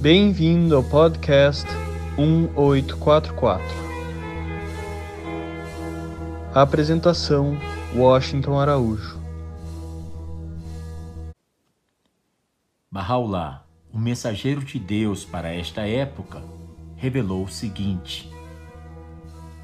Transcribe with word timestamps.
Bem-vindo 0.00 0.74
ao 0.74 0.82
podcast 0.82 1.66
1844. 2.16 3.66
A 6.54 6.62
apresentação: 6.62 7.54
Washington 7.94 8.58
Araújo. 8.58 9.20
Bahá'u'lláh, 12.90 13.66
o 13.92 13.98
mensageiro 13.98 14.64
de 14.64 14.78
Deus 14.78 15.26
para 15.26 15.52
esta 15.52 15.86
época, 15.86 16.42
revelou 16.96 17.44
o 17.44 17.50
seguinte: 17.50 18.26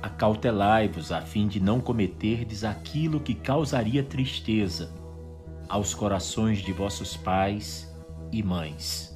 Acautelai-vos 0.02 1.12
a 1.12 1.22
fim 1.22 1.48
de 1.48 1.60
não 1.60 1.80
cometerdes 1.80 2.62
aquilo 2.62 3.20
que 3.20 3.34
causaria 3.34 4.02
tristeza 4.02 4.92
aos 5.66 5.94
corações 5.94 6.58
de 6.58 6.74
vossos 6.74 7.16
pais 7.16 7.90
e 8.30 8.42
mães. 8.42 9.15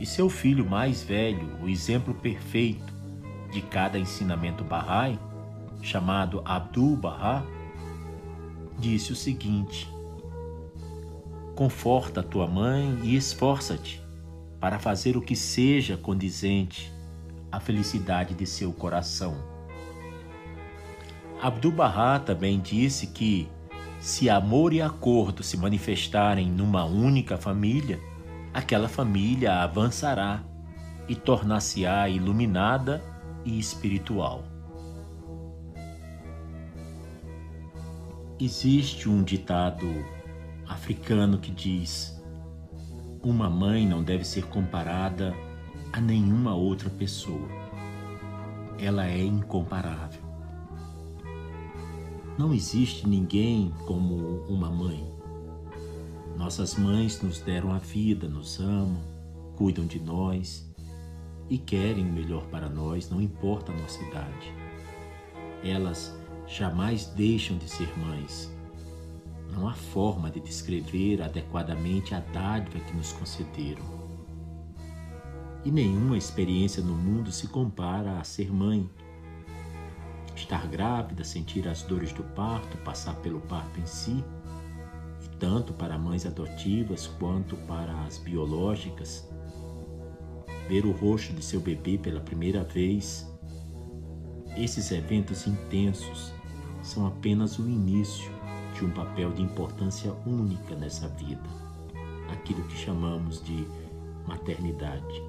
E 0.00 0.06
seu 0.06 0.30
filho 0.30 0.64
mais 0.64 1.02
velho, 1.02 1.58
o 1.62 1.68
exemplo 1.68 2.14
perfeito 2.14 2.90
de 3.52 3.60
cada 3.60 3.98
ensinamento 3.98 4.64
Bahá'í, 4.64 5.18
chamado 5.82 6.40
Abdul-Bahá, 6.42 7.44
disse 8.78 9.12
o 9.12 9.16
seguinte: 9.16 9.86
Conforta 11.54 12.22
tua 12.22 12.46
mãe 12.46 12.98
e 13.02 13.14
esforça-te 13.14 14.02
para 14.58 14.78
fazer 14.78 15.18
o 15.18 15.20
que 15.20 15.36
seja 15.36 15.98
condizente 15.98 16.90
à 17.52 17.60
felicidade 17.60 18.32
de 18.32 18.46
seu 18.46 18.72
coração. 18.72 19.36
Abdul-Bahá 21.42 22.18
também 22.18 22.58
disse 22.58 23.08
que, 23.08 23.48
se 23.98 24.30
amor 24.30 24.72
e 24.72 24.80
acordo 24.80 25.42
se 25.42 25.58
manifestarem 25.58 26.50
numa 26.50 26.84
única 26.84 27.36
família, 27.36 28.00
aquela 28.52 28.88
família 28.88 29.62
avançará 29.62 30.42
e 31.08 31.14
tornar-se-á 31.14 32.08
iluminada 32.08 33.02
e 33.44 33.58
espiritual. 33.58 34.44
Existe 38.38 39.08
um 39.08 39.22
ditado 39.22 39.86
africano 40.66 41.38
que 41.38 41.50
diz: 41.50 42.22
Uma 43.22 43.50
mãe 43.50 43.86
não 43.86 44.02
deve 44.02 44.24
ser 44.24 44.46
comparada 44.46 45.34
a 45.92 46.00
nenhuma 46.00 46.54
outra 46.54 46.88
pessoa. 46.88 47.48
Ela 48.78 49.06
é 49.06 49.22
incomparável. 49.22 50.22
Não 52.38 52.54
existe 52.54 53.06
ninguém 53.06 53.70
como 53.86 54.14
uma 54.48 54.70
mãe. 54.70 55.09
Nossas 56.40 56.74
mães 56.74 57.20
nos 57.20 57.38
deram 57.38 57.70
a 57.70 57.76
vida, 57.76 58.26
nos 58.26 58.58
amam, 58.58 59.02
cuidam 59.56 59.84
de 59.84 60.00
nós 60.00 60.66
e 61.50 61.58
querem 61.58 62.02
o 62.02 62.12
melhor 62.12 62.46
para 62.46 62.66
nós, 62.66 63.10
não 63.10 63.20
importa 63.20 63.70
a 63.70 63.76
nossa 63.76 64.02
idade. 64.02 64.50
Elas 65.62 66.18
jamais 66.46 67.04
deixam 67.08 67.58
de 67.58 67.68
ser 67.68 67.86
mães. 67.98 68.50
Não 69.52 69.68
há 69.68 69.74
forma 69.74 70.30
de 70.30 70.40
descrever 70.40 71.20
adequadamente 71.20 72.14
a 72.14 72.20
dádiva 72.20 72.82
que 72.86 72.96
nos 72.96 73.12
concederam. 73.12 73.84
E 75.62 75.70
nenhuma 75.70 76.16
experiência 76.16 76.82
no 76.82 76.94
mundo 76.94 77.30
se 77.30 77.48
compara 77.48 78.18
a 78.18 78.24
ser 78.24 78.50
mãe. 78.50 78.88
Estar 80.34 80.66
grávida, 80.68 81.22
sentir 81.22 81.68
as 81.68 81.82
dores 81.82 82.14
do 82.14 82.22
parto, 82.34 82.78
passar 82.78 83.16
pelo 83.16 83.42
parto 83.42 83.78
em 83.78 83.84
si 83.84 84.24
tanto 85.40 85.72
para 85.72 85.98
mães 85.98 86.26
adotivas 86.26 87.06
quanto 87.18 87.56
para 87.66 87.92
as 88.04 88.18
biológicas. 88.18 89.28
Ver 90.68 90.84
o 90.84 90.92
rosto 90.92 91.32
de 91.32 91.42
seu 91.42 91.60
bebê 91.60 91.98
pela 91.98 92.20
primeira 92.20 92.62
vez. 92.62 93.26
Esses 94.56 94.92
eventos 94.92 95.46
intensos 95.46 96.32
são 96.82 97.06
apenas 97.06 97.58
o 97.58 97.62
início 97.62 98.30
de 98.74 98.84
um 98.84 98.90
papel 98.90 99.32
de 99.32 99.42
importância 99.42 100.12
única 100.26 100.74
nessa 100.74 101.08
vida, 101.08 101.48
aquilo 102.30 102.62
que 102.64 102.76
chamamos 102.76 103.42
de 103.42 103.66
maternidade. 104.26 105.22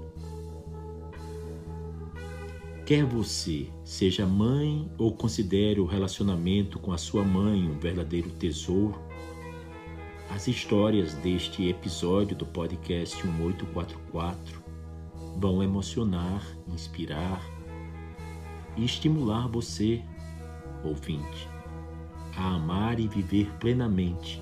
Quer 2.85 3.05
você 3.05 3.69
seja 3.85 4.25
mãe 4.25 4.91
ou 4.97 5.15
considere 5.15 5.79
o 5.79 5.85
relacionamento 5.85 6.77
com 6.79 6.91
a 6.91 6.97
sua 6.97 7.23
mãe 7.23 7.69
um 7.69 7.79
verdadeiro 7.79 8.29
tesouro, 8.31 8.99
as 10.33 10.47
histórias 10.47 11.13
deste 11.15 11.67
episódio 11.67 12.37
do 12.37 12.45
podcast 12.45 13.21
1844 13.27 14.63
vão 15.37 15.61
emocionar, 15.61 16.41
inspirar 16.69 17.43
e 18.77 18.85
estimular 18.85 19.49
você, 19.49 20.01
ouvinte, 20.85 21.49
a 22.37 22.55
amar 22.55 22.97
e 22.97 23.09
viver 23.09 23.51
plenamente. 23.59 24.41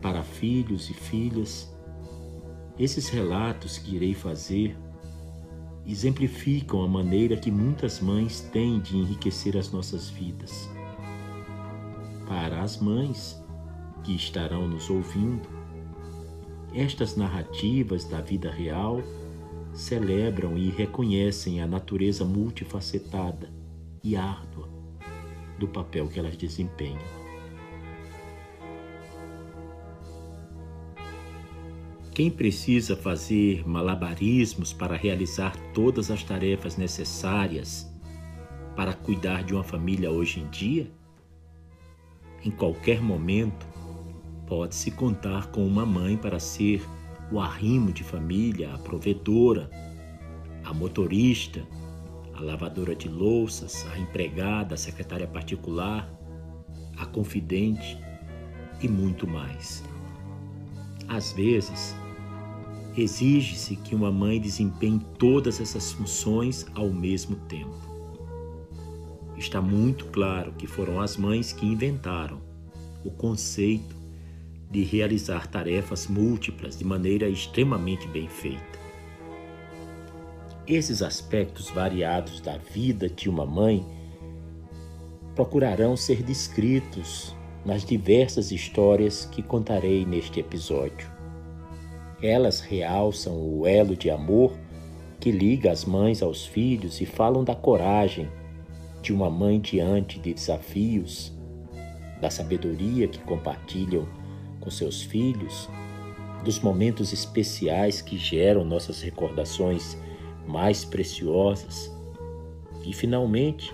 Para 0.00 0.22
filhos 0.22 0.88
e 0.88 0.94
filhas, 0.94 1.70
esses 2.78 3.10
relatos 3.10 3.76
que 3.76 3.96
irei 3.96 4.14
fazer 4.14 4.78
exemplificam 5.86 6.82
a 6.82 6.88
maneira 6.88 7.36
que 7.36 7.50
muitas 7.50 8.00
mães 8.00 8.40
têm 8.40 8.80
de 8.80 8.96
enriquecer 8.96 9.58
as 9.58 9.70
nossas 9.70 10.08
vidas. 10.08 10.70
Para 12.26 12.62
as 12.62 12.80
mães, 12.80 13.45
que 14.06 14.14
estarão 14.14 14.68
nos 14.68 14.88
ouvindo, 14.88 15.48
estas 16.72 17.16
narrativas 17.16 18.04
da 18.04 18.20
vida 18.20 18.48
real 18.48 19.02
celebram 19.74 20.56
e 20.56 20.70
reconhecem 20.70 21.60
a 21.60 21.66
natureza 21.66 22.24
multifacetada 22.24 23.52
e 24.04 24.14
árdua 24.14 24.68
do 25.58 25.66
papel 25.66 26.06
que 26.06 26.20
elas 26.20 26.36
desempenham. 26.36 27.02
Quem 32.14 32.30
precisa 32.30 32.96
fazer 32.96 33.68
malabarismos 33.68 34.72
para 34.72 34.96
realizar 34.96 35.56
todas 35.74 36.12
as 36.12 36.22
tarefas 36.22 36.76
necessárias 36.76 37.92
para 38.76 38.94
cuidar 38.94 39.42
de 39.42 39.52
uma 39.52 39.64
família 39.64 40.12
hoje 40.12 40.38
em 40.38 40.48
dia? 40.48 40.88
Em 42.44 42.50
qualquer 42.52 43.02
momento, 43.02 43.75
Pode-se 44.46 44.92
contar 44.92 45.48
com 45.48 45.66
uma 45.66 45.84
mãe 45.84 46.16
para 46.16 46.38
ser 46.38 46.86
o 47.32 47.40
arrimo 47.40 47.92
de 47.92 48.04
família, 48.04 48.72
a 48.72 48.78
provedora, 48.78 49.68
a 50.64 50.72
motorista, 50.72 51.66
a 52.34 52.40
lavadora 52.40 52.94
de 52.94 53.08
louças, 53.08 53.84
a 53.92 53.98
empregada, 53.98 54.74
a 54.74 54.78
secretária 54.78 55.26
particular, 55.26 56.08
a 56.96 57.06
confidente 57.06 57.98
e 58.80 58.88
muito 58.88 59.26
mais. 59.26 59.82
Às 61.08 61.32
vezes, 61.32 61.96
exige-se 62.96 63.74
que 63.76 63.94
uma 63.94 64.12
mãe 64.12 64.40
desempenhe 64.40 65.00
todas 65.18 65.60
essas 65.60 65.92
funções 65.92 66.66
ao 66.74 66.90
mesmo 66.90 67.36
tempo. 67.48 67.74
Está 69.36 69.60
muito 69.60 70.06
claro 70.06 70.52
que 70.52 70.66
foram 70.66 71.00
as 71.00 71.16
mães 71.16 71.52
que 71.52 71.66
inventaram 71.66 72.40
o 73.04 73.10
conceito 73.10 73.95
de 74.70 74.82
realizar 74.82 75.46
tarefas 75.46 76.06
múltiplas 76.06 76.76
de 76.76 76.84
maneira 76.84 77.28
extremamente 77.28 78.06
bem 78.08 78.28
feita. 78.28 78.78
Esses 80.66 81.02
aspectos 81.02 81.70
variados 81.70 82.40
da 82.40 82.56
vida 82.56 83.08
de 83.08 83.28
uma 83.28 83.46
mãe 83.46 83.86
procurarão 85.34 85.96
ser 85.96 86.22
descritos 86.22 87.36
nas 87.64 87.84
diversas 87.84 88.50
histórias 88.50 89.26
que 89.26 89.42
contarei 89.42 90.04
neste 90.04 90.40
episódio. 90.40 91.08
Elas 92.22 92.60
realçam 92.60 93.36
o 93.36 93.66
elo 93.66 93.94
de 93.94 94.10
amor 94.10 94.52
que 95.20 95.30
liga 95.30 95.70
as 95.70 95.84
mães 95.84 96.22
aos 96.22 96.46
filhos 96.46 97.00
e 97.00 97.06
falam 97.06 97.44
da 97.44 97.54
coragem 97.54 98.28
de 99.02 99.12
uma 99.12 99.30
mãe 99.30 99.60
diante 99.60 100.18
de 100.18 100.34
desafios, 100.34 101.32
da 102.20 102.30
sabedoria 102.30 103.06
que 103.06 103.18
compartilham 103.20 104.08
com 104.66 104.70
seus 104.72 105.00
filhos, 105.00 105.70
dos 106.44 106.58
momentos 106.58 107.12
especiais 107.12 108.02
que 108.02 108.18
geram 108.18 108.64
nossas 108.64 109.00
recordações 109.00 109.96
mais 110.44 110.84
preciosas 110.84 111.88
e, 112.84 112.92
finalmente, 112.92 113.72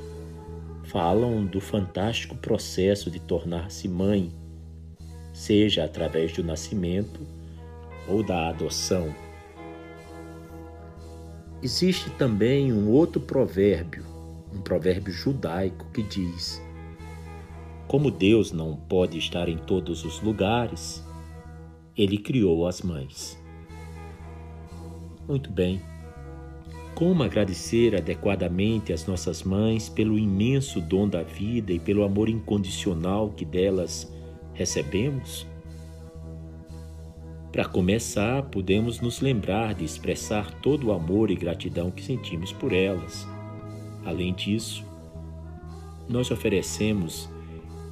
falam 0.85 1.47
do 1.47 1.63
fantástico 1.63 2.37
processo 2.37 3.11
de 3.11 3.19
tornar-se 3.19 3.89
mãe, 3.89 4.31
seja 5.33 5.83
através 5.83 6.31
do 6.35 6.45
nascimento 6.45 7.21
ou 8.07 8.23
da 8.23 8.51
adoção. 8.51 9.15
Existe 11.63 12.11
também 12.11 12.71
um 12.71 12.91
outro 12.91 13.19
provérbio, 13.19 14.05
um 14.55 14.61
provérbio 14.61 15.11
judaico 15.11 15.87
que 15.95 16.03
diz: 16.03 16.62
como 17.93 18.11
Deus 18.11 18.53
não 18.53 18.75
pode 18.75 19.19
estar 19.19 19.51
em 19.51 19.59
todos 19.59 20.03
os 20.03 20.19
lugares, 20.23 21.07
ele 21.95 22.17
criou 22.17 22.67
as 22.67 22.81
mães. 22.81 23.39
Muito 25.29 25.53
bem. 25.53 25.79
Como 26.95 27.23
agradecer 27.23 27.95
adequadamente 27.95 28.95
às 28.95 29.07
nossas 29.07 29.43
mães 29.43 29.91
pelo 29.91 30.19
imenso 30.19 30.81
dom 30.81 31.07
da 31.07 31.23
vida 31.23 31.71
e 31.71 31.79
pelo 31.79 32.03
amor 32.03 32.31
incondicional 32.31 33.29
que 33.29 33.45
delas 33.45 34.11
recebemos? 34.55 35.47
Para 37.53 37.67
começar, 37.67 38.43
podemos 38.45 39.03
nos 39.03 39.21
lembrar 39.21 39.75
de 39.75 39.85
expressar 39.85 40.51
todo 40.63 40.87
o 40.87 40.93
amor 40.95 41.31
e 41.31 41.35
gratidão 41.35 41.91
que 41.91 42.03
sentimos 42.03 42.55
por 42.55 42.73
elas. 42.73 43.29
Além 44.03 44.33
disso, 44.33 44.83
nós 46.09 46.31
oferecemos 46.31 47.31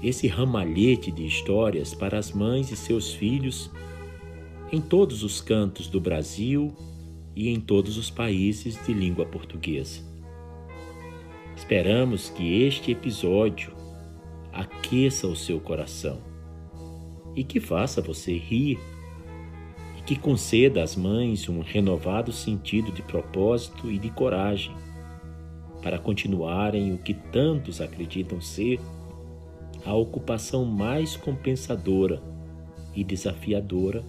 esse 0.02 0.26
ramalhete 0.26 1.10
de 1.10 1.26
histórias 1.26 1.94
para 1.94 2.18
as 2.18 2.32
mães 2.32 2.70
e 2.70 2.76
seus 2.76 3.12
filhos 3.12 3.70
em 4.72 4.80
todos 4.80 5.22
os 5.22 5.40
cantos 5.40 5.88
do 5.88 6.00
Brasil 6.00 6.74
e 7.34 7.48
em 7.48 7.60
todos 7.60 7.96
os 7.96 8.10
países 8.10 8.78
de 8.86 8.92
língua 8.92 9.26
portuguesa. 9.26 10.00
Esperamos 11.56 12.30
que 12.30 12.62
este 12.62 12.92
episódio 12.92 13.72
aqueça 14.52 15.26
o 15.26 15.36
seu 15.36 15.60
coração 15.60 16.20
e 17.36 17.44
que 17.44 17.60
faça 17.60 18.00
você 18.00 18.36
rir 18.36 18.78
e 19.98 20.02
que 20.02 20.16
conceda 20.16 20.82
às 20.82 20.96
mães 20.96 21.48
um 21.48 21.60
renovado 21.60 22.32
sentido 22.32 22.90
de 22.90 23.02
propósito 23.02 23.90
e 23.90 23.98
de 23.98 24.10
coragem 24.10 24.74
para 25.82 25.98
continuarem 25.98 26.92
o 26.92 26.98
que 26.98 27.14
tantos 27.14 27.80
acreditam 27.80 28.40
ser 28.40 28.80
a 29.84 29.94
ocupação 29.94 30.64
mais 30.64 31.16
compensadora 31.16 32.22
e 32.94 33.04
desafiadora 33.04 34.04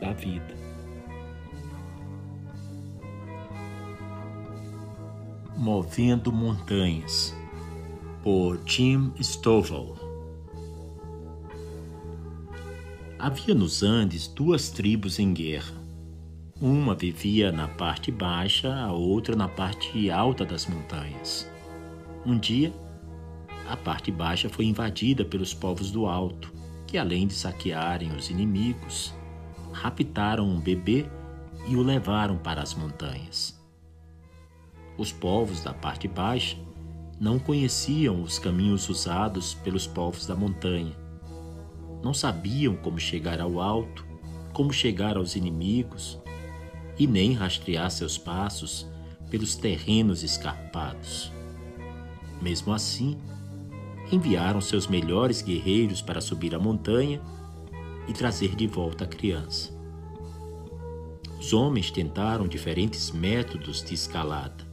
da 0.00 0.12
vida. 0.12 0.56
Movendo 5.56 6.32
Montanhas, 6.32 7.34
por 8.22 8.60
Jim 8.64 9.12
Stovall. 9.20 9.96
Havia 13.18 13.54
nos 13.54 13.82
Andes 13.82 14.28
duas 14.28 14.70
tribos 14.70 15.18
em 15.18 15.34
guerra. 15.34 15.74
Uma 16.60 16.94
vivia 16.94 17.50
na 17.50 17.66
parte 17.66 18.12
baixa, 18.12 18.72
a 18.72 18.92
outra 18.92 19.34
na 19.34 19.48
parte 19.48 20.08
alta 20.10 20.44
das 20.44 20.66
montanhas. 20.66 21.50
Um 22.24 22.38
dia, 22.38 22.72
a 23.68 23.76
parte 23.76 24.10
baixa 24.10 24.48
foi 24.48 24.64
invadida 24.64 25.24
pelos 25.24 25.52
povos 25.52 25.90
do 25.90 26.06
alto, 26.06 26.52
que 26.86 26.96
além 26.96 27.26
de 27.26 27.34
saquearem 27.34 28.10
os 28.12 28.30
inimigos, 28.30 29.14
raptaram 29.72 30.48
um 30.48 30.58
bebê 30.58 31.06
e 31.68 31.76
o 31.76 31.82
levaram 31.82 32.38
para 32.38 32.62
as 32.62 32.74
montanhas. 32.74 33.62
Os 34.96 35.12
povos 35.12 35.62
da 35.62 35.74
parte 35.74 36.08
baixa 36.08 36.56
não 37.20 37.38
conheciam 37.38 38.22
os 38.22 38.38
caminhos 38.38 38.88
usados 38.88 39.52
pelos 39.52 39.86
povos 39.86 40.26
da 40.26 40.34
montanha. 40.34 40.96
Não 42.02 42.14
sabiam 42.14 42.74
como 42.74 42.98
chegar 42.98 43.38
ao 43.38 43.60
alto, 43.60 44.06
como 44.54 44.72
chegar 44.72 45.16
aos 45.18 45.36
inimigos 45.36 46.18
e 46.98 47.06
nem 47.06 47.34
rastrear 47.34 47.90
seus 47.90 48.16
passos 48.16 48.86
pelos 49.28 49.54
terrenos 49.56 50.22
escarpados. 50.22 51.30
Mesmo 52.40 52.72
assim, 52.72 53.18
enviaram 54.10 54.60
seus 54.60 54.86
melhores 54.86 55.42
guerreiros 55.42 56.00
para 56.00 56.20
subir 56.20 56.54
a 56.54 56.58
montanha 56.58 57.20
e 58.06 58.12
trazer 58.12 58.54
de 58.56 58.66
volta 58.66 59.04
a 59.04 59.06
criança. 59.06 59.76
Os 61.38 61.52
homens 61.52 61.90
tentaram 61.90 62.48
diferentes 62.48 63.10
métodos 63.10 63.82
de 63.82 63.94
escalada. 63.94 64.66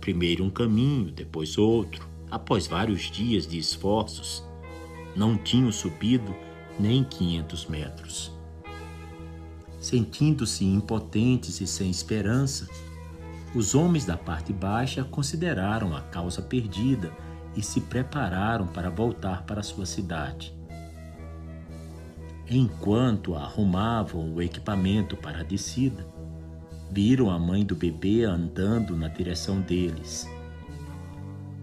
Primeiro 0.00 0.44
um 0.44 0.50
caminho, 0.50 1.10
depois 1.10 1.58
outro. 1.58 2.08
Após 2.30 2.66
vários 2.66 3.10
dias 3.10 3.46
de 3.46 3.58
esforços, 3.58 4.42
não 5.14 5.36
tinham 5.36 5.70
subido 5.70 6.34
nem 6.78 7.04
500 7.04 7.66
metros. 7.66 8.32
Sentindo-se 9.78 10.64
impotentes 10.64 11.60
e 11.60 11.66
sem 11.66 11.90
esperança, 11.90 12.68
os 13.54 13.74
homens 13.74 14.04
da 14.04 14.16
parte 14.16 14.52
baixa 14.52 15.04
consideraram 15.04 15.94
a 15.94 16.00
causa 16.00 16.40
perdida 16.42 17.12
e 17.56 17.62
se 17.62 17.80
prepararam 17.80 18.66
para 18.66 18.90
voltar 18.90 19.42
para 19.44 19.62
sua 19.62 19.86
cidade. 19.86 20.54
Enquanto 22.48 23.34
arrumavam 23.34 24.34
o 24.34 24.42
equipamento 24.42 25.16
para 25.16 25.40
a 25.40 25.42
descida, 25.42 26.06
viram 26.90 27.30
a 27.30 27.38
mãe 27.38 27.64
do 27.64 27.74
bebê 27.74 28.24
andando 28.24 28.96
na 28.96 29.08
direção 29.08 29.60
deles. 29.60 30.28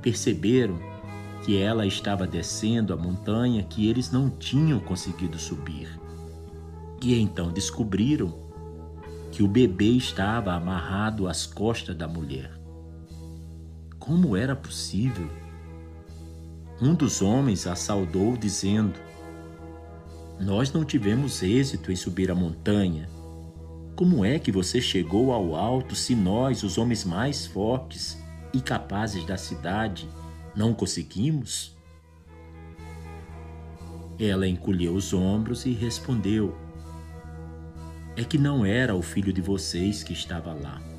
Perceberam 0.01 0.79
que 1.45 1.57
ela 1.57 1.85
estava 1.85 2.27
descendo 2.27 2.93
a 2.93 2.97
montanha 2.97 3.63
que 3.63 3.87
eles 3.87 4.11
não 4.11 4.29
tinham 4.29 4.79
conseguido 4.79 5.37
subir. 5.37 5.99
E 7.01 7.19
então 7.19 7.51
descobriram 7.51 8.33
que 9.31 9.41
o 9.41 9.47
bebê 9.47 9.91
estava 9.91 10.53
amarrado 10.53 11.27
às 11.27 11.45
costas 11.45 11.95
da 11.95 12.07
mulher. 12.07 12.51
Como 13.97 14.35
era 14.35 14.55
possível? 14.55 15.29
Um 16.81 16.95
dos 16.95 17.21
homens 17.21 17.67
a 17.67 17.75
saudou, 17.75 18.35
dizendo: 18.35 18.99
Nós 20.39 20.73
não 20.73 20.83
tivemos 20.83 21.43
êxito 21.43 21.91
em 21.91 21.95
subir 21.95 22.31
a 22.31 22.35
montanha. 22.35 23.07
Como 23.95 24.25
é 24.25 24.39
que 24.39 24.51
você 24.51 24.81
chegou 24.81 25.31
ao 25.31 25.55
alto 25.55 25.95
se 25.95 26.15
nós, 26.15 26.63
os 26.63 26.79
homens 26.79 27.05
mais 27.05 27.45
fortes 27.45 28.17
e 28.51 28.59
capazes 28.59 29.23
da 29.25 29.37
cidade, 29.37 30.09
não 30.55 30.73
conseguimos? 30.73 31.77
Ela 34.19 34.47
encolheu 34.47 34.95
os 34.95 35.13
ombros 35.13 35.67
e 35.67 35.73
respondeu: 35.73 36.57
É 38.17 38.23
que 38.23 38.39
não 38.39 38.65
era 38.65 38.95
o 38.95 39.03
filho 39.03 39.31
de 39.31 39.41
vocês 39.41 40.01
que 40.01 40.13
estava 40.13 40.51
lá. 40.51 40.90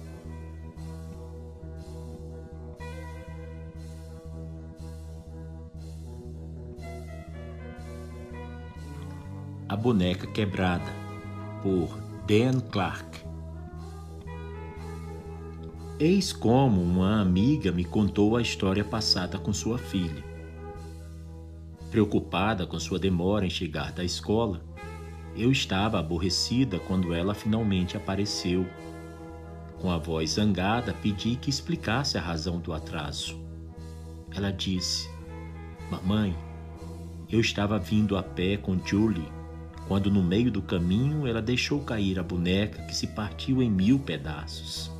A 9.73 9.77
Boneca 9.77 10.27
Quebrada, 10.27 10.93
por 11.63 11.99
Dan 12.27 12.61
Clark. 12.61 13.25
Eis 15.99 16.31
como 16.31 16.83
uma 16.83 17.23
amiga 17.23 17.73
me 17.73 17.83
contou 17.83 18.37
a 18.37 18.43
história 18.43 18.85
passada 18.85 19.39
com 19.39 19.51
sua 19.51 19.79
filha. 19.79 20.23
Preocupada 21.91 22.67
com 22.67 22.79
sua 22.79 22.99
demora 22.99 23.47
em 23.47 23.49
chegar 23.49 23.93
da 23.93 24.05
escola, 24.05 24.63
eu 25.35 25.51
estava 25.51 25.99
aborrecida 25.99 26.79
quando 26.79 27.15
ela 27.15 27.33
finalmente 27.33 27.97
apareceu. 27.97 28.67
Com 29.81 29.91
a 29.91 29.97
voz 29.97 30.33
zangada, 30.33 30.93
pedi 31.01 31.35
que 31.35 31.49
explicasse 31.49 32.19
a 32.19 32.21
razão 32.21 32.61
do 32.61 32.75
atraso. 32.75 33.41
Ela 34.37 34.51
disse: 34.51 35.09
Mamãe, 35.91 36.37
eu 37.31 37.41
estava 37.41 37.79
vindo 37.79 38.19
a 38.19 38.23
pé 38.23 38.59
com 38.59 38.79
Julie 38.85 39.41
quando 39.93 40.11
no 40.11 40.23
meio 40.23 40.51
do 40.51 40.63
caminho 40.63 41.27
ela 41.27 41.43
deixou 41.43 41.81
cair 41.81 42.19
a 42.19 42.23
boneca 42.23 42.83
que 42.85 42.97
se 42.97 43.09
partiu 43.09 43.63
em 43.63 43.71
mil 43.71 43.99
pedaços. 43.99 44.91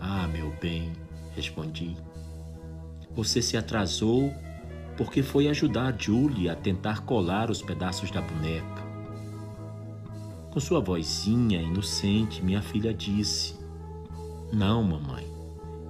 Ah, 0.00 0.26
meu 0.28 0.50
bem, 0.58 0.92
respondi. 1.36 1.94
Você 3.14 3.42
se 3.42 3.54
atrasou 3.54 4.32
porque 4.96 5.22
foi 5.22 5.46
ajudar 5.46 5.94
Julie 5.98 6.48
a 6.48 6.56
tentar 6.56 7.02
colar 7.02 7.50
os 7.50 7.60
pedaços 7.60 8.10
da 8.10 8.22
boneca. 8.22 8.82
Com 10.50 10.58
sua 10.58 10.80
vozinha 10.80 11.60
inocente, 11.60 12.42
minha 12.42 12.62
filha 12.62 12.94
disse: 12.94 13.56
Não, 14.50 14.82
mamãe, 14.82 15.30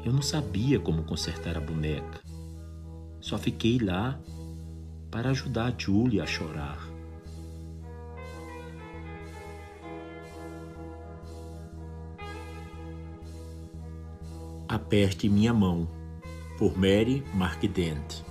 eu 0.05 0.13
não 0.13 0.23
sabia 0.23 0.81
como 0.81 1.05
consertar 1.05 1.57
a 1.57 1.61
boneca. 1.61 2.21
Só 3.21 3.39
fiquei 3.39 3.79
lá 3.79 4.19
para 5.09 5.31
ajudar 5.31 5.73
Julie 5.79 6.21
a 6.21 6.27
chorar. 6.27 6.88
Aperte 14.69 15.31
Minha 15.31 15.55
Mão, 15.55 15.89
por 16.59 16.77
Mary 16.77 17.25
Marquident. 17.33 18.23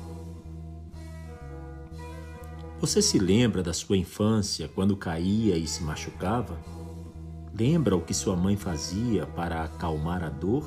Você 2.79 3.01
se 3.01 3.17
lembra 3.17 3.63
da 3.63 3.73
sua 3.73 3.97
infância 3.97 4.67
quando 4.67 4.95
caía 4.95 5.57
e 5.57 5.65
se 5.65 5.81
machucava? 5.81 6.55
Lembra 7.51 7.95
o 7.95 8.01
que 8.01 8.13
sua 8.13 8.35
mãe 8.35 8.55
fazia 8.55 9.25
para 9.25 9.63
acalmar 9.63 10.23
a 10.23 10.29
dor? 10.29 10.63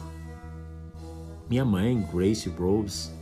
Minha 1.49 1.65
mãe, 1.65 2.05
Grace 2.13 2.49
Rose, 2.49 3.13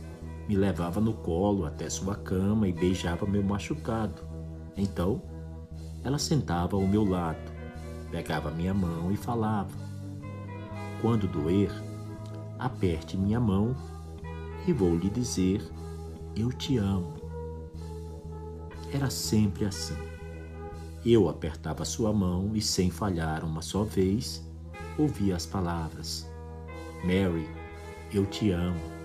me 0.47 0.55
levava 0.55 0.99
no 0.99 1.13
colo 1.13 1.67
até 1.67 1.87
sua 1.87 2.15
cama 2.15 2.67
e 2.67 2.73
beijava 2.73 3.27
meu 3.27 3.43
machucado. 3.43 4.23
Então, 4.75 5.21
ela 6.03 6.17
sentava 6.17 6.75
ao 6.75 6.87
meu 6.87 7.07
lado, 7.07 7.51
pegava 8.09 8.49
minha 8.49 8.73
mão 8.73 9.11
e 9.11 9.15
falava: 9.15 9.77
Quando 10.99 11.27
doer, 11.27 11.88
aperte 12.59 13.15
minha 13.15 13.39
mão 13.39 13.75
e 14.67 14.73
vou 14.73 14.95
lhe 14.95 15.09
dizer: 15.09 15.63
Eu 16.35 16.51
te 16.51 16.77
amo. 16.77 17.13
Era 18.93 19.09
sempre 19.09 19.65
assim. 19.65 19.97
Eu 21.05 21.29
apertava 21.29 21.85
sua 21.85 22.11
mão 22.11 22.51
e, 22.53 22.61
sem 22.61 22.91
falhar 22.91 23.45
uma 23.45 23.61
só 23.61 23.83
vez, 23.83 24.45
ouvia 24.97 25.35
as 25.35 25.45
palavras: 25.45 26.29
Mary, 27.03 27.47
eu 28.13 28.25
te 28.25 28.51
amo. 28.51 28.99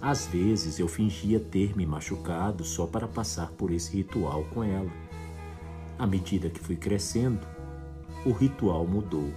Às 0.00 0.26
vezes 0.26 0.78
eu 0.78 0.88
fingia 0.88 1.40
ter 1.40 1.74
me 1.74 1.86
machucado 1.86 2.62
só 2.64 2.86
para 2.86 3.08
passar 3.08 3.52
por 3.52 3.70
esse 3.70 3.96
ritual 3.96 4.44
com 4.52 4.62
ela. 4.62 4.90
À 5.98 6.06
medida 6.06 6.50
que 6.50 6.60
fui 6.60 6.76
crescendo, 6.76 7.46
o 8.26 8.32
ritual 8.32 8.86
mudou, 8.86 9.32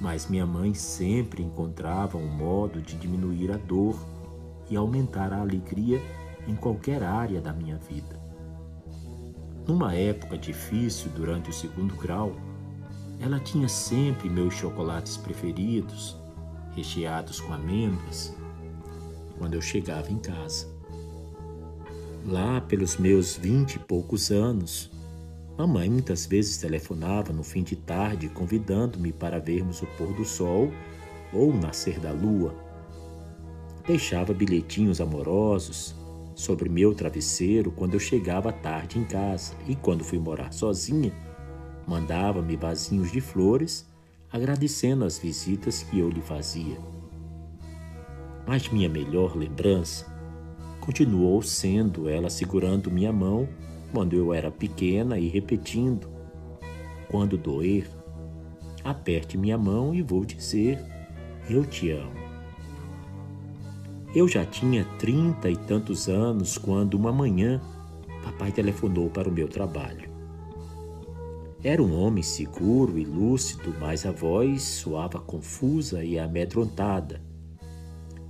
mas 0.00 0.28
minha 0.28 0.46
mãe 0.46 0.74
sempre 0.74 1.42
encontrava 1.42 2.18
um 2.18 2.28
modo 2.28 2.80
de 2.80 2.96
diminuir 2.96 3.52
a 3.52 3.56
dor 3.56 3.98
e 4.68 4.76
aumentar 4.76 5.32
a 5.32 5.40
alegria 5.40 6.00
em 6.46 6.54
qualquer 6.54 7.02
área 7.02 7.40
da 7.40 7.52
minha 7.52 7.78
vida. 7.78 8.22
Numa 9.66 9.94
época 9.94 10.36
difícil 10.36 11.10
durante 11.16 11.50
o 11.50 11.52
segundo 11.52 11.94
grau, 11.96 12.36
ela 13.20 13.40
tinha 13.40 13.68
sempre 13.68 14.28
meus 14.28 14.54
chocolates 14.54 15.16
preferidos, 15.16 16.16
recheados 16.74 17.40
com 17.40 17.52
amêndoas, 17.52 18.34
quando 19.38 19.54
eu 19.54 19.62
chegava 19.62 20.10
em 20.12 20.18
casa. 20.18 20.68
Lá 22.26 22.60
pelos 22.60 22.96
meus 22.96 23.36
vinte 23.36 23.76
e 23.76 23.78
poucos 23.78 24.30
anos, 24.30 24.90
mamãe 25.56 25.88
muitas 25.88 26.26
vezes 26.26 26.56
telefonava 26.56 27.32
no 27.32 27.42
fim 27.42 27.62
de 27.62 27.76
tarde 27.76 28.28
convidando-me 28.28 29.12
para 29.12 29.38
vermos 29.38 29.82
o 29.82 29.86
pôr 29.98 30.12
do 30.14 30.24
sol 30.24 30.72
ou 31.32 31.50
o 31.50 31.56
nascer 31.56 32.00
da 32.00 32.12
lua. 32.12 32.54
Deixava 33.86 34.32
bilhetinhos 34.32 35.00
amorosos 35.00 35.94
sobre 36.34 36.68
meu 36.68 36.94
travesseiro 36.94 37.70
quando 37.70 37.94
eu 37.94 38.00
chegava 38.00 38.52
tarde 38.52 38.98
em 38.98 39.04
casa 39.04 39.54
e 39.68 39.76
quando 39.76 40.02
fui 40.02 40.18
morar 40.18 40.52
sozinha, 40.52 41.12
mandava-me 41.86 42.56
vasinhos 42.56 43.12
de 43.12 43.20
flores 43.20 43.86
agradecendo 44.32 45.04
as 45.04 45.18
visitas 45.18 45.84
que 45.84 46.00
eu 46.00 46.08
lhe 46.08 46.20
fazia. 46.20 46.76
Mas 48.46 48.68
minha 48.68 48.88
melhor 48.88 49.36
lembrança 49.36 50.12
continuou 50.80 51.40
sendo 51.40 52.08
ela 52.08 52.28
segurando 52.28 52.90
minha 52.90 53.12
mão 53.12 53.48
quando 53.94 54.14
eu 54.16 54.34
era 54.34 54.50
pequena 54.50 55.16
e 55.20 55.28
repetindo: 55.28 56.08
Quando 57.08 57.38
doer, 57.38 57.88
aperte 58.82 59.38
minha 59.38 59.56
mão 59.56 59.94
e 59.94 60.02
vou 60.02 60.24
dizer: 60.24 60.80
Eu 61.48 61.64
te 61.64 61.92
amo. 61.92 62.24
Eu 64.12 64.26
já 64.26 64.44
tinha 64.44 64.84
trinta 64.98 65.48
e 65.48 65.56
tantos 65.56 66.08
anos 66.08 66.58
quando, 66.58 66.94
uma 66.94 67.12
manhã, 67.12 67.60
papai 68.24 68.50
telefonou 68.50 69.08
para 69.08 69.28
o 69.28 69.32
meu 69.32 69.46
trabalho. 69.46 70.12
Era 71.62 71.82
um 71.82 71.98
homem 71.98 72.22
seguro 72.22 72.98
e 72.98 73.04
lúcido, 73.04 73.74
mas 73.80 74.04
a 74.04 74.10
voz 74.10 74.62
soava 74.62 75.20
confusa 75.20 76.04
e 76.04 76.18
amedrontada. 76.18 77.22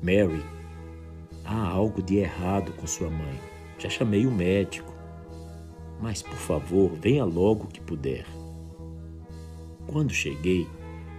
Mary, 0.03 0.45
há 1.45 1.69
algo 1.69 2.03
de 2.03 2.17
errado 2.17 2.73
com 2.73 2.87
sua 2.87 3.11
mãe. 3.11 3.41
Já 3.79 3.89
chamei 3.89 4.25
o 4.27 4.31
médico. 4.31 4.94
Mas, 6.05 6.21
por 6.21 6.37
favor, 6.37 6.93
venha 7.01 7.25
logo 7.25 7.67
que 7.67 7.81
puder. 7.81 8.27
Quando 9.87 10.13
cheguei, 10.13 10.69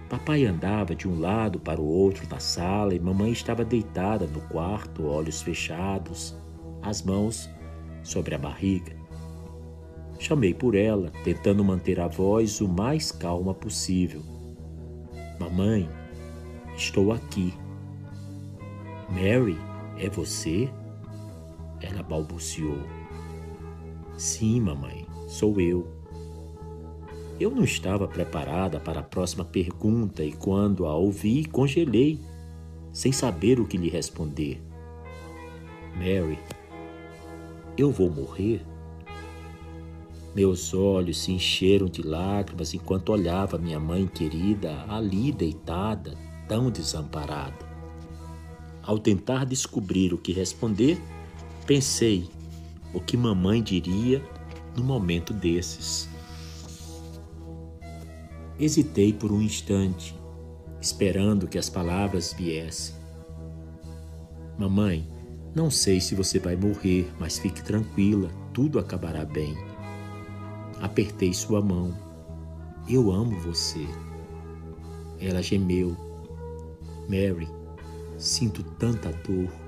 papai 0.08 0.46
andava 0.46 0.94
de 0.94 1.08
um 1.08 1.18
lado 1.18 1.58
para 1.58 1.80
o 1.80 1.84
outro 1.84 2.24
na 2.30 2.38
sala 2.38 2.94
e 2.94 3.00
mamãe 3.00 3.32
estava 3.32 3.64
deitada 3.64 4.28
no 4.28 4.40
quarto, 4.42 5.04
olhos 5.04 5.42
fechados, 5.42 6.36
as 6.82 7.02
mãos 7.02 7.50
sobre 8.04 8.36
a 8.36 8.38
barriga. 8.38 8.94
Chamei 10.20 10.54
por 10.54 10.76
ela, 10.76 11.10
tentando 11.24 11.64
manter 11.64 11.98
a 11.98 12.06
voz 12.06 12.60
o 12.60 12.68
mais 12.68 13.10
calma 13.10 13.52
possível. 13.52 14.22
Mamãe, 15.40 15.90
estou 16.76 17.10
aqui. 17.10 17.52
Mary, 19.08 19.58
é 19.98 20.08
você? 20.08 20.70
Ela 21.82 22.04
balbuciou. 22.04 22.95
Sim, 24.16 24.60
mamãe, 24.60 25.06
sou 25.28 25.60
eu. 25.60 25.86
Eu 27.38 27.50
não 27.50 27.64
estava 27.64 28.08
preparada 28.08 28.80
para 28.80 29.00
a 29.00 29.02
próxima 29.02 29.44
pergunta 29.44 30.24
e, 30.24 30.32
quando 30.32 30.86
a 30.86 30.94
ouvi, 30.94 31.44
congelei, 31.44 32.18
sem 32.92 33.12
saber 33.12 33.60
o 33.60 33.66
que 33.66 33.76
lhe 33.76 33.90
responder. 33.90 34.62
Mary, 35.94 36.38
eu 37.76 37.90
vou 37.90 38.08
morrer? 38.08 38.64
Meus 40.34 40.72
olhos 40.72 41.18
se 41.22 41.32
encheram 41.32 41.86
de 41.86 42.00
lágrimas 42.00 42.72
enquanto 42.72 43.10
olhava 43.10 43.58
minha 43.58 43.78
mãe 43.78 44.06
querida 44.06 44.84
ali 44.88 45.30
deitada, 45.30 46.16
tão 46.48 46.70
desamparada. 46.70 47.66
Ao 48.82 48.98
tentar 48.98 49.44
descobrir 49.44 50.14
o 50.14 50.18
que 50.18 50.32
responder, 50.32 50.98
pensei 51.66 52.30
o 52.96 53.00
que 53.00 53.14
mamãe 53.14 53.62
diria 53.62 54.24
no 54.74 54.82
momento 54.82 55.34
desses. 55.34 56.08
Hesitei 58.58 59.12
por 59.12 59.30
um 59.30 59.42
instante, 59.42 60.18
esperando 60.80 61.46
que 61.46 61.58
as 61.58 61.68
palavras 61.68 62.32
viessem. 62.32 62.94
Mamãe, 64.58 65.06
não 65.54 65.70
sei 65.70 66.00
se 66.00 66.14
você 66.14 66.38
vai 66.38 66.56
morrer, 66.56 67.12
mas 67.20 67.38
fique 67.38 67.62
tranquila, 67.62 68.30
tudo 68.54 68.78
acabará 68.78 69.26
bem. 69.26 69.54
Apertei 70.80 71.34
sua 71.34 71.60
mão. 71.60 71.94
Eu 72.88 73.12
amo 73.12 73.38
você. 73.40 73.86
Ela 75.20 75.42
gemeu. 75.42 75.94
Mary, 77.10 77.48
sinto 78.16 78.62
tanta 78.62 79.12
dor. 79.12 79.65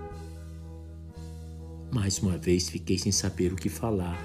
Mais 1.91 2.19
uma 2.19 2.37
vez 2.37 2.69
fiquei 2.69 2.99
sem 2.99 3.11
saber 3.11 3.53
o 3.53 3.57
que 3.57 3.71
falar. 3.71 4.19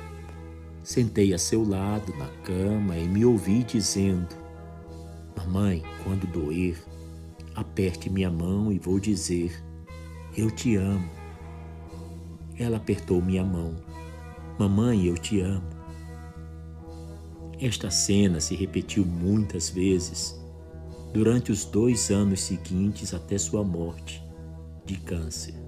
Sentei 0.84 1.34
a 1.34 1.38
seu 1.38 1.64
lado 1.64 2.14
na 2.18 2.28
cama 2.44 2.98
e 2.98 3.08
me 3.08 3.24
ouvi 3.24 3.64
dizendo: 3.64 4.36
Mamãe, 5.38 5.82
quando 6.04 6.28
doer, 6.28 6.78
aperte 7.56 8.10
minha 8.10 8.30
mão 8.30 8.70
e 8.70 8.78
vou 8.78 9.00
dizer: 9.00 9.64
Eu 10.36 10.52
te 10.52 10.76
amo. 10.76 11.10
Ela 12.60 12.78
apertou 12.78 13.22
minha 13.22 13.46
mão. 13.46 13.74
Mamãe, 14.60 15.06
eu 15.06 15.16
te 15.16 15.40
amo. 15.40 15.70
Esta 17.62 17.90
cena 17.90 18.42
se 18.42 18.56
repetiu 18.56 19.06
muitas 19.06 19.70
vezes 19.70 20.38
durante 21.14 21.50
os 21.50 21.64
dois 21.64 22.12
anos 22.12 22.42
seguintes 22.42 23.14
até 23.14 23.38
sua 23.38 23.64
morte 23.64 24.22
de 24.86 24.98
câncer. 24.98 25.63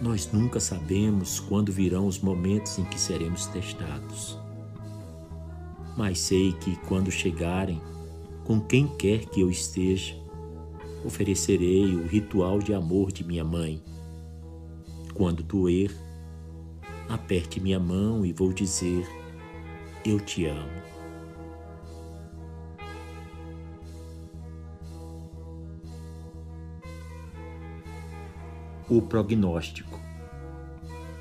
Nós 0.00 0.30
nunca 0.32 0.60
sabemos 0.60 1.40
quando 1.40 1.72
virão 1.72 2.06
os 2.06 2.20
momentos 2.20 2.78
em 2.78 2.84
que 2.84 3.00
seremos 3.00 3.46
testados. 3.46 4.38
Mas 5.96 6.20
sei 6.20 6.52
que 6.52 6.76
quando 6.86 7.10
chegarem, 7.10 7.80
com 8.44 8.60
quem 8.60 8.86
quer 8.86 9.26
que 9.26 9.40
eu 9.40 9.50
esteja, 9.50 10.14
oferecerei 11.04 11.94
o 11.96 12.06
ritual 12.06 12.60
de 12.60 12.72
amor 12.72 13.10
de 13.10 13.24
minha 13.24 13.44
mãe. 13.44 13.82
Quando 15.14 15.42
doer, 15.42 15.90
aperte 17.08 17.58
minha 17.58 17.80
mão 17.80 18.24
e 18.24 18.32
vou 18.32 18.52
dizer 18.52 19.04
eu 20.04 20.20
te 20.20 20.46
amo. 20.46 20.87
O 28.90 29.02
prognóstico 29.02 30.00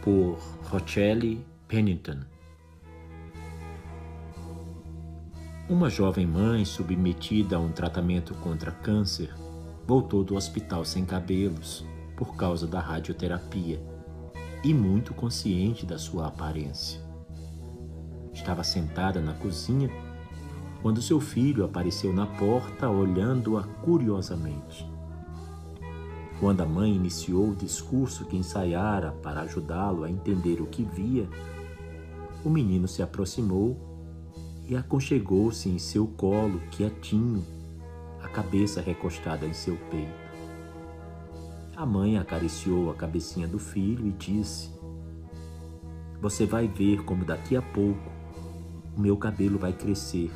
por 0.01 0.39
Rochelle 0.69 1.45
Pennington. 1.67 2.21
Uma 5.67 5.89
jovem 5.89 6.25
mãe 6.25 6.63
submetida 6.63 7.57
a 7.57 7.59
um 7.59 7.69
tratamento 7.69 8.33
contra 8.35 8.71
câncer 8.71 9.35
voltou 9.85 10.23
do 10.23 10.37
hospital 10.37 10.85
sem 10.85 11.03
cabelos 11.03 11.85
por 12.15 12.37
causa 12.37 12.65
da 12.65 12.79
radioterapia 12.79 13.83
e 14.63 14.73
muito 14.73 15.13
consciente 15.13 15.85
da 15.85 15.97
sua 15.97 16.27
aparência. 16.27 17.01
Estava 18.31 18.63
sentada 18.63 19.19
na 19.19 19.33
cozinha 19.33 19.89
quando 20.81 21.01
seu 21.01 21.19
filho 21.19 21.65
apareceu 21.65 22.13
na 22.13 22.27
porta 22.27 22.89
olhando-a 22.89 23.63
curiosamente. 23.63 24.96
Quando 26.39 26.61
a 26.61 26.65
mãe 26.65 26.95
iniciou 26.95 27.49
o 27.49 27.55
discurso 27.55 28.25
que 28.25 28.37
ensaiara 28.37 29.11
para 29.11 29.41
ajudá-lo 29.41 30.03
a 30.03 30.09
entender 30.09 30.61
o 30.61 30.67
que 30.67 30.83
via, 30.83 31.27
o 32.45 32.49
menino 32.49 32.87
se 32.87 33.01
aproximou 33.01 33.75
e 34.67 34.75
aconchegou-se 34.75 35.67
em 35.67 35.79
seu 35.79 36.05
colo, 36.05 36.61
quietinho, 36.71 37.43
a 38.21 38.27
cabeça 38.27 38.81
recostada 38.81 39.45
em 39.45 39.53
seu 39.53 39.75
peito. 39.89 40.27
A 41.75 41.85
mãe 41.85 42.17
acariciou 42.17 42.91
a 42.91 42.93
cabecinha 42.93 43.47
do 43.47 43.57
filho 43.57 44.07
e 44.07 44.11
disse: 44.11 44.71
Você 46.21 46.45
vai 46.45 46.67
ver 46.67 47.03
como 47.03 47.25
daqui 47.25 47.55
a 47.55 47.61
pouco 47.61 48.11
o 48.95 48.99
meu 48.99 49.15
cabelo 49.17 49.57
vai 49.59 49.73
crescer 49.73 50.31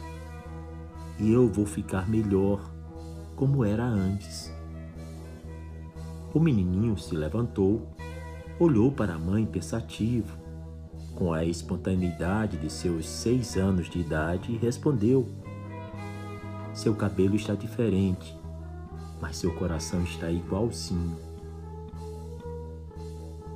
e 1.19 1.31
eu 1.31 1.47
vou 1.47 1.65
ficar 1.65 2.09
melhor, 2.09 2.59
como 3.35 3.63
era 3.63 3.83
antes. 3.85 4.50
O 6.33 6.39
menininho 6.39 6.97
se 6.97 7.13
levantou, 7.13 7.89
olhou 8.57 8.89
para 8.89 9.15
a 9.15 9.19
mãe 9.19 9.45
pensativo, 9.45 10.37
com 11.13 11.33
a 11.33 11.43
espontaneidade 11.43 12.57
de 12.57 12.69
seus 12.69 13.05
seis 13.05 13.57
anos 13.57 13.89
de 13.89 13.99
idade, 13.99 14.53
e 14.53 14.57
respondeu: 14.57 15.27
Seu 16.73 16.95
cabelo 16.95 17.35
está 17.35 17.53
diferente, 17.53 18.33
mas 19.19 19.35
seu 19.35 19.53
coração 19.55 20.03
está 20.03 20.31
igualzinho. 20.31 21.17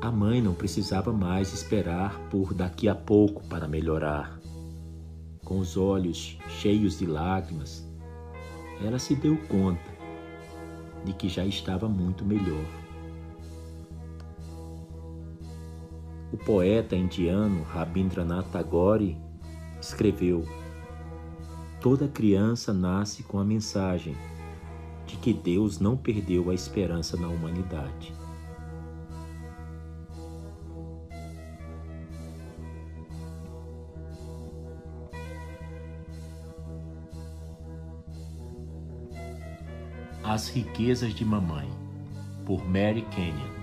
A 0.02 0.12
mãe 0.12 0.42
não 0.42 0.54
precisava 0.54 1.14
mais 1.14 1.54
esperar 1.54 2.20
por 2.30 2.54
daqui 2.54 2.90
a 2.90 2.94
pouco 2.94 3.42
para 3.48 3.70
melhorar. 3.70 4.38
Com 5.46 5.60
os 5.60 5.78
olhos 5.78 6.38
cheios 6.60 7.00
de 7.00 7.06
lágrimas, 7.06 7.88
ela 8.84 9.00
se 9.00 9.16
deu 9.16 9.38
conta 9.48 9.95
de 11.06 11.14
que 11.14 11.30
já 11.30 11.46
estava 11.46 11.88
muito 11.88 12.26
melhor. 12.26 12.66
O 16.34 16.38
poeta 16.38 16.96
indiano 16.96 17.64
Rabindranath 17.64 18.52
Tagore 18.52 19.18
escreveu: 19.80 20.44
Toda 21.80 22.08
criança 22.08 22.74
nasce 22.74 23.24
com 23.24 23.40
a 23.40 23.46
mensagem 23.46 24.18
de 25.06 25.16
que 25.18 25.34
Deus 25.34 25.80
não 25.80 25.96
perdeu 25.96 26.50
a 26.50 26.54
esperança 26.54 27.16
na 27.16 27.28
humanidade. 27.28 28.12
As 40.28 40.50
Riquezas 40.50 41.14
de 41.14 41.24
Mamãe, 41.24 41.70
por 42.48 42.68
Mary 42.68 43.04
Kenyon. 43.12 43.54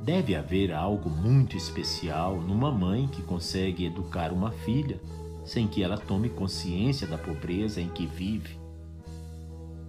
Deve 0.00 0.36
haver 0.36 0.72
algo 0.72 1.10
muito 1.10 1.56
especial 1.56 2.36
numa 2.36 2.70
mãe 2.70 3.08
que 3.08 3.20
consegue 3.22 3.84
educar 3.84 4.32
uma 4.32 4.52
filha 4.52 5.00
sem 5.44 5.66
que 5.66 5.82
ela 5.82 5.98
tome 5.98 6.28
consciência 6.28 7.04
da 7.04 7.18
pobreza 7.18 7.80
em 7.80 7.88
que 7.88 8.06
vive. 8.06 8.56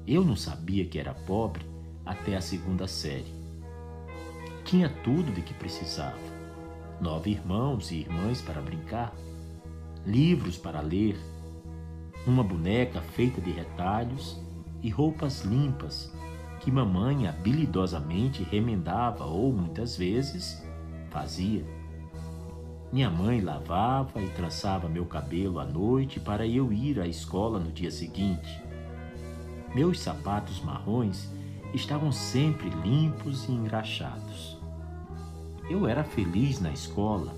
Eu 0.08 0.26
não 0.26 0.36
sabia 0.36 0.84
que 0.84 0.98
era 0.98 1.14
pobre 1.14 1.64
até 2.04 2.36
a 2.36 2.42
segunda 2.42 2.88
série. 2.88 3.32
Tinha 4.66 4.90
tudo 4.90 5.32
de 5.32 5.44
que 5.44 5.54
precisava: 5.54 6.18
nove 7.00 7.30
irmãos 7.30 7.92
e 7.92 7.98
irmãs 7.98 8.42
para 8.42 8.64
brincar, 8.64 9.14
livros 10.08 10.58
para 10.58 10.82
ler, 10.82 11.16
uma 12.26 12.44
boneca 12.44 13.00
feita 13.00 13.40
de 13.40 13.52
retalhos 13.52 14.49
e 14.82 14.90
roupas 14.90 15.42
limpas 15.42 16.14
que 16.60 16.72
mamãe 16.72 17.28
habilidosamente 17.28 18.44
remendava 18.44 19.26
ou 19.26 19.54
muitas 19.54 19.96
vezes 19.96 20.62
fazia. 21.10 21.66
Minha 22.92 23.10
mãe 23.10 23.40
lavava 23.40 24.22
e 24.22 24.30
trançava 24.30 24.90
meu 24.90 25.06
cabelo 25.06 25.60
à 25.60 25.66
noite 25.66 26.20
para 26.20 26.46
eu 26.46 26.74
ir 26.74 27.00
à 27.00 27.08
escola 27.08 27.60
no 27.60 27.72
dia 27.72 27.92
seguinte. 27.92 28.62
Meus 29.74 30.00
sapatos 30.00 30.62
marrons 30.62 31.30
estavam 31.74 32.12
sempre 32.12 32.70
limpos 32.70 33.48
e 33.48 33.52
engraxados. 33.52 34.58
Eu 35.70 35.88
era 35.88 36.04
feliz 36.04 36.60
na 36.60 36.72
escola. 36.72 37.36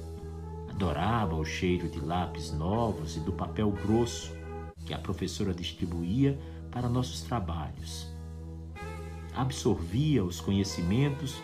Adorava 0.69 1.35
o 1.35 1.43
cheiro 1.43 1.89
de 1.89 1.99
lápis 1.99 2.53
novos 2.53 3.17
e 3.17 3.19
do 3.19 3.33
papel 3.33 3.69
grosso 3.71 4.31
que 4.85 4.93
a 4.93 4.97
professora 4.97 5.53
distribuía 5.53 6.39
para 6.71 6.89
nossos 6.89 7.21
trabalhos. 7.21 8.07
Absorvia 9.35 10.23
os 10.23 10.39
conhecimentos 10.39 11.41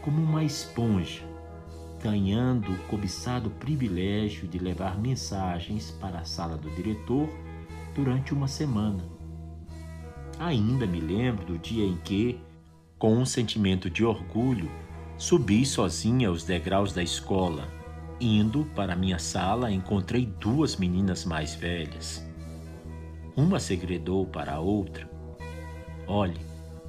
como 0.00 0.22
uma 0.22 0.42
esponja, 0.42 1.22
ganhando 2.02 2.72
o 2.72 2.78
cobiçado 2.88 3.50
privilégio 3.50 4.48
de 4.48 4.58
levar 4.58 4.98
mensagens 4.98 5.90
para 6.00 6.20
a 6.20 6.24
sala 6.24 6.56
do 6.56 6.70
diretor 6.70 7.28
durante 7.94 8.32
uma 8.34 8.48
semana. 8.48 9.04
Ainda 10.38 10.86
me 10.86 11.00
lembro 11.00 11.46
do 11.46 11.58
dia 11.58 11.84
em 11.84 11.96
que, 11.98 12.40
com 12.98 13.16
um 13.16 13.24
sentimento 13.24 13.88
de 13.88 14.04
orgulho, 14.04 14.68
subi 15.16 15.64
sozinha 15.64 16.32
os 16.32 16.42
degraus 16.42 16.92
da 16.92 17.02
escola. 17.02 17.68
Indo 18.20 18.64
para 18.74 18.96
minha 18.96 19.18
sala, 19.18 19.70
encontrei 19.70 20.26
duas 20.26 20.76
meninas 20.76 21.24
mais 21.24 21.54
velhas. 21.54 22.26
Uma 23.34 23.58
segredou 23.58 24.26
para 24.26 24.52
a 24.52 24.60
outra: 24.60 25.08
Olhe, 26.06 26.40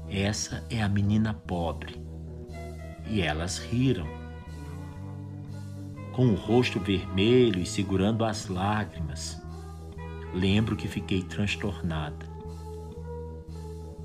essa 0.10 0.64
é 0.70 0.82
a 0.82 0.90
menina 0.90 1.34
pobre. 1.34 2.02
E 3.08 3.22
elas 3.22 3.58
riram. 3.58 4.08
Com 6.12 6.28
o 6.28 6.36
rosto 6.36 6.80
vermelho 6.80 7.60
e 7.60 7.66
segurando 7.66 8.26
as 8.26 8.48
lágrimas, 8.48 9.42
lembro 10.34 10.76
que 10.76 10.88
fiquei 10.88 11.24
transtornada. 11.24 12.32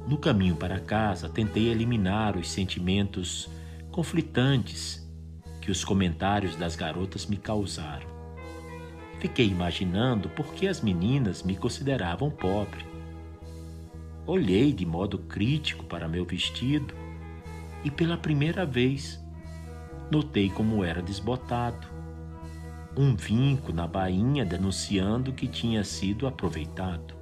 No 0.07 0.17
caminho 0.17 0.57
para 0.57 0.81
casa, 0.81 1.29
tentei 1.29 1.69
eliminar 1.69 2.37
os 2.37 2.49
sentimentos 2.51 3.51
conflitantes 3.91 5.07
que 5.61 5.71
os 5.71 5.85
comentários 5.85 6.57
das 6.57 6.77
garotas 6.77 7.27
me 7.27 7.37
causaram. 7.37 8.18
Fiquei 9.21 9.49
imaginando 9.49 10.29
por 10.29 10.55
que 10.55 10.69
as 10.69 10.81
meninas 10.81 11.43
me 11.43 11.57
consideravam 11.57 12.31
pobre. 12.31 12.87
Olhei 14.25 14.73
de 14.73 14.87
modo 14.87 15.19
crítico 15.19 15.85
para 15.85 16.07
meu 16.07 16.25
vestido 16.25 16.95
e 17.83 17.91
pela 17.91 18.17
primeira 18.17 18.65
vez 18.65 19.25
notei 20.11 20.49
como 20.49 20.85
era 20.85 21.03
desbotado. 21.03 21.89
Um 22.97 23.17
vinco 23.17 23.73
na 23.73 23.87
bainha 23.87 24.45
denunciando 24.45 25.33
que 25.33 25.49
tinha 25.49 25.83
sido 25.83 26.27
aproveitado. 26.27 27.15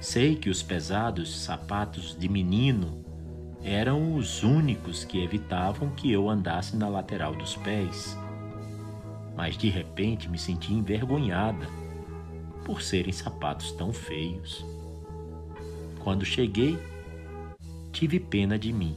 Sei 0.00 0.34
que 0.34 0.50
os 0.50 0.62
pesados 0.62 1.42
sapatos 1.44 2.16
de 2.18 2.28
menino 2.28 3.04
eram 3.62 4.16
os 4.16 4.42
únicos 4.42 5.04
que 5.04 5.22
evitavam 5.22 5.90
que 5.90 6.10
eu 6.10 6.28
andasse 6.28 6.76
na 6.76 6.88
lateral 6.88 7.34
dos 7.34 7.56
pés 7.56 8.16
mas 9.36 9.56
de 9.56 9.68
repente 9.68 10.28
me 10.28 10.38
senti 10.38 10.72
envergonhada 10.72 11.66
por 12.64 12.80
serem 12.80 13.12
sapatos 13.12 13.72
tão 13.72 13.92
feios. 13.92 14.64
Quando 16.02 16.24
cheguei, 16.24 16.78
tive 17.92 18.20
pena 18.20 18.58
de 18.58 18.72
mim. 18.72 18.96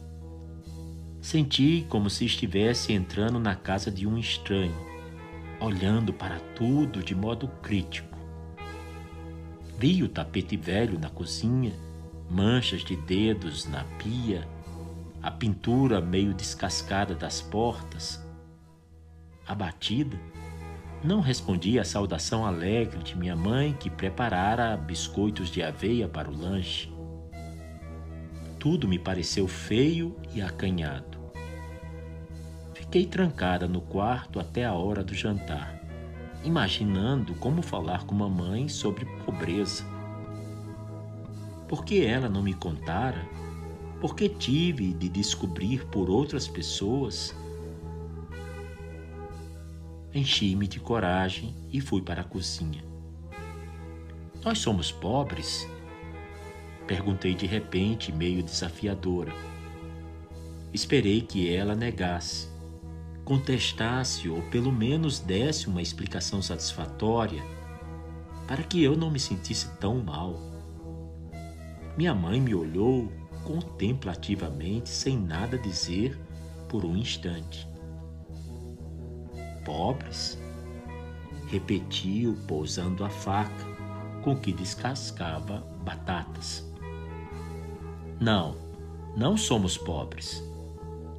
Senti 1.22 1.86
como 1.90 2.10
se 2.10 2.26
estivesse 2.26 2.94
entrando 2.94 3.40
na 3.40 3.56
casa 3.56 3.92
de 3.92 4.08
um 4.08 4.18
estranho, 4.18 4.76
olhando 5.60 6.14
para 6.14 6.40
tudo 6.56 7.04
de 7.04 7.16
modo 7.16 7.48
crítico. 7.62 8.16
Vi 9.78 10.04
o 10.04 10.10
tapete 10.10 10.56
velho 10.56 10.98
na 11.00 11.10
cozinha, 11.10 11.74
manchas 12.30 12.82
de 12.84 12.96
dedos 12.96 13.66
na 13.66 13.84
pia, 14.00 14.48
a 15.22 15.32
pintura 15.32 16.00
meio 16.00 16.34
descascada 16.34 17.14
das 17.14 17.42
portas 17.42 18.27
abatida, 19.48 20.20
não 21.04 21.22
respondi 21.22 21.80
à 21.80 21.84
saudação 21.84 22.46
alegre 22.46 23.04
de 23.04 23.18
minha 23.18 23.36
mãe 23.36 23.74
que 23.74 23.90
preparara 23.90 24.76
biscoitos 24.76 25.50
de 25.50 25.62
aveia 25.62 26.08
para 26.08 26.30
o 26.30 26.36
lanche. 26.36 26.92
Tudo 28.60 28.88
me 28.88 28.98
pareceu 28.98 29.48
feio 29.48 30.18
e 30.34 30.42
acanhado. 30.42 31.18
Fiquei 32.74 33.06
trancada 33.06 33.68
no 33.68 33.80
quarto 33.80 34.40
até 34.40 34.66
a 34.66 34.74
hora 34.74 35.04
do 35.04 35.14
jantar, 35.14 35.80
imaginando 36.44 37.36
como 37.36 37.62
falar 37.62 38.06
com 38.06 38.16
mamãe 38.16 38.68
sobre 38.68 39.06
pobreza. 39.26 39.86
Por 41.68 41.86
que 41.86 42.04
ela 42.04 42.28
não 42.28 42.42
me 42.42 42.54
contara? 42.54 43.24
Por 44.02 44.16
que 44.16 44.30
tive 44.30 44.94
de 44.94 45.10
descobrir 45.10 45.86
por 45.88 46.10
outras 46.10 46.48
pessoas 46.48 47.36
enchi-me 50.18 50.68
de 50.68 50.80
coragem 50.80 51.56
e 51.72 51.80
fui 51.80 52.02
para 52.02 52.22
a 52.22 52.26
cozinha. 52.26 52.84
Nós 54.44 54.60
somos 54.60 54.92
pobres? 54.92 55.68
Perguntei 56.88 57.36
de 57.36 57.46
repente, 57.46 58.12
meio 58.12 58.42
desafiadora. 58.42 59.34
Esperei 60.74 61.22
que 61.22 61.54
ela 61.54 61.76
negasse. 61.76 62.50
contestasse 63.26 64.30
ou 64.30 64.42
pelo 64.44 64.72
menos 64.72 65.20
desse 65.20 65.68
uma 65.68 65.82
explicação 65.82 66.42
satisfatória 66.42 67.44
para 68.48 68.64
que 68.64 68.82
eu 68.82 68.96
não 68.96 69.12
me 69.12 69.20
sentisse 69.20 69.68
tão 69.80 70.00
mal. 70.02 70.40
Minha 71.98 72.16
mãe 72.16 72.40
me 72.40 72.56
olhou 72.56 73.12
contemplativamente, 73.44 74.90
sem 74.90 75.18
nada 75.18 75.58
dizer, 75.58 76.18
por 76.70 76.86
um 76.86 76.96
instante. 76.96 77.68
Pobres? 79.68 80.40
Repetiu, 81.50 82.38
pousando 82.48 83.04
a 83.04 83.10
faca 83.10 83.66
com 84.24 84.34
que 84.34 84.54
descascava 84.54 85.60
batatas. 85.84 86.66
Não, 88.18 88.56
não 89.18 89.36
somos 89.36 89.78
pobres. 89.78 90.42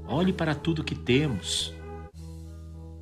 Olhe 0.06 0.32
para 0.32 0.54
tudo 0.54 0.82
que 0.82 0.94
temos. 0.94 1.74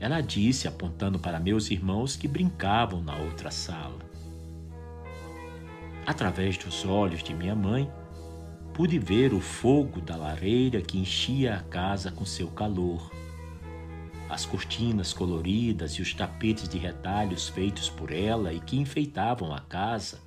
Ela 0.00 0.20
disse, 0.20 0.66
apontando 0.66 1.16
para 1.16 1.38
meus 1.38 1.70
irmãos 1.70 2.16
que 2.16 2.26
brincavam 2.26 3.00
na 3.00 3.14
outra 3.14 3.52
sala. 3.52 4.00
Através 6.04 6.58
dos 6.58 6.84
olhos 6.84 7.22
de 7.22 7.32
minha 7.32 7.54
mãe, 7.54 7.88
pude 8.74 8.98
ver 8.98 9.32
o 9.32 9.40
fogo 9.40 10.00
da 10.00 10.16
lareira 10.16 10.82
que 10.82 10.98
enchia 10.98 11.54
a 11.54 11.60
casa 11.60 12.10
com 12.10 12.24
seu 12.24 12.48
calor. 12.48 13.12
As 14.28 14.44
cortinas 14.44 15.12
coloridas 15.12 15.92
e 15.92 16.02
os 16.02 16.12
tapetes 16.12 16.68
de 16.68 16.78
retalhos 16.78 17.48
feitos 17.48 17.88
por 17.88 18.12
ela 18.12 18.52
e 18.52 18.60
que 18.60 18.76
enfeitavam 18.76 19.54
a 19.54 19.60
casa. 19.60 20.20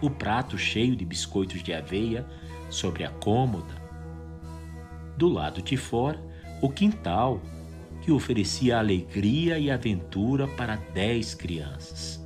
O 0.00 0.08
prato 0.08 0.56
cheio 0.56 0.96
de 0.96 1.04
biscoitos 1.04 1.62
de 1.62 1.74
aveia 1.74 2.26
sobre 2.70 3.04
a 3.04 3.10
cômoda. 3.10 3.74
Do 5.16 5.28
lado 5.28 5.60
de 5.60 5.76
fora, 5.76 6.22
o 6.62 6.70
quintal, 6.70 7.42
que 8.00 8.12
oferecia 8.12 8.78
alegria 8.78 9.58
e 9.58 9.70
aventura 9.70 10.46
para 10.48 10.76
dez 10.76 11.34
crianças. 11.34 12.24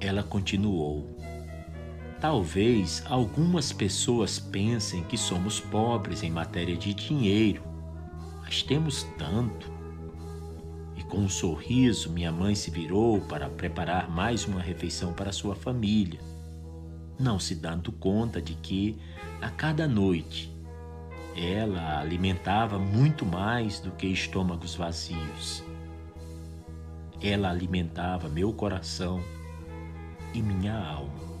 Ela 0.00 0.22
continuou. 0.22 1.16
Talvez 2.20 3.02
algumas 3.06 3.72
pessoas 3.72 4.38
pensem 4.38 5.04
que 5.04 5.18
somos 5.18 5.60
pobres 5.60 6.22
em 6.22 6.30
matéria 6.30 6.76
de 6.76 6.94
dinheiro, 6.94 7.62
mas 8.52 8.62
temos 8.62 9.04
tanto. 9.16 9.72
E 10.94 11.02
com 11.04 11.20
um 11.20 11.28
sorriso, 11.28 12.10
minha 12.10 12.30
mãe 12.30 12.54
se 12.54 12.70
virou 12.70 13.18
para 13.22 13.48
preparar 13.48 14.10
mais 14.10 14.44
uma 14.44 14.60
refeição 14.60 15.14
para 15.14 15.32
sua 15.32 15.56
família, 15.56 16.20
não 17.18 17.38
se 17.38 17.54
dando 17.54 17.90
conta 17.92 18.42
de 18.42 18.52
que, 18.56 18.98
a 19.40 19.48
cada 19.48 19.88
noite, 19.88 20.54
ela 21.34 21.98
alimentava 21.98 22.78
muito 22.78 23.24
mais 23.24 23.80
do 23.80 23.90
que 23.92 24.06
estômagos 24.06 24.74
vazios. 24.74 25.64
Ela 27.22 27.48
alimentava 27.48 28.28
meu 28.28 28.52
coração 28.52 29.24
e 30.34 30.42
minha 30.42 30.76
alma. 30.76 31.31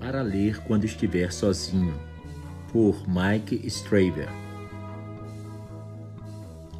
Para 0.00 0.22
ler 0.22 0.58
quando 0.62 0.84
estiver 0.84 1.30
sozinho, 1.30 1.94
por 2.72 2.96
Mike 3.06 3.60
Straver. 3.66 4.28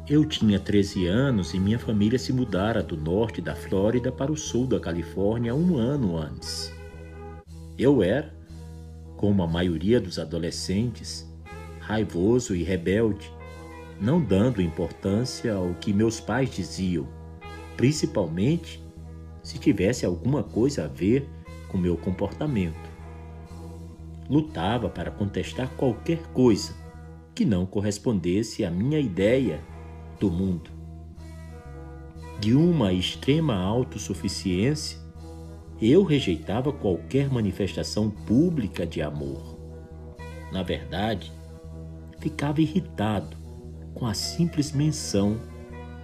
Eu 0.09 0.25
tinha 0.25 0.59
13 0.59 1.05
anos 1.05 1.53
e 1.53 1.59
minha 1.59 1.77
família 1.77 2.17
se 2.17 2.33
mudara 2.33 2.81
do 2.81 2.97
norte 2.97 3.39
da 3.39 3.55
Flórida 3.55 4.11
para 4.11 4.31
o 4.31 4.35
sul 4.35 4.65
da 4.65 4.79
Califórnia 4.79 5.53
um 5.53 5.77
ano 5.77 6.17
antes. 6.17 6.73
Eu 7.77 8.01
era, 8.01 8.33
como 9.15 9.43
a 9.43 9.47
maioria 9.47 10.01
dos 10.01 10.17
adolescentes, 10.17 11.29
raivoso 11.79 12.55
e 12.55 12.63
rebelde, 12.63 13.31
não 14.01 14.19
dando 14.19 14.61
importância 14.61 15.53
ao 15.53 15.75
que 15.75 15.93
meus 15.93 16.19
pais 16.19 16.53
diziam, 16.53 17.07
principalmente 17.77 18.83
se 19.43 19.59
tivesse 19.59 20.05
alguma 20.05 20.43
coisa 20.43 20.85
a 20.85 20.87
ver 20.87 21.29
com 21.69 21.77
meu 21.77 21.95
comportamento 21.95 22.90
lutava 24.31 24.87
para 24.87 25.11
contestar 25.11 25.69
qualquer 25.75 26.23
coisa 26.27 26.73
que 27.35 27.43
não 27.43 27.65
correspondesse 27.65 28.63
à 28.63 28.71
minha 28.71 28.97
ideia 28.97 29.61
do 30.21 30.31
mundo. 30.31 30.71
De 32.39 32.55
uma 32.55 32.93
extrema 32.93 33.53
autossuficiência, 33.53 34.97
eu 35.81 36.05
rejeitava 36.05 36.71
qualquer 36.71 37.29
manifestação 37.29 38.09
pública 38.09 38.87
de 38.87 39.01
amor. 39.01 39.59
Na 40.49 40.63
verdade, 40.63 41.33
ficava 42.19 42.61
irritado 42.61 43.35
com 43.93 44.05
a 44.05 44.13
simples 44.13 44.71
menção 44.71 45.41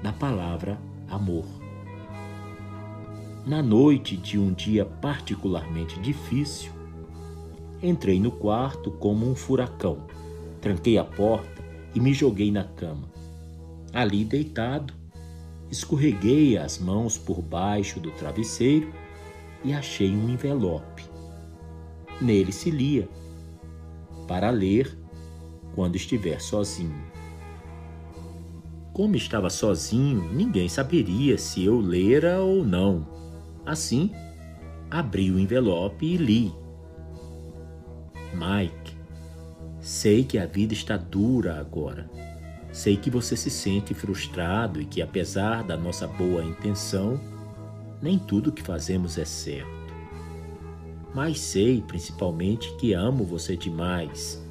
da 0.04 0.12
palavra 0.12 0.78
amor. 1.10 1.46
Na 3.46 3.64
noite 3.64 4.18
de 4.18 4.38
um 4.38 4.52
dia 4.52 4.84
particularmente 4.84 5.98
difícil, 6.02 6.77
Entrei 7.82 8.20
no 8.20 8.32
quarto 8.32 8.90
como 8.90 9.30
um 9.30 9.36
furacão. 9.36 10.00
Tranquei 10.60 10.98
a 10.98 11.04
porta 11.04 11.64
e 11.94 12.00
me 12.00 12.12
joguei 12.12 12.52
na 12.52 12.64
cama. 12.64 13.08
Ali 13.94 14.26
deitado, 14.26 14.96
escorreguei 15.70 16.58
as 16.58 16.80
mãos 16.80 17.20
por 17.20 17.40
baixo 17.40 18.00
do 18.00 18.10
travesseiro 18.12 18.92
e 19.64 19.74
achei 19.74 20.12
um 20.12 20.28
envelope. 20.28 21.06
Nele 22.20 22.52
se 22.52 22.72
lia: 22.72 23.08
Para 24.28 24.50
ler 24.50 24.98
quando 25.76 25.98
estiver 25.98 26.42
sozinho. 26.42 27.06
Como 28.92 29.16
estava 29.16 29.52
sozinho, 29.52 30.34
ninguém 30.34 30.68
saberia 30.68 31.38
se 31.38 31.64
eu 31.64 31.80
lera 31.80 32.42
ou 32.42 32.66
não. 32.66 33.08
Assim, 33.64 34.12
abri 34.90 35.30
o 35.30 35.38
envelope 35.38 36.04
e 36.04 36.18
li 36.18 36.67
Mike, 38.38 38.96
sei 39.82 40.24
que 40.24 40.38
a 40.38 40.46
vida 40.46 40.74
está 40.74 40.96
dura 40.96 41.60
agora. 41.60 42.08
Sei 42.72 42.96
que 42.96 43.10
você 43.10 43.36
se 43.36 43.50
sente 43.50 43.96
frustrado 43.96 44.80
e 44.80 44.86
que, 44.86 45.02
apesar 45.02 45.64
da 45.64 45.76
nossa 45.76 46.08
boa 46.08 46.44
intenção, 46.44 47.20
nem 48.00 48.20
tudo 48.20 48.52
que 48.52 48.62
fazemos 48.62 49.18
é 49.18 49.26
certo. 49.26 49.76
Mas 51.16 51.40
sei, 51.40 51.82
principalmente, 51.82 52.72
que 52.76 52.94
amo 52.94 53.24
você 53.24 53.58
demais 53.58 54.46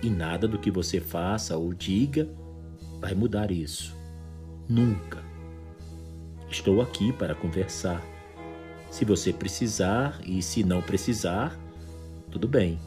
e 0.00 0.08
nada 0.08 0.46
do 0.46 0.58
que 0.58 0.70
você 0.70 1.00
faça 1.00 1.56
ou 1.56 1.74
diga 1.74 2.28
vai 3.00 3.14
mudar 3.14 3.50
isso. 3.50 3.96
Nunca. 4.68 5.18
Estou 6.48 6.80
aqui 6.80 7.12
para 7.12 7.34
conversar. 7.34 8.00
Se 8.90 9.04
você 9.04 9.32
precisar 9.32 10.20
e 10.24 10.40
se 10.42 10.62
não 10.62 10.82
precisar, 10.82 11.58
tudo 12.30 12.46
bem. 12.46 12.78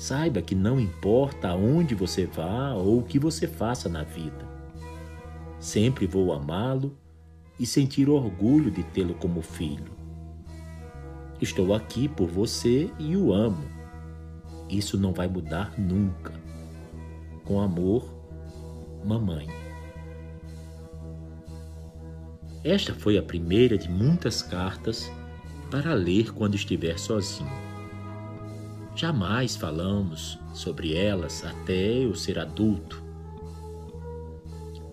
Saiba 0.00 0.40
que 0.40 0.54
não 0.54 0.80
importa 0.80 1.50
aonde 1.50 1.94
você 1.94 2.24
vá 2.24 2.72
ou 2.72 3.00
o 3.00 3.02
que 3.02 3.18
você 3.18 3.46
faça 3.46 3.86
na 3.86 4.02
vida. 4.02 4.48
Sempre 5.58 6.06
vou 6.06 6.32
amá-lo 6.32 6.96
e 7.58 7.66
sentir 7.66 8.08
orgulho 8.08 8.70
de 8.70 8.82
tê-lo 8.82 9.12
como 9.12 9.42
filho. 9.42 9.92
Estou 11.38 11.74
aqui 11.74 12.08
por 12.08 12.28
você 12.28 12.90
e 12.98 13.14
o 13.14 13.30
amo. 13.34 13.62
Isso 14.70 14.96
não 14.96 15.12
vai 15.12 15.28
mudar 15.28 15.78
nunca. 15.78 16.32
Com 17.44 17.60
amor, 17.60 18.10
mamãe. 19.04 19.48
Esta 22.64 22.94
foi 22.94 23.18
a 23.18 23.22
primeira 23.22 23.76
de 23.76 23.90
muitas 23.90 24.40
cartas 24.40 25.12
para 25.70 25.92
ler 25.92 26.32
quando 26.32 26.54
estiver 26.54 26.98
sozinho. 26.98 27.69
Jamais 29.00 29.56
falamos 29.56 30.38
sobre 30.52 30.94
elas 30.94 31.42
até 31.42 32.04
eu 32.04 32.14
ser 32.14 32.38
adulto. 32.38 33.02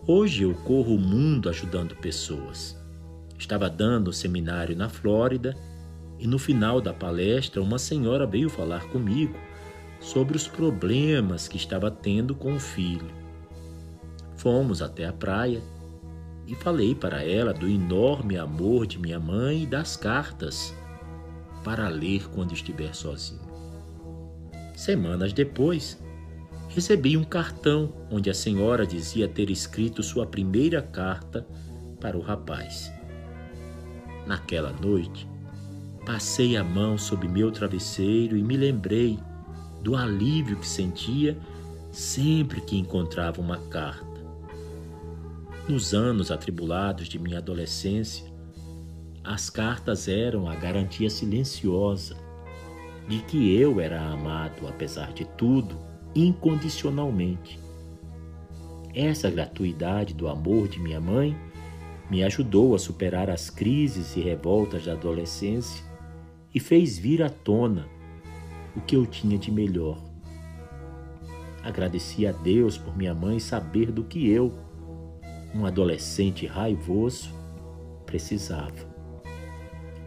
Hoje 0.08 0.44
eu 0.44 0.56
corro 0.56 0.96
o 0.96 0.98
mundo 0.98 1.50
ajudando 1.50 1.94
pessoas. 1.94 2.82
Estava 3.38 3.70
dando 3.70 4.10
um 4.10 4.14
seminário 4.14 4.78
na 4.78 4.88
Flórida 4.88 5.58
e 6.18 6.26
no 6.26 6.40
final 6.40 6.80
da 6.80 6.94
palestra 6.94 7.62
uma 7.62 7.78
senhora 7.78 8.26
veio 8.26 8.50
falar 8.50 8.86
comigo 8.86 9.36
sobre 10.00 10.38
os 10.38 10.48
problemas 10.48 11.50
que 11.50 11.58
estava 11.58 11.92
tendo 11.92 12.34
com 12.34 12.56
o 12.56 12.62
filho. 12.62 13.12
Fomos 14.38 14.82
até 14.82 15.06
a 15.06 15.12
praia 15.12 15.62
e 16.48 16.56
falei 16.56 16.96
para 16.96 17.26
ela 17.26 17.54
do 17.54 17.68
enorme 17.68 18.38
amor 18.38 18.88
de 18.88 18.98
minha 18.98 19.20
mãe 19.20 19.64
e 19.64 19.68
das 19.68 19.98
cartas 19.98 20.74
para 21.62 21.90
ler 21.90 22.30
quando 22.30 22.54
estiver 22.54 22.96
sozinho. 22.96 23.47
Semanas 24.78 25.34
depois, 25.34 25.98
recebi 26.70 27.18
um 27.18 27.24
cartão 27.24 27.92
onde 28.12 28.30
a 28.30 28.34
senhora 28.34 28.86
dizia 28.86 29.28
ter 29.28 29.50
escrito 29.50 30.04
sua 30.04 30.28
primeira 30.28 30.84
carta 30.84 31.48
para 32.00 32.16
o 32.16 32.22
rapaz. 32.22 32.94
Naquela 34.28 34.72
noite, 34.72 35.28
passei 36.06 36.56
a 36.56 36.64
mão 36.64 36.96
sobre 36.96 37.28
meu 37.28 37.52
travesseiro 37.52 38.38
e 38.38 38.44
me 38.44 38.56
lembrei 38.56 39.18
do 39.82 39.96
alívio 39.96 40.58
que 40.58 40.68
sentia 40.68 41.36
sempre 41.92 42.62
que 42.62 42.78
encontrava 42.78 43.42
uma 43.42 43.58
carta. 43.58 44.06
Nos 45.68 45.96
anos 45.96 46.30
atribulados 46.30 47.08
de 47.08 47.18
minha 47.18 47.40
adolescência, 47.40 48.32
as 49.24 49.50
cartas 49.50 50.08
eram 50.08 50.48
a 50.48 50.54
garantia 50.54 51.10
silenciosa 51.10 52.27
de 53.08 53.20
que 53.20 53.56
eu 53.56 53.80
era 53.80 54.02
amado, 54.02 54.68
apesar 54.68 55.14
de 55.14 55.26
tudo, 55.26 55.78
incondicionalmente. 56.14 57.60
Essa 58.94 59.30
gratuidade 59.30 60.14
do 60.14 60.28
amor 60.28 60.68
de 60.68 60.80
minha 60.80 61.00
mãe 61.00 61.38
me 62.10 62.24
ajudou 62.24 62.74
a 62.74 62.80
superar 62.80 63.30
as 63.30 63.50
crises 63.50 64.16
e 64.16 64.22
revoltas 64.22 64.86
da 64.86 64.94
adolescência 64.94 65.84
e 66.54 66.60
fez 66.60 66.98
vir 66.98 67.22
à 67.22 67.30
tona 67.30 67.88
o 68.76 68.82
que 68.82 68.96
eu 68.96 69.06
tinha 69.06 69.38
de 69.38 69.52
melhor. 69.52 70.02
Agradeci 71.64 72.26
a 72.26 72.32
Deus 72.32 72.78
por 72.78 72.96
minha 72.96 73.14
mãe 73.14 73.40
saber 73.40 73.92
do 73.92 74.04
que 74.04 74.30
eu, 74.30 74.54
um 75.54 75.66
adolescente 75.66 76.46
raivoso, 76.46 77.30
precisava. 78.06 78.87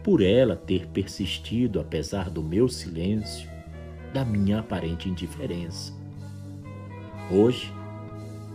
Por 0.03 0.21
ela 0.21 0.55
ter 0.55 0.87
persistido 0.87 1.79
apesar 1.79 2.29
do 2.29 2.41
meu 2.41 2.67
silêncio, 2.67 3.49
da 4.13 4.25
minha 4.25 4.59
aparente 4.59 5.07
indiferença. 5.07 5.93
Hoje, 7.31 7.71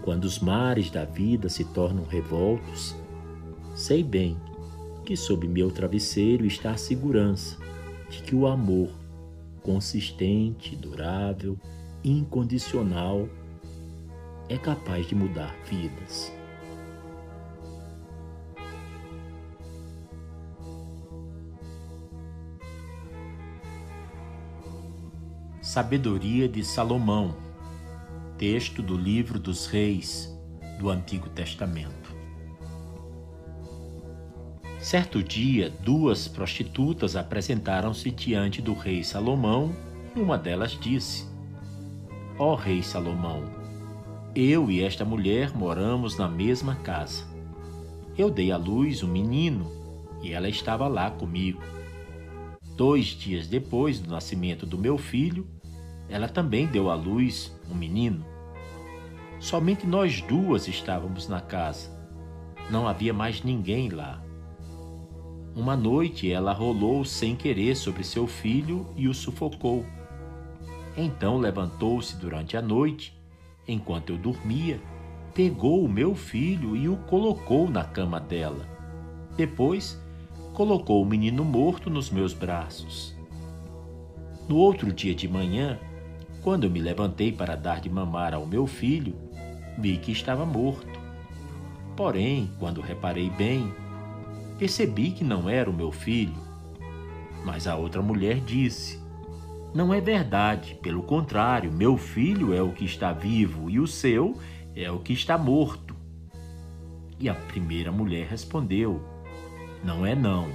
quando 0.03 0.25
os 0.25 0.39
mares 0.39 0.91
da 0.91 1.05
vida 1.05 1.49
se 1.49 1.65
tornam 1.65 2.05
revoltos, 2.05 2.95
sei 3.75 4.03
bem 4.03 4.37
que 5.05 5.17
sob 5.17 5.47
meu 5.47 5.71
travesseiro 5.71 6.45
está 6.45 6.73
a 6.73 6.77
segurança 6.77 7.57
de 8.11 8.23
que 8.23 8.35
o 8.35 8.47
amor, 8.47 8.91
consistente, 9.63 10.75
durável, 10.77 11.59
incondicional, 12.05 13.29
é 14.49 14.57
capaz 14.57 15.07
de 15.07 15.15
mudar 15.15 15.55
vidas. 15.69 16.33
Sabedoria 25.77 26.49
de 26.49 26.65
Salomão, 26.65 27.37
texto 28.39 28.81
do 28.81 28.97
livro 28.97 29.39
dos 29.39 29.67
Reis 29.67 30.35
do 30.79 30.89
Antigo 30.89 31.29
Testamento. 31.29 32.17
Certo 34.79 35.23
dia, 35.23 35.69
duas 35.69 36.29
prostitutas 36.29 37.15
apresentaram-se 37.15 38.11
diante 38.11 38.63
do 38.63 38.73
rei 38.73 39.05
Salomão 39.05 39.71
e 40.17 40.21
uma 40.21 40.39
delas 40.39 40.71
disse: 40.81 41.27
Ó 42.39 42.53
oh, 42.53 42.55
rei 42.55 42.83
Salomão, 42.83 43.43
eu 44.35 44.71
e 44.71 44.83
esta 44.83 45.05
mulher 45.05 45.55
moramos 45.55 46.17
na 46.17 46.27
mesma 46.27 46.77
casa. 46.77 47.23
Eu 48.17 48.31
dei 48.31 48.51
à 48.51 48.57
luz 48.57 49.03
um 49.03 49.09
menino 49.09 49.71
e 50.23 50.33
ela 50.33 50.49
estava 50.49 50.89
lá 50.89 51.11
comigo. 51.11 51.61
Dois 52.75 53.09
dias 53.09 53.47
depois 53.47 54.01
do 54.01 54.11
nascimento 54.11 54.65
do 54.65 54.79
meu 54.79 54.97
filho, 54.97 55.47
ela 56.09 56.29
também 56.29 56.67
deu 56.67 56.91
à 56.91 56.95
luz 56.95 57.57
um 57.71 57.75
menino. 57.75 58.25
Somente 59.39 59.87
nós 59.87 60.21
duas 60.23 60.69
estávamos 60.69 61.29
na 61.29 61.41
casa. 61.41 61.91
Não 62.71 62.89
havia 62.89 63.13
mais 63.13 63.43
ninguém 63.43 63.89
lá. 63.89 64.23
Uma 65.55 65.77
noite 65.77 66.31
ela 66.31 66.53
rolou 66.53 67.05
sem 67.05 67.35
querer 67.35 67.77
sobre 67.77 68.05
seu 68.05 68.27
filho 68.27 68.87
e 68.97 69.09
o 69.09 69.15
sufocou. 69.15 69.85
Então 70.97 71.39
levantou-se 71.39 72.17
durante 72.17 72.57
a 72.57 72.63
noite, 72.63 73.19
enquanto 73.67 74.11
eu 74.11 74.19
dormia, 74.19 74.81
pegou 75.35 75.85
o 75.85 75.89
meu 75.89 76.15
filho 76.15 76.77
e 76.77 76.89
o 76.89 76.97
colocou 76.97 77.69
na 77.69 77.85
cama 77.85 78.19
dela. 78.19 78.67
Depois, 79.37 80.01
colocou 80.55 81.03
o 81.03 81.07
menino 81.07 81.45
morto 81.45 81.91
nos 81.91 82.11
meus 82.11 82.33
braços. 82.33 83.15
No 84.49 84.57
outro 84.57 84.93
dia 84.93 85.15
de 85.15 85.29
manhã, 85.29 85.79
quando 86.47 86.71
me 86.71 86.81
levantei 86.81 87.33
para 87.33 87.57
dar 87.57 87.81
de 87.81 87.91
mamar 87.91 88.33
ao 88.33 88.47
meu 88.47 88.69
filho, 88.69 89.17
vi 89.77 89.97
que 89.97 90.13
estava 90.13 90.47
morto. 90.47 90.97
Porém, 91.97 92.49
quando 92.61 92.81
reparei 92.81 93.29
bem, 93.31 93.75
Percebi 94.59 95.11
que 95.11 95.23
não 95.23 95.51
era 95.51 95.69
o 95.69 95.73
meu 95.73 95.93
filho. 95.93 96.37
Mas 97.45 97.67
a 97.67 97.77
outra 97.77 98.01
mulher 98.01 98.41
disse: 98.41 98.99
Não 99.75 99.93
é 99.93 100.01
verdade, 100.01 100.75
pelo 100.77 101.03
contrário, 101.03 101.71
meu 101.71 101.99
filho 101.99 102.55
é 102.55 102.63
o 102.63 102.73
que 102.73 102.85
está 102.85 103.13
vivo 103.13 103.69
e 103.69 103.79
o 103.79 103.87
seu 103.87 104.39
é 104.75 104.91
o 104.91 104.99
que 104.99 105.13
está 105.13 105.37
morto. 105.37 105.95
E 107.21 107.29
a 107.29 107.35
primeira 107.35 107.93
mulher 107.93 108.29
respondeu: 108.29 109.03
Não 109.85 110.07
é 110.07 110.15
não. 110.15 110.49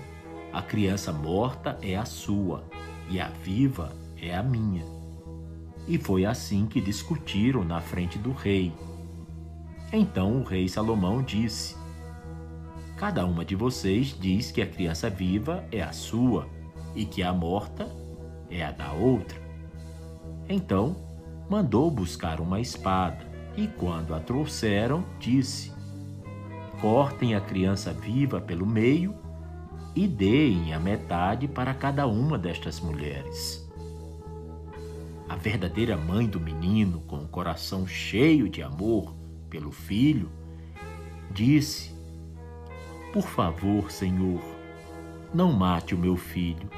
A 0.51 0.61
criança 0.61 1.13
morta 1.13 1.77
é 1.81 1.95
a 1.95 2.05
sua 2.05 2.63
e 3.09 3.19
a 3.19 3.27
viva 3.27 3.93
é 4.19 4.35
a 4.35 4.41
minha. 4.41 5.00
E 5.87 5.97
foi 5.97 6.25
assim 6.25 6.65
que 6.65 6.79
discutiram 6.79 7.63
na 7.63 7.81
frente 7.81 8.17
do 8.17 8.31
rei. 8.31 8.73
Então 9.91 10.41
o 10.41 10.43
rei 10.43 10.69
Salomão 10.69 11.21
disse: 11.21 11.75
Cada 12.97 13.25
uma 13.25 13.43
de 13.43 13.55
vocês 13.55 14.15
diz 14.19 14.51
que 14.51 14.61
a 14.61 14.67
criança 14.67 15.09
viva 15.09 15.65
é 15.71 15.81
a 15.81 15.91
sua 15.91 16.47
e 16.95 17.05
que 17.05 17.23
a 17.23 17.33
morta 17.33 17.89
é 18.49 18.63
a 18.63 18.71
da 18.71 18.91
outra. 18.93 19.39
Então, 20.47 20.95
mandou 21.49 21.89
buscar 21.89 22.39
uma 22.39 22.59
espada 22.59 23.25
e, 23.57 23.67
quando 23.67 24.13
a 24.13 24.19
trouxeram, 24.19 25.03
disse: 25.19 25.71
Cortem 26.79 27.35
a 27.35 27.41
criança 27.41 27.91
viva 27.93 28.39
pelo 28.39 28.65
meio 28.65 29.15
e 29.95 30.07
deem 30.07 30.73
a 30.73 30.79
metade 30.79 31.47
para 31.47 31.73
cada 31.73 32.07
uma 32.07 32.37
destas 32.37 32.79
mulheres. 32.79 33.60
A 35.31 35.37
verdadeira 35.37 35.95
mãe 35.95 36.27
do 36.27 36.41
menino, 36.41 36.99
com 37.07 37.23
o 37.23 37.27
coração 37.27 37.87
cheio 37.87 38.49
de 38.49 38.61
amor 38.61 39.15
pelo 39.49 39.71
filho, 39.71 40.29
disse 41.31 41.95
por 43.13 43.23
favor, 43.23 43.89
Senhor, 43.89 44.41
não 45.33 45.53
mate 45.53 45.95
o 45.95 45.97
meu 45.97 46.17
filho. 46.17 46.69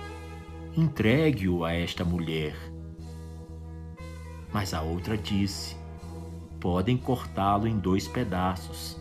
Entregue-o 0.77 1.65
a 1.65 1.73
esta 1.73 2.05
mulher. 2.05 2.55
Mas 4.53 4.71
a 4.75 4.83
outra 4.83 5.17
disse: 5.17 5.75
Podem 6.59 6.95
cortá-lo 6.95 7.67
em 7.67 7.79
dois 7.79 8.07
pedaços. 8.07 8.99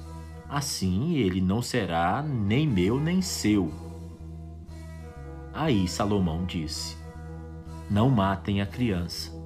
Assim 0.48 1.16
ele 1.16 1.42
não 1.42 1.60
será 1.60 2.22
nem 2.22 2.66
meu 2.66 2.98
nem 2.98 3.20
seu. 3.20 3.70
Aí 5.52 5.86
Salomão 5.86 6.46
disse: 6.46 6.96
Não 7.90 8.08
matem 8.08 8.62
a 8.62 8.66
criança. 8.66 9.41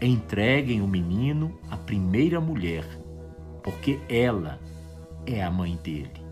Entreguem 0.00 0.80
o 0.80 0.88
menino 0.88 1.58
à 1.70 1.76
primeira 1.76 2.40
mulher, 2.40 2.84
porque 3.62 3.98
ela 4.08 4.60
é 5.26 5.42
a 5.42 5.50
mãe 5.50 5.76
dele 5.82 6.28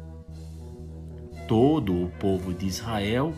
todo 1.46 2.04
o 2.04 2.08
povo 2.18 2.52
de 2.52 2.66
Israel 2.66 3.32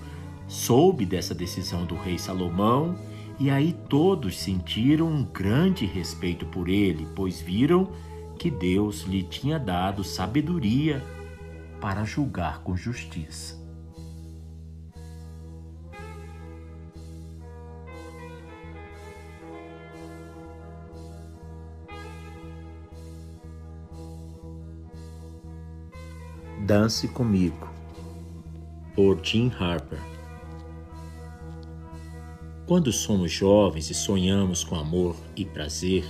soube 0.46 1.04
dessa 1.04 1.34
decisão 1.34 1.84
do 1.84 1.94
rei 1.94 2.18
Salomão 2.18 2.96
e 3.38 3.50
aí 3.50 3.72
todos 3.88 4.38
sentiram 4.38 5.06
um 5.06 5.24
grande 5.24 5.86
respeito 5.86 6.46
por 6.46 6.68
ele, 6.68 7.06
pois 7.14 7.40
viram 7.40 7.92
que 8.38 8.50
Deus 8.50 9.02
lhe 9.02 9.22
tinha 9.22 9.58
dado 9.58 10.02
sabedoria 10.02 11.04
para 11.80 12.04
julgar 12.04 12.62
com 12.62 12.76
justiça. 12.76 13.57
Dance 26.68 27.08
comigo 27.08 27.66
por 28.94 29.18
Jim 29.24 29.50
Harper. 29.58 29.98
Quando 32.66 32.92
somos 32.92 33.32
jovens 33.32 33.88
e 33.88 33.94
sonhamos 33.94 34.64
com 34.64 34.74
amor 34.74 35.16
e 35.34 35.46
prazer, 35.46 36.04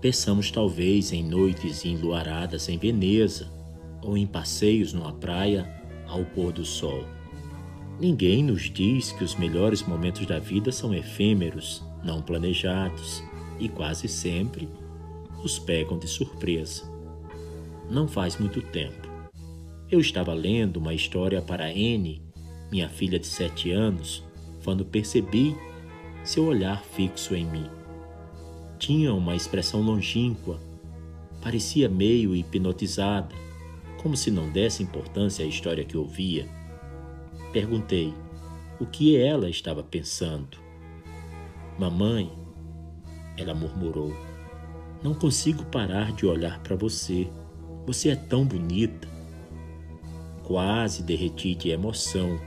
pensamos 0.00 0.50
talvez 0.50 1.12
em 1.12 1.22
noites 1.22 1.84
enluaradas 1.84 2.70
em 2.70 2.78
Veneza 2.78 3.52
ou 4.00 4.16
em 4.16 4.26
passeios 4.26 4.94
numa 4.94 5.12
praia 5.12 5.70
ao 6.06 6.24
pôr 6.24 6.54
do 6.54 6.64
sol. 6.64 7.04
Ninguém 8.00 8.42
nos 8.42 8.62
diz 8.70 9.12
que 9.12 9.24
os 9.24 9.34
melhores 9.34 9.82
momentos 9.82 10.24
da 10.24 10.38
vida 10.38 10.72
são 10.72 10.94
efêmeros, 10.94 11.84
não 12.02 12.22
planejados 12.22 13.22
e 13.60 13.68
quase 13.68 14.08
sempre 14.08 14.70
nos 15.42 15.58
pegam 15.58 15.98
de 15.98 16.08
surpresa. 16.08 16.90
Não 17.90 18.08
faz 18.08 18.38
muito 18.38 18.62
tempo 18.62 19.07
Eu 19.90 20.00
estava 20.00 20.34
lendo 20.34 20.76
uma 20.76 20.92
história 20.92 21.40
para 21.40 21.64
Anne, 21.64 22.20
minha 22.70 22.90
filha 22.90 23.18
de 23.18 23.26
sete 23.26 23.70
anos, 23.70 24.22
quando 24.62 24.84
percebi 24.84 25.56
seu 26.22 26.44
olhar 26.44 26.82
fixo 26.82 27.34
em 27.34 27.46
mim. 27.46 27.70
Tinha 28.78 29.14
uma 29.14 29.34
expressão 29.34 29.80
longínqua, 29.80 30.60
parecia 31.40 31.88
meio 31.88 32.36
hipnotizada, 32.36 33.34
como 34.02 34.14
se 34.14 34.30
não 34.30 34.50
desse 34.50 34.82
importância 34.82 35.42
à 35.42 35.48
história 35.48 35.84
que 35.84 35.96
ouvia. 35.96 36.46
Perguntei 37.50 38.12
o 38.78 38.84
que 38.84 39.16
ela 39.16 39.48
estava 39.48 39.82
pensando. 39.82 40.58
Mamãe, 41.78 42.30
ela 43.38 43.54
murmurou, 43.54 44.14
não 45.02 45.14
consigo 45.14 45.64
parar 45.64 46.12
de 46.12 46.26
olhar 46.26 46.60
para 46.60 46.76
você. 46.76 47.26
Você 47.86 48.10
é 48.10 48.16
tão 48.16 48.44
bonita. 48.44 49.17
Quase 50.48 51.02
derreti 51.02 51.54
de 51.54 51.68
emoção. 51.68 52.40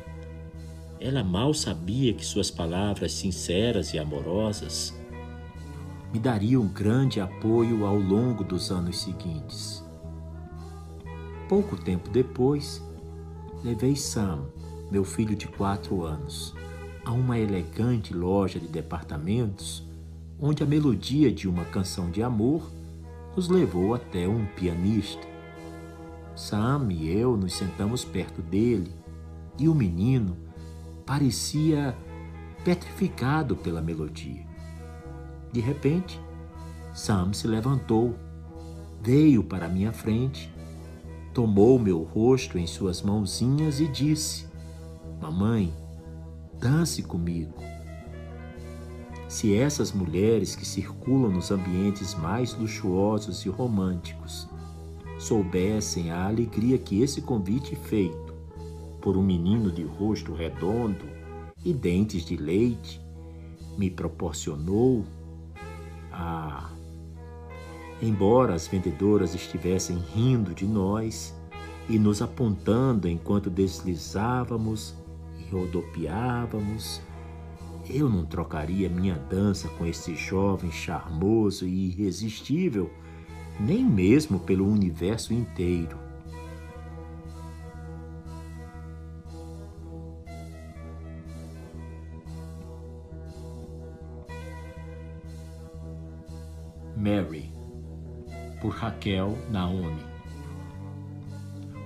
Ela 1.00 1.24
mal 1.24 1.54
sabia 1.54 2.12
que 2.16 2.26
suas 2.26 2.50
palavras 2.50 3.12
sinceras 3.12 3.94
e 3.94 4.00
amorosas 4.00 4.92
me 6.12 6.18
dariam 6.18 6.66
grande 6.66 7.22
apoio 7.22 7.86
ao 7.86 7.96
longo 7.96 8.44
dos 8.44 8.72
anos 8.72 9.02
seguintes. 9.02 9.86
Pouco 11.48 11.78
tempo 11.78 12.10
depois, 12.10 12.84
levei 13.64 13.96
Sam, 13.96 14.46
meu 14.90 15.04
filho 15.04 15.36
de 15.36 15.48
quatro 15.48 16.04
anos, 16.04 16.56
a 17.06 17.12
uma 17.12 17.38
elegante 17.38 18.16
loja 18.16 18.60
de 18.60 18.68
departamentos 18.68 19.84
onde 20.40 20.64
a 20.64 20.66
melodia 20.66 21.32
de 21.32 21.48
uma 21.48 21.66
canção 21.66 22.10
de 22.10 22.24
amor 22.24 22.68
nos 23.36 23.48
levou 23.48 23.94
até 23.94 24.28
um 24.28 24.44
pianista. 24.56 25.31
Sam 26.36 26.88
e 26.91 27.10
eu 27.10 27.36
nos 27.36 27.54
sentamos 27.54 28.06
perto 28.06 28.41
dele 28.41 28.94
e 29.58 29.67
o 29.67 29.76
menino 29.76 30.38
parecia 31.06 31.96
petrificado 32.63 33.56
pela 33.56 33.82
melodia. 33.82 34.46
De 35.52 35.60
repente, 35.60 36.20
Sam 36.94 37.34
se 37.34 37.48
levantou, 37.48 38.15
veio 39.02 39.44
para 39.44 39.67
minha 39.67 39.91
frente, 39.91 40.54
tomou 41.34 41.78
meu 41.78 42.02
rosto 42.04 42.58
em 42.58 42.67
suas 42.67 43.02
mãozinhas 43.02 43.80
e 43.80 43.88
disse: 43.88 44.48
Mamãe, 45.22 45.74
dance 46.60 47.02
comigo. 47.04 47.56
Se 49.28 49.56
essas 49.56 49.94
mulheres 49.94 50.56
que 50.56 50.65
circulam 50.65 51.32
nos 51.32 51.52
ambientes 51.52 52.13
mais 52.13 52.54
luxuosos 52.54 53.46
e 53.46 53.50
românticos 53.50 54.50
soubessem 55.22 56.10
a 56.10 56.26
alegria 56.26 56.80
que 56.80 57.00
esse 57.04 57.22
convite 57.22 57.76
feito 57.76 58.34
por 59.00 59.16
um 59.16 59.22
menino 59.22 59.72
de 59.72 59.84
rosto 59.84 60.34
redondo 60.34 61.06
e 61.64 61.72
dentes 61.72 62.26
de 62.26 62.36
leite 62.36 63.00
me 63.78 63.92
proporcionou, 63.92 65.06
ah, 66.12 66.72
embora 68.02 68.56
as 68.56 68.68
vendedoras 68.68 69.36
estivessem 69.36 69.96
rindo 69.98 70.56
de 70.56 70.66
nós 70.66 71.36
e 71.88 72.00
nos 72.00 72.20
apontando 72.24 73.08
enquanto 73.08 73.48
deslizávamos 73.48 74.96
e 75.38 75.52
rodopiávamos, 75.52 77.00
eu 77.88 78.10
não 78.10 78.26
trocaria 78.26 78.90
minha 78.90 79.20
dança 79.30 79.68
com 79.70 79.86
esse 79.86 80.16
jovem 80.16 80.72
charmoso 80.72 81.68
e 81.68 81.90
irresistível 81.90 82.90
nem 83.62 83.86
mesmo 83.86 84.39
pelo 84.39 84.67
universo 84.67 85.34
inteiro. 85.34 86.00
Mary, 96.97 97.52
por 98.60 98.69
Raquel 98.74 99.38
Naomi. 99.50 100.04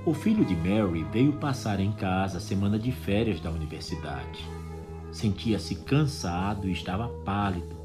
O 0.05 0.13
filho 0.13 0.45
de 0.45 0.55
Mary 0.55 1.03
veio 1.11 1.33
passar 1.33 1.79
em 1.79 1.91
casa 1.91 2.37
a 2.37 2.41
semana 2.41 2.79
de 2.79 2.91
férias 2.91 3.41
da 3.41 3.49
universidade. 3.49 4.47
Sentia-se 5.11 5.75
cansado 5.75 6.69
e 6.69 6.71
estava 6.71 7.07
pálido, 7.23 7.75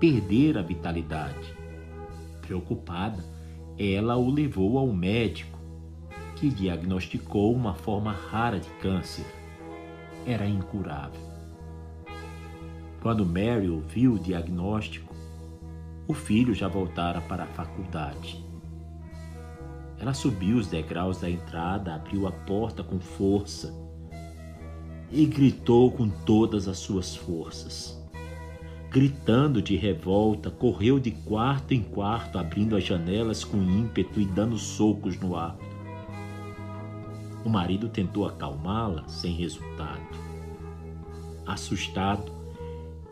perdera 0.00 0.60
a 0.60 0.62
vitalidade. 0.62 1.54
Preocupada, 2.40 3.35
ela 3.78 4.16
o 4.16 4.30
levou 4.30 4.78
ao 4.78 4.86
médico, 4.86 5.58
que 6.36 6.48
diagnosticou 6.48 7.54
uma 7.54 7.74
forma 7.74 8.12
rara 8.12 8.58
de 8.58 8.68
câncer. 8.80 9.26
Era 10.26 10.46
incurável. 10.46 11.20
Quando 13.02 13.24
Mary 13.24 13.68
ouviu 13.68 14.14
o 14.14 14.18
diagnóstico, 14.18 15.14
o 16.08 16.14
filho 16.14 16.54
já 16.54 16.68
voltara 16.68 17.20
para 17.20 17.44
a 17.44 17.48
faculdade. 17.48 18.44
Ela 19.98 20.14
subiu 20.14 20.56
os 20.56 20.66
degraus 20.66 21.20
da 21.20 21.30
entrada, 21.30 21.94
abriu 21.94 22.26
a 22.26 22.32
porta 22.32 22.82
com 22.82 22.98
força 22.98 23.74
e 25.10 25.24
gritou 25.24 25.90
com 25.90 26.08
todas 26.08 26.68
as 26.68 26.78
suas 26.78 27.14
forças 27.14 28.05
gritando 28.96 29.60
de 29.60 29.76
revolta, 29.76 30.50
correu 30.50 30.98
de 30.98 31.10
quarto 31.10 31.74
em 31.74 31.82
quarto, 31.82 32.38
abrindo 32.38 32.74
as 32.74 32.82
janelas 32.82 33.44
com 33.44 33.58
ímpeto 33.58 34.18
e 34.18 34.24
dando 34.24 34.56
socos 34.56 35.20
no 35.20 35.36
ar. 35.36 35.54
O 37.44 37.50
marido 37.50 37.90
tentou 37.90 38.26
acalmá-la 38.26 39.06
sem 39.06 39.34
resultado. 39.34 40.00
Assustado, 41.44 42.32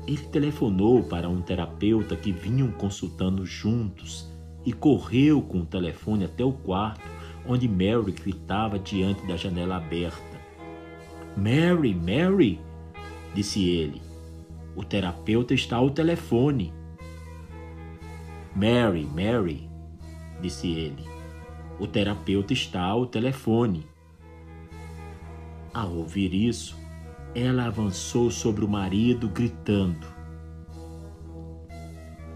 ele 0.06 0.16
telefonou 0.16 1.02
para 1.02 1.28
um 1.28 1.42
terapeuta 1.42 2.16
que 2.16 2.32
vinham 2.32 2.70
consultando 2.70 3.44
juntos 3.44 4.26
e 4.64 4.72
correu 4.72 5.42
com 5.42 5.58
o 5.58 5.66
telefone 5.66 6.24
até 6.24 6.42
o 6.42 6.52
quarto 6.52 7.06
onde 7.46 7.68
Mary 7.68 8.12
gritava 8.12 8.78
diante 8.78 9.26
da 9.26 9.36
janela 9.36 9.76
aberta. 9.76 10.40
Mary, 11.36 11.94
Mary, 11.94 12.58
disse 13.34 13.68
ele. 13.68 14.03
O 14.76 14.82
terapeuta 14.82 15.54
está 15.54 15.76
ao 15.76 15.90
telefone. 15.90 16.72
Mary, 18.54 19.04
Mary, 19.04 19.70
disse 20.40 20.68
ele. 20.68 21.04
O 21.78 21.86
terapeuta 21.86 22.52
está 22.52 22.82
ao 22.82 23.06
telefone. 23.06 23.86
Ao 25.72 25.92
ouvir 25.92 26.32
isso, 26.32 26.76
ela 27.34 27.66
avançou 27.66 28.30
sobre 28.30 28.64
o 28.64 28.68
marido, 28.68 29.28
gritando: 29.28 30.06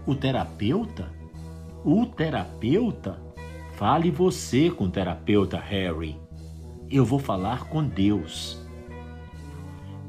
O 0.05 0.13
terapeuta? 0.13 1.11
O 1.85 2.05
terapeuta? 2.05 3.21
Fale 3.75 4.11
você 4.11 4.69
com 4.69 4.85
o 4.85 4.91
terapeuta, 4.91 5.57
Harry. 5.57 6.19
Eu 6.89 7.05
vou 7.05 7.19
falar 7.19 7.69
com 7.69 7.81
Deus. 7.81 8.68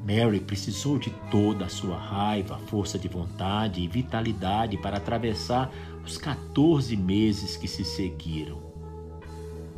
Mary 0.04 0.40
precisou 0.40 0.98
de 0.98 1.10
toda 1.30 1.66
a 1.66 1.68
sua 1.68 1.96
raiva, 1.96 2.58
força 2.66 2.98
de 2.98 3.06
vontade 3.06 3.80
e 3.80 3.88
vitalidade 3.88 4.76
para 4.78 4.96
atravessar 4.96 5.70
os 6.04 6.16
14 6.16 6.96
meses 6.96 7.56
que 7.56 7.68
se 7.68 7.84
seguiram. 7.84 8.58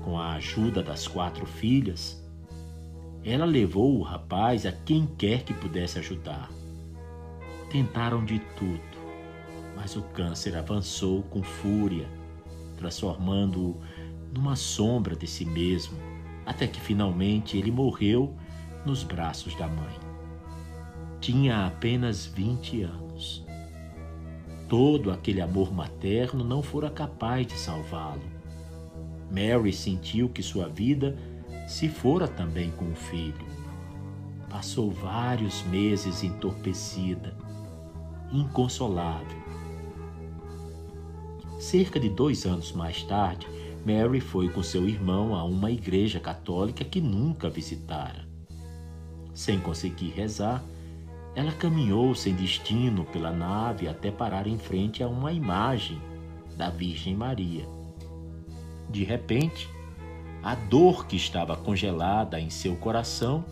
Com 0.05 0.19
a 0.19 0.35
ajuda 0.35 0.83
das 0.83 1.07
quatro 1.07 1.45
filhas, 1.45 2.23
ela 3.25 3.45
levou 3.45 3.99
o 3.99 4.03
rapaz 4.03 4.67
a 4.67 4.73
quem 4.73 5.07
quer 5.07 5.43
que 5.43 5.55
pudesse 5.55 5.99
ajudar. 5.99 6.51
Tentaram 7.71 8.25
de 8.25 8.39
tudo, 8.57 8.81
mas 9.77 9.97
o 9.97 10.03
câncer 10.03 10.57
avançou 10.57 11.23
com 11.25 11.43
fúria, 11.43 12.09
transformando-o 12.77 13.81
numa 14.33 14.57
sombra 14.57 15.15
de 15.15 15.27
si 15.27 15.45
mesmo, 15.45 15.97
até 16.45 16.67
que 16.67 16.81
finalmente 16.81 17.57
ele 17.57 17.71
morreu 17.71 18.35
nos 18.85 19.05
braços 19.05 19.55
da 19.55 19.69
mãe. 19.69 20.02
Tinha 21.23 21.67
apenas 21.67 22.27
20 22.27 22.83
anos. 22.83 23.45
Todo 24.69 25.13
aquele 25.13 25.41
amor 25.41 25.73
materno 25.73 26.43
não 26.43 26.65
fora 26.65 26.91
capaz 26.91 27.47
de 27.47 27.57
salvá-lo. 27.57 28.25
Mary 29.31 29.73
sentiu 29.73 30.29
que 30.29 30.43
sua 30.43 30.69
vida 30.69 31.17
se 31.69 31.89
fora 31.89 32.27
também 32.27 32.73
com 32.73 32.91
o 32.91 32.97
filho. 32.97 33.47
Passou 34.51 34.91
vários 34.91 35.63
meses 35.63 36.25
entorpecida, 36.25 37.37
inconsolável. 38.33 39.41
Cerca 41.61 42.01
de 42.01 42.09
dois 42.09 42.45
anos 42.45 42.73
mais 42.73 43.05
tarde, 43.05 43.47
Mary 43.87 44.21
foi 44.21 44.49
com 44.49 44.61
seu 44.61 44.89
irmão 44.89 45.37
a 45.37 45.45
uma 45.45 45.71
igreja 45.71 46.19
católica 46.19 46.85
que 46.85 47.01
nunca 47.01 47.49
visitara. 47.49 48.27
Sem 49.33 49.61
conseguir 49.61 50.11
rezar, 50.11 50.61
ela 51.35 51.53
caminhou 51.53 52.15
sem 52.15 52.35
destino 52.35 53.05
pela 53.05 53.31
nave 53.31 53.89
até 53.89 54.11
parar 54.11 54.47
em 54.47 54.59
frente 54.59 55.03
a 55.03 55.09
uma 55.09 55.33
imagem 55.33 56.01
da 56.57 56.69
Virgem 56.69 57.17
Maria. 57.17 57.67
De 58.91 59.03
repente, 59.05 59.69
a 60.43 60.55
dor 60.55 61.07
que 61.07 61.17
estava 61.17 61.57
congelada 61.57 62.39
em 62.39 62.51
seu 62.51 62.77
coração 62.77 63.45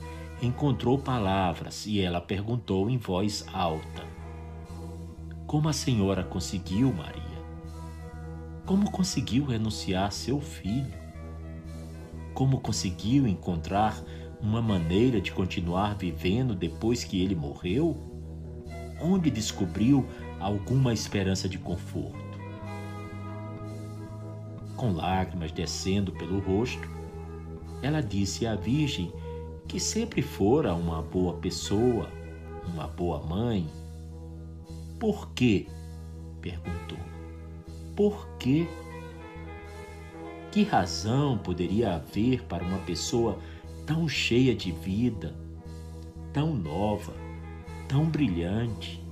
encontrou 0.43 0.99
palavras 0.99 1.87
e 1.87 2.01
ela 2.01 2.21
perguntou 2.21 2.91
em 2.91 2.99
voz 2.99 3.47
alta: 3.53 4.05
Como 5.47 5.69
a 5.69 5.73
senhora 5.73 6.23
conseguiu, 6.23 6.93
Maria? 6.93 7.31
Como 8.67 8.91
conseguiu 8.91 9.47
renunciar 9.47 10.13
seu 10.13 10.41
filho? 10.41 11.01
Como 12.35 12.61
conseguiu 12.61 13.27
encontrar 13.27 14.03
uma 14.43 14.63
maneira 14.63 15.21
de 15.21 15.33
continuar 15.33 15.95
vivendo 15.97 16.55
depois 16.55 17.05
que 17.05 17.23
ele 17.23 17.35
morreu? 17.35 17.97
Onde 19.01 19.31
descobriu 19.31 20.07
alguma 20.39 20.93
esperança 20.93 21.49
de 21.49 21.59
conforto? 21.59 22.19
Com 24.77 24.93
lágrimas 24.93 25.53
descendo 25.53 26.13
pelo 26.13 26.39
rosto, 26.41 26.89
ela 27.83 28.01
disse 28.01 28.47
à 28.47 28.55
Virgem 28.55 29.13
que 29.69 29.79
sempre 29.79 30.23
fora 30.23 30.75
uma 30.75 31.03
boa 31.03 31.35
pessoa, 31.35 32.09
uma 32.67 32.87
boa 32.87 33.21
mãe. 33.21 33.67
Por 34.99 35.31
quê? 35.33 35.67
perguntou. 36.41 36.99
Por 37.95 38.27
quê? 38.39 38.67
Que 40.51 40.65
razão 40.65 41.39
poderia 41.39 41.95
haver 41.95 42.43
para 42.45 42.65
uma 42.65 42.79
pessoa 42.79 43.39
tão 43.91 44.09
cheia 44.09 44.55
de 44.55 44.71
vida, 44.71 45.35
tão 46.33 46.55
nova, 46.55 47.13
tão 47.89 48.05
brilhante, 48.05 49.05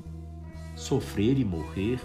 sofrer 0.76 1.37
e 1.37 1.45
morrer? 1.45 2.01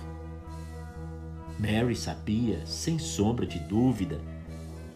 Mary 1.59 1.95
sabia, 1.95 2.65
sem 2.65 2.97
sombra 2.97 3.45
de 3.45 3.59
dúvida, 3.59 4.19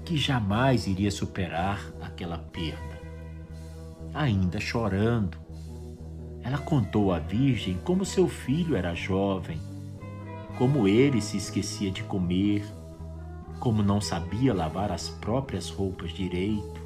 que 0.04 0.18
jamais 0.18 0.88
iria 0.88 1.12
superar 1.12 1.80
aquela 2.02 2.40
perda 2.40 3.00
ainda 4.12 4.60
chorando. 4.60 5.38
Ela 6.42 6.58
contou 6.58 7.14
à 7.14 7.20
Virgem 7.20 7.78
como 7.84 8.04
seu 8.04 8.28
filho 8.28 8.76
era 8.76 8.96
jovem, 8.96 9.62
como 10.58 10.88
ele 10.88 11.22
se 11.22 11.38
esquecia 11.38 11.92
de 11.92 12.02
comer, 12.02 12.66
como 13.60 13.84
não 13.84 14.02
sabia 14.02 14.52
lavar 14.52 14.92
as 14.92 15.10
próprias 15.10 15.70
roupas 15.70 16.12
direito. 16.12 16.77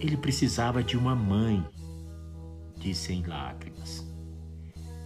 Ele 0.00 0.16
precisava 0.16 0.82
de 0.82 0.96
uma 0.96 1.14
mãe, 1.14 1.64
disse 2.76 3.12
em 3.12 3.22
lágrimas. 3.24 4.06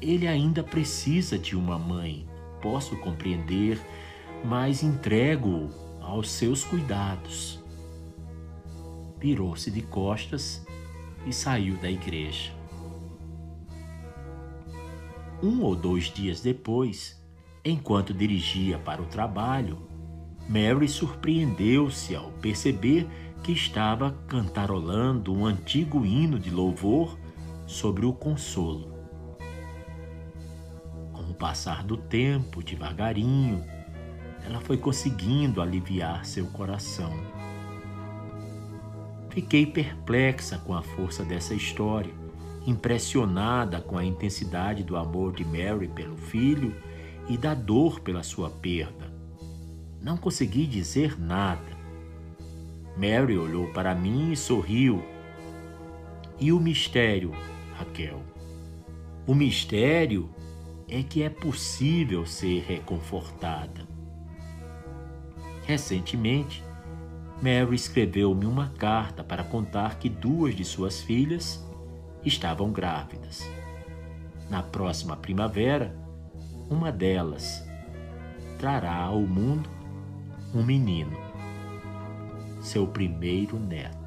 Ele 0.00 0.26
ainda 0.26 0.62
precisa 0.62 1.38
de 1.38 1.56
uma 1.56 1.78
mãe, 1.78 2.28
posso 2.60 2.96
compreender, 2.98 3.80
mas 4.44 4.82
entrego-o 4.82 5.70
aos 6.00 6.30
seus 6.30 6.64
cuidados 6.64 7.62
virou-se 9.22 9.70
de 9.70 9.82
costas 9.82 10.66
e 11.24 11.32
saiu 11.32 11.76
da 11.76 11.88
igreja. 11.88 12.50
Um 15.40 15.62
ou 15.62 15.76
dois 15.76 16.12
dias 16.12 16.40
depois, 16.40 17.22
enquanto 17.64 18.12
dirigia 18.12 18.78
para 18.78 19.00
o 19.00 19.06
trabalho, 19.06 19.78
Mary 20.48 20.88
surpreendeu-se 20.88 22.16
ao 22.16 22.32
perceber 22.32 23.06
que 23.42 23.52
estava 23.52 24.12
cantarolando 24.28 25.34
um 25.34 25.44
antigo 25.44 26.06
hino 26.06 26.38
de 26.38 26.50
louvor 26.50 27.18
sobre 27.66 28.06
o 28.06 28.12
consolo. 28.12 28.92
Com 31.12 31.22
o 31.22 31.34
passar 31.34 31.82
do 31.82 31.96
tempo, 31.96 32.62
devagarinho, 32.62 33.64
ela 34.46 34.60
foi 34.60 34.76
conseguindo 34.76 35.60
aliviar 35.60 36.24
seu 36.24 36.46
coração. 36.46 37.12
Fiquei 39.30 39.66
perplexa 39.66 40.58
com 40.58 40.74
a 40.74 40.82
força 40.82 41.24
dessa 41.24 41.54
história, 41.54 42.12
impressionada 42.66 43.80
com 43.80 43.98
a 43.98 44.04
intensidade 44.04 44.84
do 44.84 44.96
amor 44.96 45.32
de 45.32 45.44
Mary 45.44 45.88
pelo 45.88 46.16
filho 46.16 46.76
e 47.28 47.36
da 47.36 47.54
dor 47.54 48.00
pela 48.00 48.22
sua 48.22 48.50
perda. 48.50 49.10
Não 50.00 50.16
consegui 50.16 50.66
dizer 50.66 51.18
nada. 51.18 51.71
Mary 52.96 53.38
olhou 53.38 53.68
para 53.68 53.94
mim 53.94 54.32
e 54.32 54.36
sorriu. 54.36 55.02
E 56.38 56.52
o 56.52 56.60
mistério, 56.60 57.32
Raquel? 57.76 58.22
O 59.26 59.34
mistério 59.34 60.28
é 60.88 61.02
que 61.02 61.22
é 61.22 61.30
possível 61.30 62.26
ser 62.26 62.62
reconfortada. 62.62 63.86
Recentemente, 65.64 66.62
Mary 67.40 67.74
escreveu-me 67.74 68.46
uma 68.46 68.68
carta 68.70 69.24
para 69.24 69.42
contar 69.42 69.98
que 69.98 70.08
duas 70.08 70.54
de 70.54 70.64
suas 70.64 71.00
filhas 71.00 71.64
estavam 72.24 72.70
grávidas. 72.70 73.48
Na 74.50 74.62
próxima 74.62 75.16
primavera, 75.16 75.96
uma 76.68 76.92
delas 76.92 77.64
trará 78.58 78.94
ao 78.94 79.20
mundo 79.20 79.68
um 80.54 80.62
menino, 80.62 81.16
seu 82.62 82.86
primeiro 82.86 83.58
neto. 83.58 84.00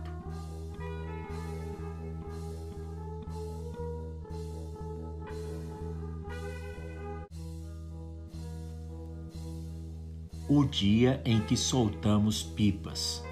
O 10.47 10.64
dia 10.64 11.22
em 11.26 11.41
que 11.41 11.58
soltamos 11.58 12.41
pipas 12.41 13.24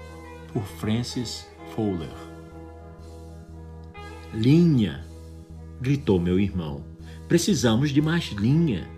por 0.52 0.62
Francis 0.62 1.48
Fowler. 1.74 2.10
Linha! 4.32 5.06
gritou 5.80 6.20
meu 6.20 6.38
irmão. 6.40 6.84
Precisamos 7.28 7.90
de 7.90 8.02
mais 8.02 8.26
linha. 8.32 8.88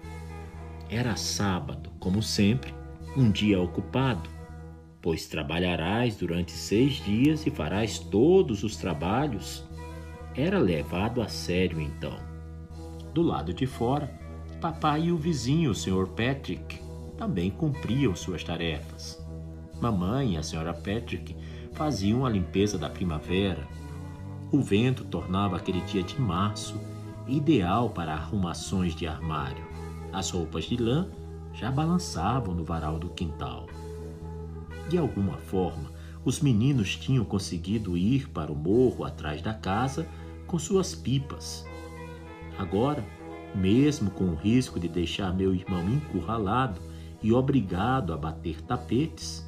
Era 0.88 1.14
sábado, 1.16 1.90
como 1.98 2.22
sempre, 2.22 2.74
um 3.16 3.30
dia 3.30 3.60
ocupado, 3.60 4.28
pois 5.06 5.24
trabalharás 5.24 6.16
durante 6.16 6.50
seis 6.50 6.94
dias 6.94 7.46
e 7.46 7.50
farás 7.52 7.96
todos 7.96 8.64
os 8.64 8.74
trabalhos. 8.76 9.62
Era 10.34 10.58
levado 10.58 11.22
a 11.22 11.28
sério 11.28 11.80
então. 11.80 12.18
Do 13.14 13.22
lado 13.22 13.54
de 13.54 13.68
fora, 13.68 14.12
papai 14.60 15.02
e 15.02 15.12
o 15.12 15.16
vizinho, 15.16 15.70
o 15.70 15.74
Sr. 15.76 16.08
Patrick, 16.08 16.80
também 17.16 17.52
cumpriam 17.52 18.16
suas 18.16 18.42
tarefas. 18.42 19.24
Mamãe 19.80 20.34
e 20.34 20.38
a 20.38 20.42
senhora 20.42 20.74
Patrick 20.74 21.36
faziam 21.70 22.26
a 22.26 22.28
limpeza 22.28 22.76
da 22.76 22.90
primavera. 22.90 23.64
O 24.50 24.60
vento 24.60 25.04
tornava 25.04 25.56
aquele 25.56 25.82
dia 25.82 26.02
de 26.02 26.20
março 26.20 26.80
ideal 27.28 27.90
para 27.90 28.12
arrumações 28.12 28.92
de 28.92 29.06
armário. 29.06 29.64
As 30.12 30.30
roupas 30.30 30.64
de 30.64 30.76
lã 30.76 31.08
já 31.54 31.70
balançavam 31.70 32.52
no 32.52 32.64
varal 32.64 32.98
do 32.98 33.10
quintal. 33.10 33.68
De 34.88 34.98
alguma 34.98 35.36
forma, 35.38 35.90
os 36.24 36.40
meninos 36.40 36.96
tinham 36.96 37.24
conseguido 37.24 37.96
ir 37.96 38.28
para 38.30 38.52
o 38.52 38.56
morro 38.56 39.04
atrás 39.04 39.42
da 39.42 39.54
casa 39.54 40.06
com 40.46 40.58
suas 40.58 40.94
pipas. 40.94 41.64
Agora, 42.58 43.04
mesmo 43.54 44.10
com 44.10 44.24
o 44.24 44.34
risco 44.34 44.78
de 44.78 44.88
deixar 44.88 45.34
meu 45.34 45.54
irmão 45.54 45.88
encurralado 45.88 46.80
e 47.22 47.32
obrigado 47.32 48.12
a 48.12 48.16
bater 48.16 48.60
tapetes, 48.62 49.44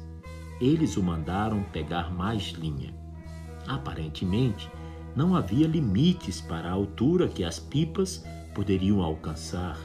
eles 0.59 0.97
o 0.97 1.03
mandaram 1.03 1.63
pegar 1.71 2.11
mais 2.13 2.49
linha. 2.51 2.93
Aparentemente, 3.67 4.69
não 5.15 5.35
havia 5.35 5.67
limites 5.67 6.41
para 6.41 6.69
a 6.69 6.73
altura 6.73 7.27
que 7.27 7.43
as 7.43 7.59
pipas 7.59 8.23
poderiam 8.53 9.01
alcançar. 9.01 9.77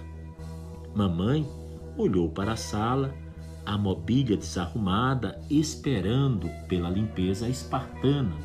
Mamãe 0.94 1.46
olhou 1.96 2.28
para 2.30 2.52
a 2.52 2.56
sala, 2.56 3.14
a 3.64 3.78
mobília 3.78 4.36
desarrumada, 4.36 5.40
esperando 5.48 6.48
pela 6.68 6.90
limpeza 6.90 7.48
espartana. 7.48 8.36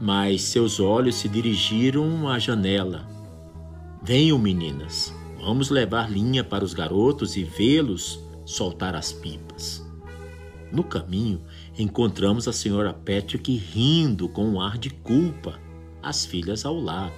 Mas 0.00 0.42
seus 0.42 0.80
olhos 0.80 1.14
se 1.16 1.28
dirigiram 1.28 2.28
à 2.28 2.38
janela. 2.38 3.06
Venham, 4.02 4.38
meninas, 4.38 5.14
vamos 5.38 5.70
levar 5.70 6.10
linha 6.10 6.42
para 6.42 6.64
os 6.64 6.74
garotos 6.74 7.36
e 7.36 7.44
vê-los 7.44 8.18
soltar 8.44 8.94
as 8.94 9.12
pipas. 9.12 9.86
No 10.72 10.82
caminho, 10.82 11.42
encontramos 11.78 12.48
a 12.48 12.52
senhora 12.52 12.94
Patrick 12.94 13.54
rindo 13.54 14.28
com 14.28 14.44
um 14.44 14.60
ar 14.60 14.78
de 14.78 14.88
culpa, 14.90 15.60
as 16.02 16.24
filhas 16.24 16.64
ao 16.64 16.74
lado. 16.74 17.12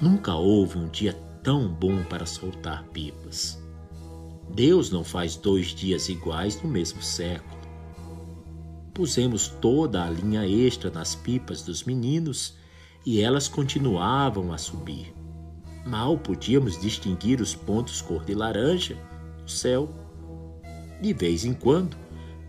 Nunca 0.00 0.34
houve 0.34 0.78
um 0.78 0.88
dia 0.88 1.12
tão 1.42 1.68
bom 1.68 2.04
para 2.04 2.24
soltar 2.24 2.84
pipas. 2.92 3.57
Deus 4.54 4.90
não 4.90 5.04
faz 5.04 5.36
dois 5.36 5.68
dias 5.68 6.08
iguais 6.08 6.60
no 6.62 6.68
mesmo 6.68 7.02
século. 7.02 7.58
Pusemos 8.92 9.48
toda 9.48 10.04
a 10.04 10.10
linha 10.10 10.46
extra 10.46 10.90
nas 10.90 11.14
pipas 11.14 11.62
dos 11.62 11.84
meninos 11.84 12.56
e 13.06 13.20
elas 13.20 13.46
continuavam 13.46 14.52
a 14.52 14.58
subir. 14.58 15.14
Mal 15.86 16.18
podíamos 16.18 16.80
distinguir 16.80 17.40
os 17.40 17.54
pontos 17.54 18.00
cor 18.02 18.24
de 18.24 18.34
laranja 18.34 18.96
no 19.40 19.48
céu 19.48 19.88
de 21.00 21.12
vez 21.12 21.44
em 21.44 21.54
quando, 21.54 21.96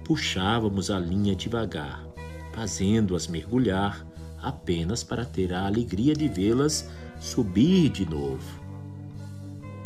puxávamos 0.03 0.89
a 0.89 0.97
linha 0.97 1.35
devagar, 1.35 2.03
fazendo-as 2.51 3.27
mergulhar 3.27 4.05
apenas 4.41 5.03
para 5.03 5.23
ter 5.23 5.53
a 5.53 5.67
alegria 5.67 6.15
de 6.15 6.27
vê-las 6.27 6.89
subir 7.19 7.89
de 7.89 8.09
novo. 8.09 8.58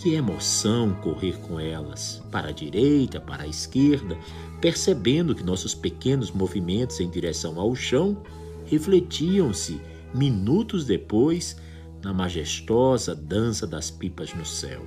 Que 0.03 0.15
emoção 0.15 0.93
correr 0.95 1.39
com 1.39 1.57
elas, 1.57 2.21
para 2.29 2.49
a 2.49 2.51
direita, 2.51 3.21
para 3.21 3.43
a 3.43 3.47
esquerda, 3.47 4.17
percebendo 4.59 5.33
que 5.33 5.45
nossos 5.45 5.73
pequenos 5.73 6.29
movimentos 6.29 6.99
em 6.99 7.09
direção 7.09 7.57
ao 7.57 7.73
chão 7.73 8.21
refletiam-se 8.65 9.79
minutos 10.13 10.85
depois 10.85 11.55
na 12.03 12.13
majestosa 12.13 13.15
dança 13.15 13.65
das 13.65 13.89
pipas 13.89 14.33
no 14.33 14.45
céu. 14.45 14.81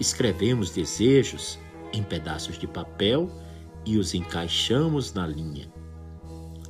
Escrevemos 0.00 0.70
desejos 0.70 1.58
em 1.92 2.02
pedaços 2.02 2.58
de 2.58 2.66
papel 2.66 3.30
e 3.84 3.98
os 3.98 4.14
encaixamos 4.14 5.12
na 5.12 5.26
linha. 5.26 5.70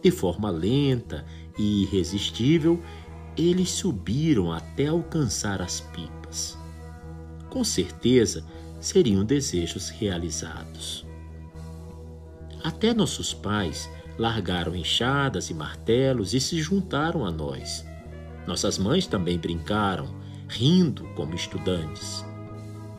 De 0.02 0.10
forma 0.10 0.50
lenta 0.50 1.24
e 1.56 1.84
irresistível, 1.84 2.82
eles 3.36 3.70
subiram 3.70 4.50
até 4.50 4.88
alcançar 4.88 5.62
as 5.62 5.80
pipas. 5.80 6.58
Com 7.50 7.64
certeza 7.64 8.44
seriam 8.80 9.24
desejos 9.24 9.90
realizados. 9.90 11.04
Até 12.62 12.94
nossos 12.94 13.34
pais 13.34 13.90
largaram 14.18 14.74
enxadas 14.76 15.50
e 15.50 15.54
martelos 15.54 16.34
e 16.34 16.40
se 16.40 16.60
juntaram 16.60 17.24
a 17.24 17.30
nós. 17.30 17.84
Nossas 18.46 18.78
mães 18.78 19.06
também 19.06 19.38
brincaram, 19.38 20.14
rindo 20.48 21.04
como 21.14 21.34
estudantes. 21.34 22.24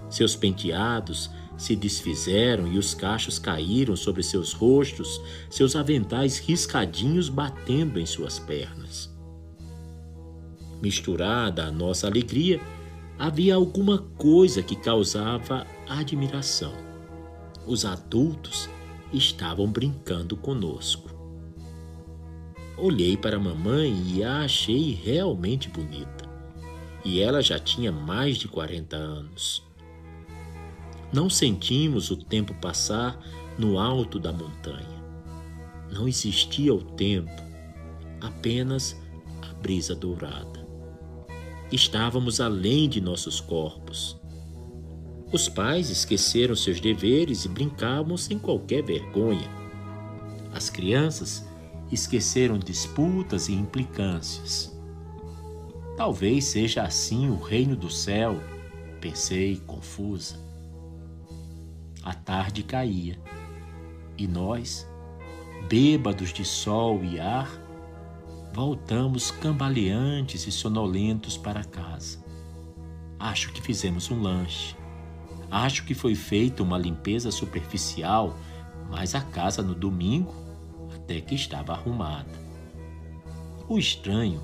Seus 0.09 0.35
penteados 0.35 1.29
se 1.57 1.75
desfizeram 1.75 2.67
e 2.67 2.77
os 2.77 2.93
cachos 2.93 3.37
caíram 3.37 3.95
sobre 3.95 4.23
seus 4.23 4.51
rostos, 4.51 5.21
seus 5.49 5.75
aventais 5.75 6.39
riscadinhos 6.39 7.29
batendo 7.29 7.99
em 7.99 8.05
suas 8.05 8.39
pernas. 8.39 9.11
Misturada 10.81 11.65
à 11.65 11.71
nossa 11.71 12.07
alegria, 12.07 12.59
havia 13.18 13.55
alguma 13.55 13.99
coisa 14.18 14.64
que 14.64 14.76
causava 14.76 15.66
admiração. 15.88 16.74
Os 17.66 17.86
adultos 17.86 18.70
estavam 19.14 19.68
brincando 19.68 20.36
conosco. 20.36 21.09
Olhei 22.78 23.16
para 23.16 23.38
a 23.38 23.39
mamãe 23.39 23.93
e 24.07 24.24
a 24.24 24.39
achei 24.39 24.93
realmente 24.93 25.70
bonita. 25.70 26.30
E 27.03 27.20
ela 27.20 27.41
já 27.41 27.59
tinha 27.59 27.91
mais 27.91 28.38
de 28.38 28.47
40 28.47 28.95
anos. 28.95 29.64
Não 31.14 31.30
sentimos 31.30 32.09
o 32.09 32.18
tempo 32.18 32.53
passar 32.55 33.20
no 33.57 33.78
alto 33.78 34.18
da 34.18 34.32
montanha. 34.32 35.01
Não 35.91 36.07
existia 36.07 36.74
o 36.74 36.82
tempo, 36.82 37.43
apenas 38.22 38.99
a 39.41 39.53
brisa 39.55 39.93
dourada. 39.93 40.50
Estávamos 41.72 42.41
além 42.41 42.89
de 42.89 42.99
nossos 42.99 43.39
corpos. 43.39 44.19
Os 45.32 45.47
pais 45.47 45.89
esqueceram 45.89 46.53
seus 46.53 46.82
deveres 46.82 47.45
e 47.45 47.47
brincavam 47.47 48.17
sem 48.17 48.38
qualquer 48.38 48.84
vergonha. 48.84 49.49
As 50.53 50.69
crianças 50.69 51.47
esqueceram 51.89 52.59
disputas 52.59 53.47
e 53.47 53.53
implicâncias. 53.53 54.78
Talvez 55.95 56.45
seja 56.45 56.84
assim 56.84 57.30
o 57.30 57.38
reino 57.39 57.78
do 57.78 57.89
céu, 57.89 58.41
pensei 58.99 59.55
confusa. 59.65 60.36
A 62.03 62.13
tarde 62.13 62.63
caía 62.63 63.17
e 64.17 64.28
nós, 64.28 64.86
bêbados 65.69 66.34
de 66.34 66.43
sol 66.43 67.01
e 67.01 67.17
ar, 67.17 67.49
voltamos 68.53 69.31
cambaleantes 69.31 70.45
e 70.45 70.51
sonolentos 70.51 71.37
para 71.37 71.63
casa. 71.63 72.19
Acho 73.17 73.53
que 73.53 73.61
fizemos 73.61 74.11
um 74.11 74.21
lanche. 74.21 74.75
Acho 75.49 75.85
que 75.85 75.93
foi 75.93 76.15
feita 76.15 76.63
uma 76.63 76.77
limpeza 76.77 77.31
superficial, 77.31 78.37
mas 78.89 79.15
a 79.15 79.21
casa 79.21 79.61
no 79.61 79.73
domingo 79.73 80.33
até 80.93 81.21
que 81.21 81.35
estava 81.35 81.73
arrumada. 81.73 82.31
O 83.69 83.77
estranho 83.77 84.41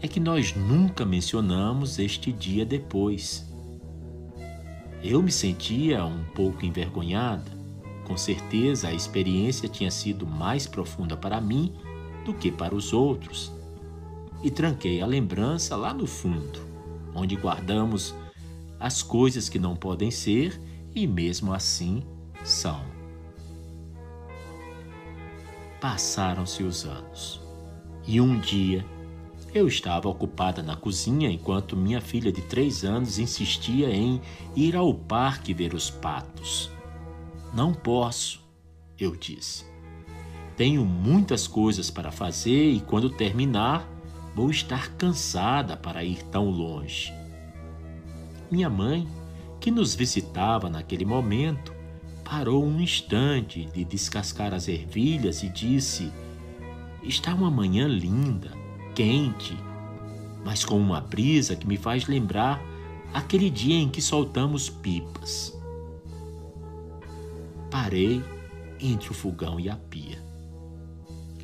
é 0.00 0.08
que 0.08 0.20
nós 0.20 0.54
nunca 0.54 1.04
mencionamos 1.04 1.98
este 1.98 2.32
dia 2.32 2.64
depois. 2.64 3.46
Eu 5.02 5.22
me 5.22 5.30
sentia 5.30 6.04
um 6.04 6.24
pouco 6.34 6.64
envergonhada. 6.64 7.58
Com 8.06 8.16
certeza 8.16 8.88
a 8.88 8.94
experiência 8.94 9.68
tinha 9.68 9.90
sido 9.90 10.26
mais 10.26 10.66
profunda 10.66 11.16
para 11.16 11.40
mim 11.40 11.74
do 12.24 12.34
que 12.34 12.50
para 12.50 12.74
os 12.74 12.92
outros. 12.92 13.52
E 14.42 14.50
tranquei 14.50 15.02
a 15.02 15.06
lembrança 15.06 15.76
lá 15.76 15.92
no 15.92 16.06
fundo, 16.06 16.60
onde 17.14 17.36
guardamos 17.36 18.14
as 18.78 19.02
coisas 19.02 19.48
que 19.48 19.58
não 19.58 19.76
podem 19.76 20.10
ser 20.10 20.60
e 20.94 21.06
mesmo 21.06 21.52
assim 21.52 22.02
são. 22.42 22.80
Passaram-se 25.80 26.62
os 26.62 26.84
anos. 26.84 27.40
E 28.06 28.20
um 28.20 28.38
dia 28.38 28.84
eu 29.52 29.66
estava 29.66 30.08
ocupada 30.08 30.62
na 30.62 30.76
cozinha 30.76 31.30
enquanto 31.30 31.76
minha 31.76 32.00
filha 32.00 32.32
de 32.32 32.40
três 32.42 32.84
anos 32.84 33.18
insistia 33.18 33.90
em 33.90 34.20
ir 34.54 34.76
ao 34.76 34.94
parque 34.94 35.52
ver 35.52 35.74
os 35.74 35.90
patos. 35.90 36.70
Não 37.52 37.74
posso, 37.74 38.40
eu 38.98 39.16
disse. 39.16 39.69
Tenho 40.60 40.84
muitas 40.84 41.46
coisas 41.46 41.90
para 41.90 42.12
fazer 42.12 42.72
e 42.72 42.80
quando 42.80 43.08
terminar, 43.08 43.88
vou 44.34 44.50
estar 44.50 44.90
cansada 44.90 45.74
para 45.74 46.04
ir 46.04 46.22
tão 46.24 46.50
longe. 46.50 47.10
Minha 48.50 48.68
mãe, 48.68 49.08
que 49.58 49.70
nos 49.70 49.94
visitava 49.94 50.68
naquele 50.68 51.06
momento, 51.06 51.72
parou 52.22 52.62
um 52.62 52.78
instante 52.78 53.64
de 53.72 53.86
descascar 53.86 54.52
as 54.52 54.68
ervilhas 54.68 55.42
e 55.42 55.48
disse: 55.48 56.12
Está 57.02 57.34
uma 57.34 57.50
manhã 57.50 57.88
linda 57.88 58.52
quente, 58.94 59.56
mas 60.44 60.62
com 60.62 60.78
uma 60.78 61.00
brisa 61.00 61.56
que 61.56 61.66
me 61.66 61.78
faz 61.78 62.06
lembrar 62.06 62.60
aquele 63.14 63.48
dia 63.48 63.76
em 63.76 63.88
que 63.88 64.02
soltamos 64.02 64.68
pipas. 64.68 65.58
Parei 67.70 68.22
entre 68.78 69.10
o 69.10 69.14
fogão 69.14 69.58
e 69.58 69.70
a 69.70 69.76
pia. 69.76 70.28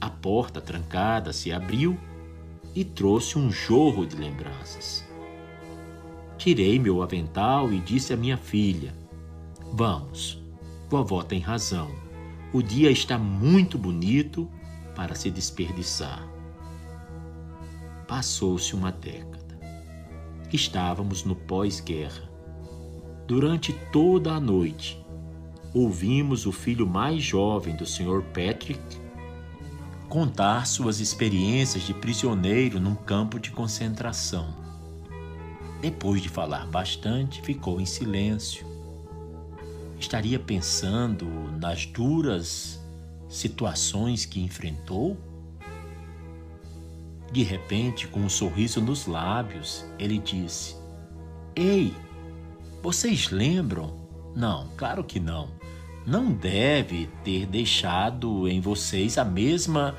A 0.07 0.11
porta 0.11 0.61
trancada 0.61 1.33
se 1.33 1.53
abriu 1.53 1.99
e 2.73 2.85
trouxe 2.85 3.37
um 3.37 3.51
jorro 3.51 4.07
de 4.07 4.15
lembranças. 4.15 5.05
Tirei 6.39 6.79
meu 6.79 7.03
avental 7.03 7.73
e 7.73 7.81
disse 7.81 8.13
à 8.13 8.17
minha 8.17 8.37
filha: 8.37 8.95
Vamos, 9.73 10.41
vovó 10.89 11.25
tem 11.25 11.41
razão. 11.41 11.91
O 12.53 12.63
dia 12.63 12.89
está 12.89 13.19
muito 13.19 13.77
bonito 13.77 14.49
para 14.95 15.17
se 15.17 15.29
desperdiçar. 15.29 16.25
Passou-se 18.07 18.77
uma 18.77 18.93
década. 18.93 19.59
Estávamos 20.53 21.25
no 21.25 21.35
pós-guerra. 21.35 22.31
Durante 23.27 23.73
toda 23.91 24.35
a 24.35 24.39
noite, 24.39 25.05
ouvimos 25.75 26.47
o 26.47 26.53
filho 26.53 26.87
mais 26.87 27.25
jovem 27.25 27.75
do 27.75 27.85
Sr. 27.85 28.23
Patrick 28.33 29.05
contar 30.09 30.67
suas 30.67 31.01
experiências 31.01 31.85
de 31.85 31.93
prisioneiro 31.93 32.81
num 32.81 32.95
campo 32.95 33.39
de 33.39 33.51
concentração. 33.51 34.55
Depois 35.81 36.23
de 36.23 36.29
falar 36.29 36.67
bastante, 36.67 37.43
ficou 37.43 37.81
em 37.81 37.87
silêncio. 37.87 38.67
Estaria 39.99 40.39
pensando 40.39 41.27
nas 41.59 41.87
duras 41.87 42.81
situações 43.29 44.25
que 44.25 44.41
enfrentou? 44.41 45.17
De 47.33 47.43
repente, 47.43 48.07
com 48.07 48.21
um 48.21 48.29
sorriso 48.29 48.81
nos 48.81 49.07
lábios, 49.07 49.85
ele 49.99 50.19
disse: 50.19 50.77
Ei, 51.55 51.95
vocês 52.83 53.31
lembram? 53.31 54.07
Não, 54.35 54.69
claro 54.77 55.03
que 55.03 55.19
não. 55.19 55.56
Não 56.07 56.33
deve 56.33 57.09
ter 57.25 57.47
deixado 57.47 58.49
em 58.49 58.61
vocês 58.61 59.19
a 59.19 59.25
mesma 59.25 59.95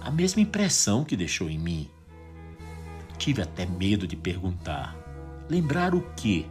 a 0.00 0.10
mesma 0.10 0.42
impressão 0.42 1.04
que 1.04 1.16
deixou 1.16 1.48
em 1.48 1.58
mim. 1.58 1.88
Tive 3.16 3.40
até 3.40 3.64
medo 3.64 4.06
de 4.06 4.16
perguntar. 4.16 4.96
Lembrar 5.48 5.94
o 5.94 6.02
quê? 6.16 6.44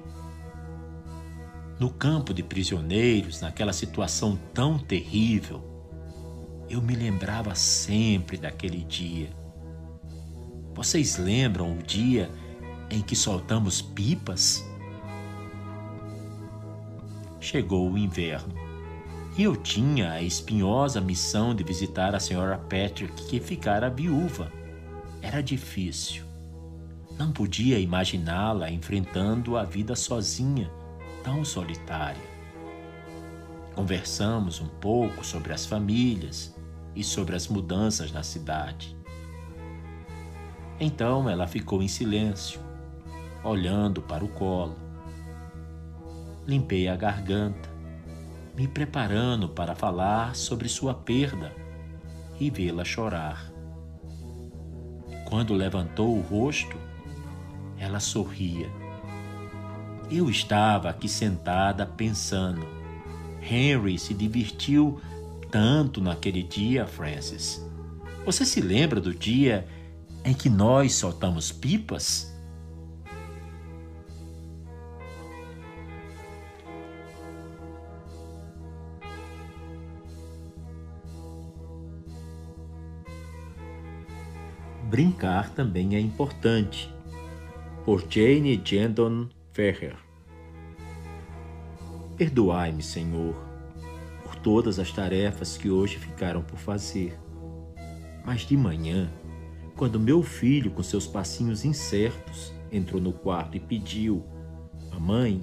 No 1.77 1.89
campo 1.89 2.34
de 2.34 2.41
prisioneiros, 2.41 3.41
naquela 3.41 3.73
situação 3.73 4.39
tão 4.53 4.79
terrível, 4.79 5.61
eu 6.69 6.82
me 6.82 6.95
lembrava 6.95 7.53
sempre 7.55 8.38
daquele 8.38 8.84
dia 8.86 9.41
vocês 10.73 11.17
lembram 11.17 11.77
o 11.77 11.84
dia 11.84 12.32
em 12.89 13.01
que 13.01 13.15
soltamos 13.15 13.82
pipas? 13.82 14.65
Chegou 17.39 17.91
o 17.91 17.97
inverno 17.97 18.70
eu 19.38 19.55
tinha 19.55 20.11
a 20.11 20.21
espinhosa 20.21 20.99
missão 20.99 21.55
de 21.55 21.63
visitar 21.63 22.13
a 22.13 22.19
senhora 22.19 22.57
Patrick, 22.57 23.13
que 23.27 23.39
ficara 23.39 23.89
viúva. 23.89 24.51
Era 25.21 25.41
difícil. 25.41 26.23
Não 27.17 27.32
podia 27.32 27.79
imaginá-la 27.79 28.69
enfrentando 28.69 29.55
a 29.57 29.63
vida 29.63 29.95
sozinha, 29.95 30.69
tão 31.23 31.45
solitária. 31.45 32.29
Conversamos 33.73 34.59
um 34.59 34.67
pouco 34.67 35.25
sobre 35.25 35.53
as 35.53 35.65
famílias 35.65 36.53
e 36.93 37.03
sobre 37.03 37.36
as 37.36 37.47
mudanças 37.47 38.11
na 38.11 38.23
cidade. 38.23 38.97
Então 40.77 41.29
ela 41.29 41.47
ficou 41.47 41.82
em 41.82 41.88
silêncio, 41.88 42.59
olhando 43.43 44.01
para 44.01 44.25
o 44.25 44.27
colo. 44.27 44.75
Limpei 46.45 46.88
a 46.88 46.95
garganta, 46.97 47.70
me 48.62 48.68
preparando 48.68 49.49
para 49.49 49.74
falar 49.74 50.36
sobre 50.36 50.70
sua 50.70 50.93
perda 50.93 51.51
e 52.39 52.47
vê-la 52.51 52.86
chorar. 52.86 53.51
Quando 55.26 55.55
levantou 55.55 56.16
o 56.16 56.22
rosto, 56.22 56.78
ela 57.80 57.99
sorria. 57.99 58.70
Eu 60.12 60.30
estava 60.30 60.91
aqui 60.91 61.09
sentada 61.09 61.88
pensando. 61.88 62.62
Henry 63.41 63.97
se 63.97 64.14
divertiu 64.14 65.01
tanto 65.49 65.99
naquele 65.99 66.43
dia, 66.43 66.86
Francis. 66.86 67.68
Você 68.24 68.45
se 68.45 68.62
lembra 68.62 69.01
do 69.01 69.12
dia 69.12 69.68
em 70.24 70.36
que 70.36 70.51
nós 70.51 70.93
soltamos 70.93 71.51
pipas? 71.51 72.30
Brincar 84.91 85.49
também 85.51 85.95
é 85.95 86.01
importante. 86.01 86.93
Por 87.85 88.03
Jane 88.09 88.61
Gendon 88.61 89.29
Ferrer. 89.53 89.95
Perdoai-me, 92.17 92.83
Senhor, 92.83 93.33
por 94.21 94.35
todas 94.35 94.79
as 94.79 94.91
tarefas 94.91 95.55
que 95.55 95.69
hoje 95.69 95.97
ficaram 95.97 96.41
por 96.41 96.59
fazer. 96.59 97.17
Mas 98.25 98.41
de 98.41 98.57
manhã, 98.57 99.09
quando 99.77 99.97
meu 99.97 100.21
filho, 100.21 100.71
com 100.71 100.83
seus 100.83 101.07
passinhos 101.07 101.63
incertos, 101.63 102.53
entrou 102.69 103.01
no 103.01 103.13
quarto 103.13 103.55
e 103.55 103.61
pediu: 103.61 104.25
Mamãe, 104.91 105.41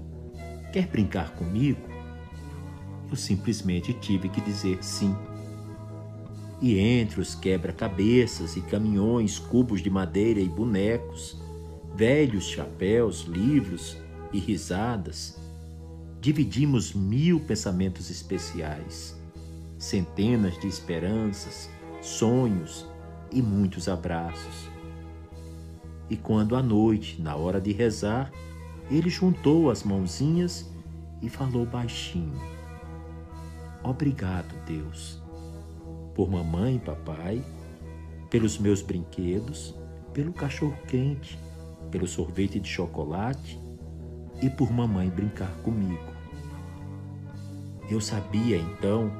quer 0.74 0.86
brincar 0.88 1.30
comigo? 1.30 1.88
Eu 3.10 3.16
simplesmente 3.16 3.94
tive 3.94 4.28
que 4.28 4.42
dizer 4.42 4.84
sim. 4.84 5.16
E 6.60 6.78
entre 6.78 7.20
os 7.20 7.34
quebra-cabeças 7.34 8.56
e 8.56 8.60
caminhões, 8.60 9.38
cubos 9.38 9.80
de 9.80 9.88
madeira 9.88 10.40
e 10.40 10.48
bonecos, 10.48 11.40
velhos 11.94 12.48
chapéus, 12.48 13.22
livros 13.22 13.96
e 14.32 14.40
risadas, 14.40 15.38
dividimos 16.20 16.92
mil 16.92 17.38
pensamentos 17.38 18.10
especiais, 18.10 19.16
centenas 19.78 20.58
de 20.58 20.66
esperanças, 20.66 21.70
sonhos 22.02 22.84
e 23.30 23.40
muitos 23.40 23.88
abraços. 23.88 24.68
E 26.10 26.16
quando 26.16 26.56
à 26.56 26.62
noite, 26.62 27.22
na 27.22 27.36
hora 27.36 27.60
de 27.60 27.70
rezar, 27.70 28.32
ele 28.90 29.08
juntou 29.08 29.70
as 29.70 29.84
mãozinhas 29.84 30.68
e 31.22 31.28
falou 31.28 31.64
baixinho: 31.64 32.40
Obrigado, 33.84 34.54
Deus 34.66 35.17
por 36.18 36.28
mamãe 36.28 36.74
e 36.74 36.78
papai, 36.80 37.44
pelos 38.28 38.58
meus 38.58 38.82
brinquedos, 38.82 39.72
pelo 40.12 40.32
cachorro 40.32 40.76
quente, 40.88 41.38
pelo 41.92 42.08
sorvete 42.08 42.58
de 42.58 42.68
chocolate 42.68 43.56
e 44.42 44.50
por 44.50 44.72
mamãe 44.72 45.08
brincar 45.08 45.52
comigo. 45.62 46.12
Eu 47.88 48.00
sabia 48.00 48.56
então 48.56 49.12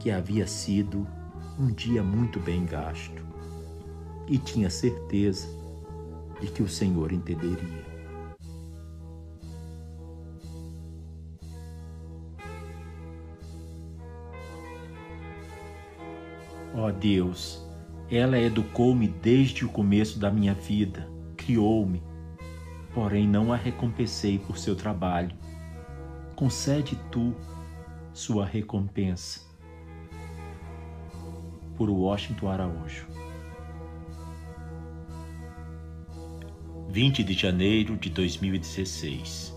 que 0.00 0.10
havia 0.10 0.46
sido 0.46 1.06
um 1.58 1.70
dia 1.70 2.02
muito 2.02 2.40
bem 2.40 2.64
gasto 2.64 3.22
e 4.26 4.38
tinha 4.38 4.70
certeza 4.70 5.46
de 6.40 6.46
que 6.46 6.62
o 6.62 6.68
Senhor 6.68 7.12
entenderia. 7.12 7.83
Ó 16.76 16.88
oh 16.88 16.92
Deus, 16.92 17.64
ela 18.10 18.36
educou-me 18.36 19.06
desde 19.06 19.64
o 19.64 19.68
começo 19.68 20.18
da 20.18 20.28
minha 20.28 20.54
vida, 20.54 21.08
criou-me, 21.36 22.02
porém 22.92 23.28
não 23.28 23.52
a 23.52 23.56
recompensei 23.56 24.40
por 24.40 24.58
seu 24.58 24.74
trabalho. 24.74 25.36
Concede 26.34 26.98
tu 27.12 27.32
sua 28.12 28.44
recompensa. 28.44 29.40
Por 31.76 31.88
Washington 31.88 32.48
Araújo. 32.48 33.06
20 36.88 37.22
de 37.22 37.34
janeiro 37.34 37.96
de 37.96 38.10
2016. 38.10 39.54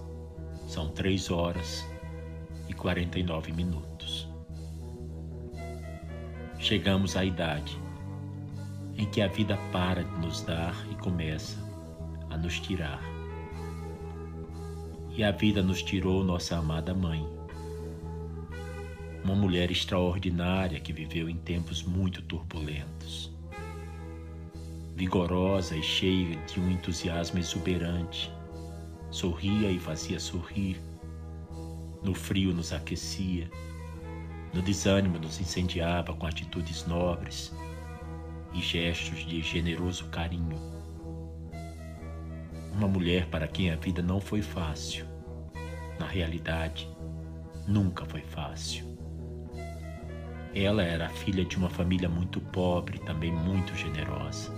São 0.68 0.90
3 0.90 1.32
horas 1.32 1.84
e 2.70 2.74
49 2.74 3.54
minutos 3.54 3.97
chegamos 6.60 7.16
à 7.16 7.24
idade 7.24 7.78
em 8.98 9.06
que 9.06 9.22
a 9.22 9.28
vida 9.28 9.58
para 9.72 10.04
de 10.04 10.18
nos 10.20 10.42
dar 10.42 10.76
e 10.92 10.96
começa 10.96 11.58
a 12.30 12.38
nos 12.38 12.60
tirar. 12.60 13.02
E 15.16 15.24
a 15.24 15.32
vida 15.32 15.62
nos 15.62 15.84
tirou 15.84 16.24
nossa 16.24 16.58
amada 16.58 16.94
mãe, 16.94 17.26
uma 19.24 19.36
mulher 19.36 19.70
extraordinária 19.70 20.80
que 20.80 20.92
viveu 20.92 21.30
em 21.30 21.38
tempos 21.38 21.84
muito 21.84 22.22
turbulentos, 22.24 23.32
vigorosa 24.96 25.76
e 25.76 25.84
cheia 25.84 26.36
de 26.48 26.60
um 26.60 26.72
entusiasmo 26.72 27.38
exuberante, 27.38 28.32
sorria 29.12 29.70
e 29.70 29.80
fazia 29.80 30.20
sorrir, 30.20 30.80
no 32.04 32.14
frio 32.14 32.54
nos 32.54 32.74
aquecia 32.74 33.50
no 34.58 34.64
desânimo 34.64 35.20
nos 35.20 35.40
incendiava 35.40 36.16
com 36.16 36.26
atitudes 36.26 36.84
nobres 36.88 37.54
e 38.56 38.60
gestos 38.60 39.20
de 39.20 39.40
generoso 39.40 40.06
carinho. 40.06 40.58
Uma 42.74 42.88
mulher 42.88 43.28
para 43.28 43.48
quem 43.48 43.70
a 43.70 43.76
vida 43.76 44.02
não 44.02 44.20
foi 44.20 44.42
fácil. 44.42 45.06
Na 46.00 46.08
realidade, 46.08 46.90
nunca 47.68 48.04
foi 48.06 48.22
fácil. 48.22 48.84
Ela 50.56 50.82
era 50.82 51.08
filha 51.08 51.46
de 51.46 51.56
uma 51.56 51.70
família 51.70 52.10
muito 52.10 52.42
pobre, 52.42 52.98
também 52.98 53.32
muito 53.32 53.76
generosa. 53.76 54.52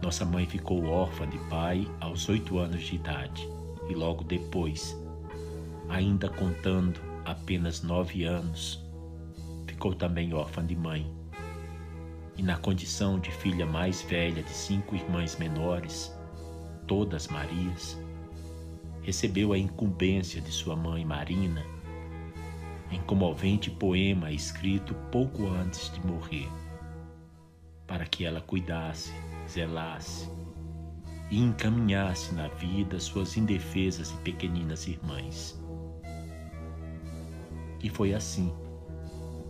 Nossa 0.00 0.24
mãe 0.24 0.46
ficou 0.46 0.86
órfã 0.86 1.28
de 1.28 1.38
pai 1.50 1.90
aos 2.00 2.28
oito 2.28 2.56
anos 2.56 2.84
de 2.84 2.94
idade 2.94 3.48
e 3.90 3.94
logo 3.94 4.22
depois, 4.22 4.96
ainda 5.88 6.28
contando 6.28 7.07
apenas 7.30 7.82
nove 7.82 8.24
anos, 8.24 8.82
ficou 9.66 9.94
também 9.94 10.32
órfã 10.32 10.64
de 10.64 10.74
mãe. 10.74 11.06
E 12.36 12.42
na 12.42 12.56
condição 12.56 13.18
de 13.18 13.30
filha 13.30 13.66
mais 13.66 14.00
velha 14.02 14.42
de 14.42 14.50
cinco 14.50 14.94
irmãs 14.94 15.36
menores, 15.36 16.16
todas 16.86 17.28
Marias, 17.28 17.98
recebeu 19.02 19.52
a 19.52 19.58
incumbência 19.58 20.40
de 20.40 20.50
sua 20.50 20.74
mãe 20.74 21.04
Marina 21.04 21.64
em 22.90 23.00
comovente 23.02 23.70
poema 23.70 24.30
escrito 24.30 24.94
pouco 25.12 25.46
antes 25.46 25.92
de 25.92 26.00
morrer, 26.06 26.48
para 27.86 28.06
que 28.06 28.24
ela 28.24 28.40
cuidasse, 28.40 29.12
zelasse 29.46 30.30
e 31.30 31.38
encaminhasse 31.38 32.34
na 32.34 32.48
vida 32.48 32.98
suas 32.98 33.36
indefesas 33.36 34.10
e 34.10 34.16
pequeninas 34.18 34.86
irmãs. 34.86 35.57
E 37.82 37.88
foi 37.88 38.12
assim 38.12 38.52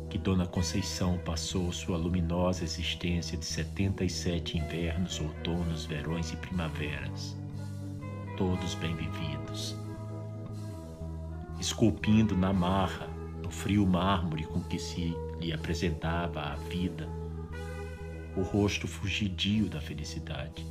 que 0.09 0.19
Dona 0.19 0.47
Conceição 0.47 1.19
passou 1.19 1.71
sua 1.71 1.97
luminosa 1.97 2.65
existência 2.65 3.37
de 3.37 3.45
77 3.45 4.57
invernos, 4.57 5.21
outonos, 5.21 5.85
verões 5.85 6.33
e 6.33 6.37
primaveras, 6.37 7.37
todos 8.37 8.75
bem 8.75 8.95
vividos, 8.97 9.77
esculpindo 11.61 12.37
na 12.37 12.53
marra, 12.53 13.07
no 13.43 13.51
frio 13.51 13.87
mármore 13.87 14.45
com 14.45 14.63
que 14.63 14.79
se 14.79 15.15
lhe 15.41 15.53
apresentava 15.53 16.41
a 16.41 16.55
vida, 16.57 17.09
o 18.35 18.43
rosto 18.43 18.89
fugidio 18.89 19.69
da 19.69 19.81
felicidade. 19.81 20.67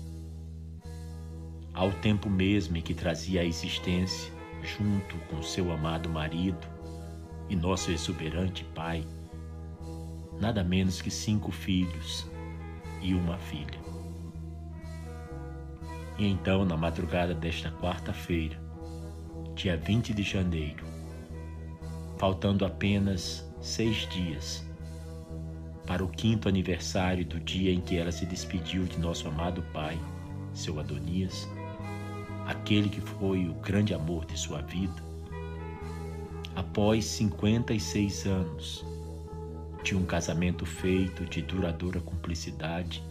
Ao 1.74 1.92
tempo 1.92 2.28
mesmo 2.28 2.78
em 2.78 2.82
que 2.82 2.96
trazia 2.96 3.42
a 3.42 3.46
existência, 3.46 4.34
junto 4.64 5.16
com 5.28 5.44
seu 5.44 5.72
amado 5.72 6.10
marido, 6.10 6.77
e 7.50 7.56
nosso 7.56 7.92
exuberante 7.92 8.64
pai, 8.76 9.06
nada 10.40 10.64
menos 10.64 11.02
que 11.02 11.10
cinco 11.10 11.52
filhos 11.52 12.30
e 13.02 13.14
uma 13.14 13.38
filha. 13.38 13.80
E 16.18 16.26
então, 16.26 16.66
na 16.66 16.76
madrugada 16.76 17.34
desta 17.34 17.72
quarta-feira, 17.72 18.60
dia 19.56 19.78
20 19.78 20.14
de 20.14 20.24
janeiro, 20.24 20.86
faltando 22.18 22.66
apenas 22.66 23.48
seis 23.62 24.08
dias 24.10 24.68
para 25.86 26.04
o 26.04 26.10
quinto 26.10 26.50
aniversário 26.50 27.26
do 27.26 27.40
dia 27.40 27.72
em 27.72 27.80
que 27.80 27.98
ela 27.98 28.12
se 28.12 28.26
despediu 28.26 28.84
de 28.84 29.00
nosso 29.00 29.28
amado 29.28 29.64
pai, 29.74 29.98
seu 30.54 30.80
Adonias, 30.80 31.48
aquele 32.46 32.90
que 32.90 33.00
foi 33.00 33.48
o 33.48 33.54
grande 33.54 33.94
amor 33.94 34.26
de 34.26 34.38
sua 34.38 34.62
vida, 34.62 35.07
após 36.58 37.06
56 37.06 38.26
anos 38.26 38.84
de 39.84 39.96
um 39.96 40.04
casamento 40.04 40.66
feito 40.66 41.24
de 41.24 41.40
duradoura 41.44 42.00
cumplicidade, 42.00 43.04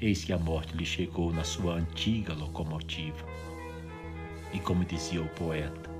eis 0.00 0.24
que 0.24 0.32
a 0.32 0.38
morte 0.38 0.74
lhe 0.74 0.86
chegou 0.86 1.30
na 1.30 1.44
sua 1.44 1.74
antiga 1.74 2.32
locomotiva. 2.32 3.26
E 4.54 4.58
como 4.58 4.86
dizia 4.86 5.20
o 5.20 5.28
poeta, 5.34 5.90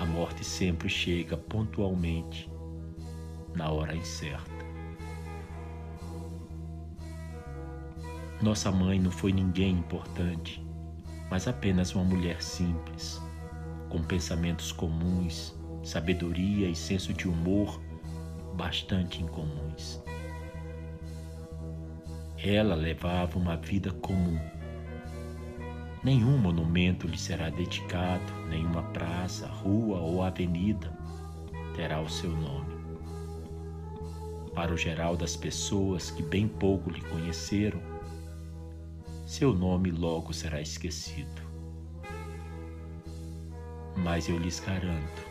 a 0.00 0.06
morte 0.06 0.42
sempre 0.42 0.88
chega 0.88 1.36
pontualmente 1.36 2.50
na 3.54 3.70
hora 3.70 3.94
incerta. 3.94 4.64
Nossa 8.40 8.72
mãe 8.72 8.98
não 8.98 9.10
foi 9.10 9.34
ninguém 9.34 9.72
importante, 9.72 10.66
mas 11.30 11.46
apenas 11.46 11.94
uma 11.94 12.04
mulher 12.04 12.42
simples, 12.42 13.20
com 13.92 14.02
pensamentos 14.02 14.72
comuns, 14.72 15.54
sabedoria 15.84 16.66
e 16.66 16.74
senso 16.74 17.12
de 17.12 17.28
humor 17.28 17.78
bastante 18.54 19.22
incomuns. 19.22 20.02
Ela 22.38 22.74
levava 22.74 23.38
uma 23.38 23.54
vida 23.54 23.90
comum. 23.92 24.40
Nenhum 26.02 26.38
monumento 26.38 27.06
lhe 27.06 27.18
será 27.18 27.50
dedicado, 27.50 28.32
nenhuma 28.48 28.82
praça, 28.82 29.46
rua 29.46 29.98
ou 29.98 30.22
avenida 30.22 30.90
terá 31.76 32.00
o 32.00 32.08
seu 32.08 32.30
nome. 32.30 32.72
Para 34.54 34.72
o 34.72 34.76
geral 34.76 35.18
das 35.18 35.36
pessoas 35.36 36.10
que 36.10 36.22
bem 36.22 36.48
pouco 36.48 36.88
lhe 36.88 37.02
conheceram, 37.02 37.80
seu 39.26 39.52
nome 39.52 39.90
logo 39.90 40.32
será 40.32 40.62
esquecido. 40.62 41.41
Mas 43.96 44.28
eu 44.28 44.38
lhes 44.38 44.60
garanto, 44.60 45.26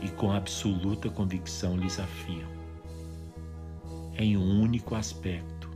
e 0.00 0.08
com 0.08 0.32
absoluta 0.32 1.08
convicção 1.08 1.76
lhes 1.76 1.98
afirmo, 1.98 2.52
em 4.16 4.36
um 4.36 4.60
único 4.62 4.94
aspecto, 4.94 5.68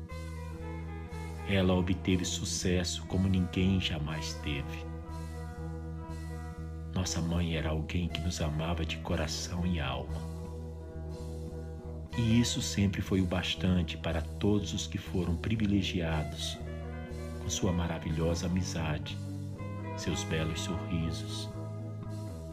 ela 1.49 1.75
obteve 1.75 2.25
sucesso 2.25 3.05
como 3.07 3.27
ninguém 3.27 3.81
jamais 3.81 4.35
teve. 4.45 4.87
Nossa 6.95 7.21
mãe 7.21 7.57
era 7.57 7.71
alguém 7.71 8.09
que 8.09 8.21
nos 8.21 8.41
amava 8.41 8.85
de 8.85 8.99
coração 8.99 9.67
e 9.67 9.81
alma. 9.81 10.29
E 12.19 12.41
isso 12.41 12.61
sempre 12.61 13.01
foi 13.01 13.21
o 13.21 13.27
bastante 13.27 13.97
para 13.97 14.21
todos 14.21 14.75
os 14.75 14.87
que 14.87 14.99
foram 14.99 15.37
privilegiados 15.37 16.59
com 17.41 17.49
sua 17.49 17.73
maravilhosa 17.73 18.47
amizade, 18.47 19.17
seus 19.97 20.25
belos 20.25 20.61
sorrisos, 20.61 21.49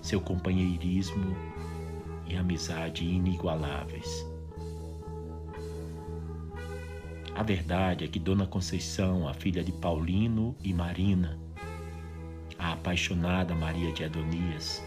seu 0.05 0.21
companheirismo 0.21 1.35
e 2.27 2.35
amizade 2.35 3.03
inigualáveis. 3.03 4.23
A 7.33 7.41
verdade 7.41 8.05
é 8.05 8.07
que 8.07 8.19
Dona 8.19 8.45
Conceição, 8.45 9.27
a 9.27 9.33
filha 9.33 9.63
de 9.63 9.71
Paulino 9.71 10.55
e 10.63 10.71
Marina, 10.71 11.39
a 12.59 12.73
apaixonada 12.73 13.55
Maria 13.55 13.91
de 13.91 14.03
Adonias, 14.03 14.85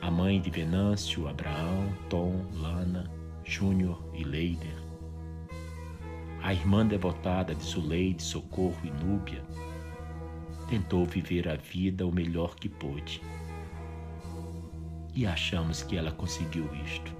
a 0.00 0.12
mãe 0.12 0.40
de 0.40 0.48
Venâncio, 0.48 1.26
Abraão, 1.26 1.92
Tom, 2.08 2.46
Lana, 2.54 3.10
Júnior 3.42 4.00
e 4.14 4.22
Leider, 4.22 4.78
a 6.40 6.54
irmã 6.54 6.86
devotada 6.86 7.52
de 7.52 7.64
Zuleide, 7.64 8.22
Socorro 8.22 8.78
e 8.84 8.90
Núbia, 8.92 9.42
tentou 10.68 11.04
viver 11.04 11.48
a 11.48 11.56
vida 11.56 12.06
o 12.06 12.12
melhor 12.12 12.54
que 12.54 12.68
pôde. 12.68 13.20
E 15.14 15.26
achamos 15.26 15.82
que 15.82 15.96
ela 15.96 16.12
conseguiu 16.12 16.68
isto. 16.84 17.12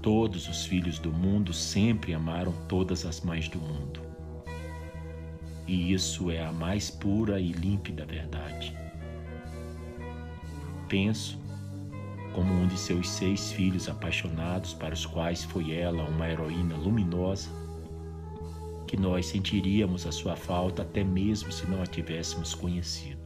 Todos 0.00 0.48
os 0.48 0.64
filhos 0.66 0.98
do 0.98 1.12
mundo 1.12 1.52
sempre 1.52 2.12
amaram 2.12 2.52
todas 2.68 3.06
as 3.06 3.20
mães 3.20 3.48
do 3.48 3.58
mundo. 3.58 4.00
E 5.66 5.92
isso 5.92 6.30
é 6.30 6.44
a 6.44 6.52
mais 6.52 6.90
pura 6.90 7.40
e 7.40 7.52
límpida 7.52 8.04
verdade. 8.04 8.76
Penso 10.88 11.40
como 12.32 12.52
um 12.52 12.66
de 12.66 12.78
seus 12.78 13.08
seis 13.08 13.52
filhos 13.52 13.88
apaixonados, 13.88 14.72
para 14.74 14.94
os 14.94 15.06
quais 15.06 15.44
foi 15.44 15.72
ela 15.72 16.02
uma 16.04 16.28
heroína 16.28 16.76
luminosa, 16.76 17.50
que 18.86 18.96
nós 18.96 19.26
sentiríamos 19.26 20.06
a 20.06 20.12
sua 20.12 20.34
falta 20.34 20.82
até 20.82 21.04
mesmo 21.04 21.52
se 21.52 21.66
não 21.66 21.82
a 21.82 21.86
tivéssemos 21.86 22.54
conhecido. 22.54 23.21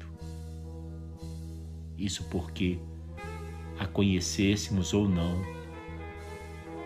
Isso 1.98 2.24
porque, 2.24 2.78
a 3.78 3.86
conhecêssemos 3.86 4.92
ou 4.92 5.08
não, 5.08 5.40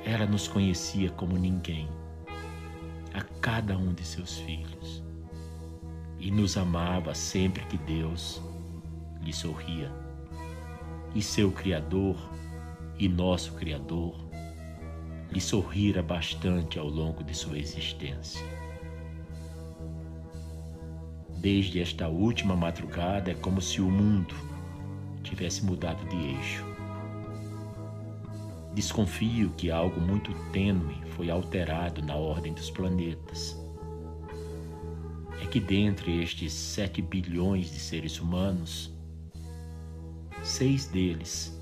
ela 0.04 0.26
nos 0.26 0.48
conhecia 0.48 1.10
como 1.10 1.36
ninguém, 1.36 1.88
a 3.12 3.22
cada 3.40 3.76
um 3.76 3.92
de 3.92 4.04
seus 4.04 4.38
filhos, 4.38 5.02
e 6.18 6.30
nos 6.30 6.56
amava 6.56 7.14
sempre 7.14 7.64
que 7.66 7.76
Deus 7.78 8.40
lhe 9.22 9.32
sorria 9.32 9.90
e 11.14 11.22
seu 11.22 11.50
Criador 11.50 12.16
e 12.98 13.08
nosso 13.08 13.54
Criador 13.54 14.14
lhe 15.30 15.40
sorrira 15.40 16.02
bastante 16.02 16.78
ao 16.78 16.88
longo 16.88 17.22
de 17.22 17.34
sua 17.34 17.58
existência. 17.58 18.44
Desde 21.38 21.80
esta 21.80 22.08
última 22.08 22.54
madrugada 22.54 23.30
é 23.30 23.34
como 23.34 23.60
se 23.60 23.80
o 23.80 23.90
mundo 23.90 24.34
tivesse 25.22 25.64
mudado 25.64 26.04
de 26.08 26.16
eixo. 26.16 26.64
Desconfio 28.74 29.50
que 29.56 29.70
algo 29.70 30.00
muito 30.00 30.32
tênue 30.52 30.96
foi 31.16 31.28
alterado 31.28 32.02
na 32.02 32.14
ordem 32.14 32.52
dos 32.52 32.70
planetas. 32.70 33.58
É 35.42 35.46
que 35.46 35.58
dentre 35.58 36.22
estes 36.22 36.52
sete 36.52 37.02
bilhões 37.02 37.70
de 37.70 37.80
seres 37.80 38.20
humanos, 38.20 38.92
seis 40.42 40.86
deles 40.86 41.58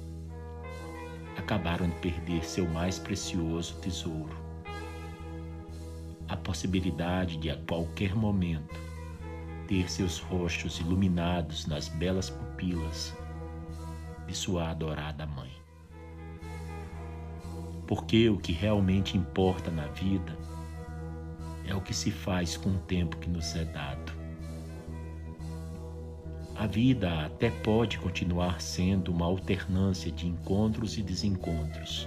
acabaram 1.37 1.89
de 1.89 1.97
perder 1.97 2.45
seu 2.45 2.69
mais 2.69 2.99
precioso 2.99 3.77
tesouro. 3.81 4.37
A 6.29 6.37
possibilidade 6.37 7.39
de 7.39 7.49
a 7.49 7.57
qualquer 7.57 8.15
momento 8.15 8.79
ter 9.67 9.91
seus 9.91 10.19
rostos 10.19 10.79
iluminados 10.79 11.67
nas 11.67 11.89
belas 11.89 12.29
pupilas 12.29 13.17
de 14.29 14.37
sua 14.37 14.69
adorada 14.69 15.27
mãe. 15.27 15.51
Porque 17.87 18.29
o 18.29 18.37
que 18.37 18.53
realmente 18.53 19.17
importa 19.17 19.71
na 19.71 19.87
vida 19.87 20.37
é 21.67 21.75
o 21.75 21.81
que 21.81 21.95
se 21.95 22.11
faz 22.11 22.57
com 22.57 22.71
o 22.71 22.79
tempo 22.81 23.17
que 23.17 23.31
nos 23.31 23.57
é 23.57 23.65
dado. 23.65 24.13
A 26.55 26.67
vida 26.67 27.25
até 27.25 27.51
pode 27.51 27.99
continuar 27.99 28.61
sendo 28.61 29.11
uma 29.11 29.25
alternância 29.25 30.13
de 30.13 30.27
encontros 30.27 30.99
e 30.99 31.03
desencontros, 31.03 32.07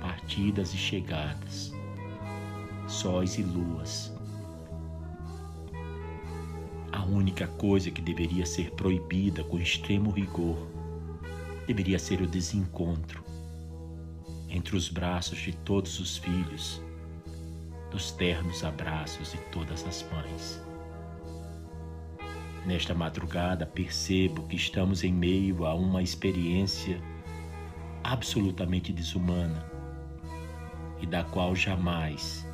partidas 0.00 0.72
e 0.72 0.78
chegadas, 0.78 1.74
sóis 2.88 3.36
e 3.36 3.42
luas. 3.42 4.14
A 6.90 7.04
única 7.04 7.46
coisa 7.46 7.90
que 7.90 8.00
deveria 8.00 8.46
ser 8.46 8.70
proibida 8.72 9.42
com 9.44 9.58
extremo 9.58 10.10
rigor 10.10 10.71
deveria 11.66 11.98
ser 11.98 12.20
o 12.20 12.26
desencontro 12.26 13.24
entre 14.48 14.76
os 14.76 14.88
braços 14.88 15.38
de 15.38 15.52
todos 15.52 15.98
os 15.98 16.18
filhos, 16.18 16.82
dos 17.90 18.10
ternos 18.10 18.64
abraços 18.64 19.32
de 19.32 19.38
todas 19.50 19.86
as 19.86 20.04
mães. 20.12 20.60
Nesta 22.66 22.94
madrugada, 22.94 23.66
percebo 23.66 24.46
que 24.46 24.56
estamos 24.56 25.02
em 25.02 25.12
meio 25.12 25.66
a 25.66 25.74
uma 25.74 26.02
experiência 26.02 27.00
absolutamente 28.04 28.92
desumana 28.92 29.64
e 31.00 31.06
da 31.06 31.24
qual 31.24 31.56
jamais 31.56 32.46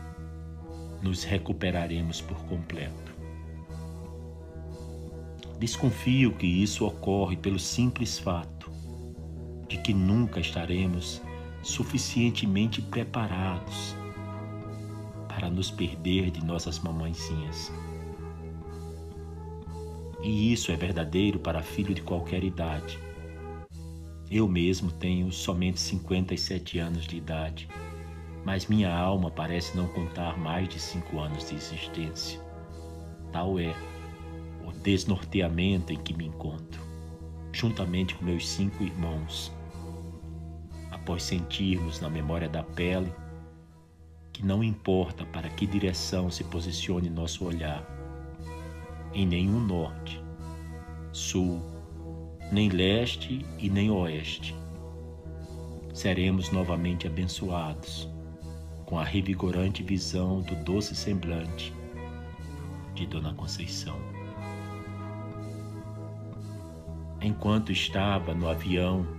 nos 1.03 1.25
recuperaremos 1.25 2.21
por 2.21 2.39
completo. 2.45 3.13
Desconfio 5.59 6.33
que 6.33 6.47
isso 6.47 6.87
ocorre 6.87 7.37
pelo 7.37 7.59
simples 7.59 8.19
fato 8.19 8.58
de 9.69 9.79
que 9.79 9.93
nunca 9.93 10.41
estaremos 10.41 11.23
suficientemente 11.63 12.81
preparados 12.81 13.95
para 15.29 15.51
nos 15.51 15.71
perder 15.71 16.31
de 16.31 16.45
nossas 16.45 16.79
mamãezinhas. 16.79 17.73
E 20.23 20.53
isso 20.53 20.73
é 20.73 20.77
verdadeiro 20.77 21.39
para 21.39 21.63
filho 21.63 21.95
de 21.95 22.03
qualquer 22.03 22.43
idade. 22.43 22.99
Eu 24.31 24.49
mesmo 24.49 24.91
tenho 24.91 25.31
somente 25.31 25.79
57 25.79 26.79
anos 26.79 27.07
de 27.07 27.17
idade, 27.17 27.69
mas 28.45 28.67
minha 28.67 28.93
alma 28.93 29.31
parece 29.31 29.77
não 29.77 29.87
contar 29.89 30.37
mais 30.37 30.69
de 30.69 30.81
cinco 30.81 31.21
anos 31.21 31.49
de 31.49 31.55
existência. 31.55 32.41
Tal 33.33 33.59
é 33.61 33.75
o 34.67 34.73
desnorteamento 34.73 35.93
em 35.93 35.99
que 35.99 36.15
me 36.15 36.27
encontro, 36.27 36.83
juntamente 37.53 38.15
com 38.15 38.25
meus 38.25 38.49
cinco 38.49 38.83
irmãos. 38.83 39.53
Após 41.09 41.23
sentirmos 41.23 42.03
na 42.03 42.11
memória 42.11 42.51
da 42.51 42.63
pele 42.63 43.11
que 44.31 44.45
não 44.45 44.63
importa 44.63 45.25
para 45.25 45.49
que 45.49 45.67
direção 45.67 46.31
se 46.31 46.45
posicione 46.45 47.09
nosso 47.09 47.47
olhar, 47.47 47.83
em 49.15 49.27
nenhum 49.27 49.59
norte, 49.59 50.23
sul, 51.11 51.63
nem 52.53 52.69
leste 52.69 53.43
e 53.59 53.71
nem 53.71 53.91
oeste, 53.91 54.55
seremos 55.95 56.53
novamente 56.53 57.07
abençoados 57.07 58.07
com 58.85 58.99
a 58.99 59.03
revigorante 59.03 59.83
visão 59.83 60.43
do 60.43 60.57
doce 60.57 60.95
semblante 60.95 61.73
de 62.95 63.07
Dona 63.07 63.33
Conceição. 63.33 63.97
Enquanto 67.23 67.73
estava 67.73 68.35
no 68.35 68.47
avião, 68.47 69.18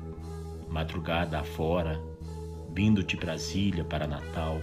madrugada 0.69 1.39
afora, 1.39 1.99
vindo 2.73 3.03
de 3.03 3.17
Brasília 3.17 3.83
para 3.83 4.07
Natal, 4.07 4.61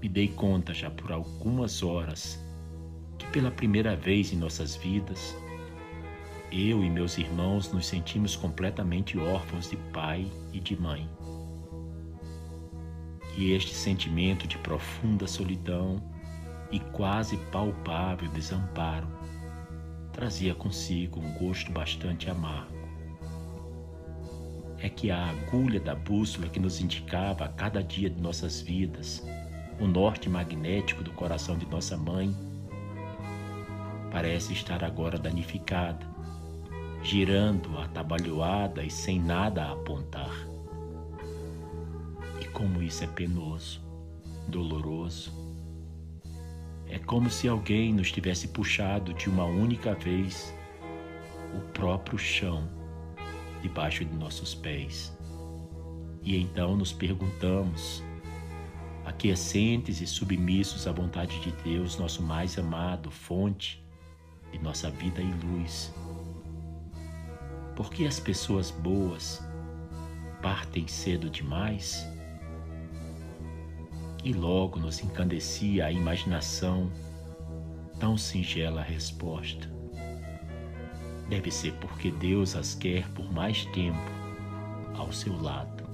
me 0.00 0.08
dei 0.08 0.28
conta 0.28 0.72
já 0.72 0.90
por 0.90 1.12
algumas 1.12 1.82
horas 1.82 2.42
que 3.18 3.26
pela 3.26 3.50
primeira 3.50 3.94
vez 3.94 4.32
em 4.32 4.36
nossas 4.36 4.74
vidas, 4.76 5.36
eu 6.50 6.82
e 6.82 6.90
meus 6.90 7.18
irmãos 7.18 7.70
nos 7.72 7.86
sentimos 7.86 8.34
completamente 8.34 9.18
órfãos 9.18 9.68
de 9.68 9.76
pai 9.92 10.26
e 10.52 10.58
de 10.58 10.80
mãe. 10.80 11.08
E 13.36 13.52
este 13.52 13.74
sentimento 13.74 14.48
de 14.48 14.58
profunda 14.58 15.26
solidão 15.26 16.02
e 16.72 16.80
quase 16.80 17.36
palpável 17.52 18.28
desamparo 18.30 19.06
trazia 20.12 20.54
consigo 20.54 21.20
um 21.20 21.32
gosto 21.34 21.70
bastante 21.70 22.28
amargo. 22.28 22.69
É 24.80 24.88
que 24.88 25.10
a 25.10 25.28
agulha 25.28 25.78
da 25.78 25.94
bússola 25.94 26.48
que 26.48 26.58
nos 26.58 26.80
indicava 26.80 27.44
a 27.44 27.48
cada 27.48 27.82
dia 27.82 28.08
de 28.08 28.20
nossas 28.20 28.60
vidas 28.60 29.22
o 29.80 29.86
norte 29.86 30.28
magnético 30.28 31.02
do 31.02 31.10
coração 31.10 31.56
de 31.56 31.66
nossa 31.66 31.96
mãe, 31.96 32.36
parece 34.12 34.52
estar 34.52 34.84
agora 34.84 35.18
danificada, 35.18 36.06
girando 37.02 37.78
atabalhoada 37.78 38.84
e 38.84 38.90
sem 38.90 39.18
nada 39.18 39.64
a 39.64 39.72
apontar. 39.72 40.46
E 42.40 42.44
como 42.48 42.82
isso 42.82 43.02
é 43.02 43.06
penoso, 43.06 43.80
doloroso. 44.46 45.32
É 46.86 46.98
como 46.98 47.30
se 47.30 47.48
alguém 47.48 47.94
nos 47.94 48.12
tivesse 48.12 48.48
puxado 48.48 49.14
de 49.14 49.30
uma 49.30 49.44
única 49.44 49.94
vez 49.94 50.54
o 51.56 51.60
próprio 51.72 52.18
chão 52.18 52.68
debaixo 53.60 54.04
de 54.04 54.14
nossos 54.14 54.54
pés. 54.54 55.16
E 56.22 56.36
então 56.36 56.76
nos 56.76 56.92
perguntamos 56.92 58.02
aquiescentes 59.04 60.00
e 60.00 60.06
submissos 60.06 60.86
à 60.86 60.92
vontade 60.92 61.40
de 61.40 61.52
Deus, 61.62 61.98
nosso 61.98 62.22
mais 62.22 62.58
amado, 62.58 63.10
fonte 63.10 63.82
de 64.52 64.58
nossa 64.58 64.90
vida 64.90 65.20
e 65.20 65.32
luz. 65.46 65.92
Por 67.74 67.90
que 67.90 68.06
as 68.06 68.20
pessoas 68.20 68.70
boas 68.70 69.42
partem 70.42 70.86
cedo 70.86 71.30
demais? 71.30 72.06
E 74.22 74.32
logo 74.34 74.78
nos 74.78 75.02
encandecia 75.02 75.86
a 75.86 75.92
imaginação 75.92 76.92
tão 77.98 78.18
singela 78.18 78.82
resposta. 78.82 79.69
Deve 81.30 81.50
ser 81.52 81.72
porque 81.74 82.10
Deus 82.10 82.56
as 82.56 82.74
quer 82.74 83.08
por 83.10 83.32
mais 83.32 83.64
tempo 83.66 84.10
ao 84.96 85.12
seu 85.12 85.40
lado. 85.40 85.84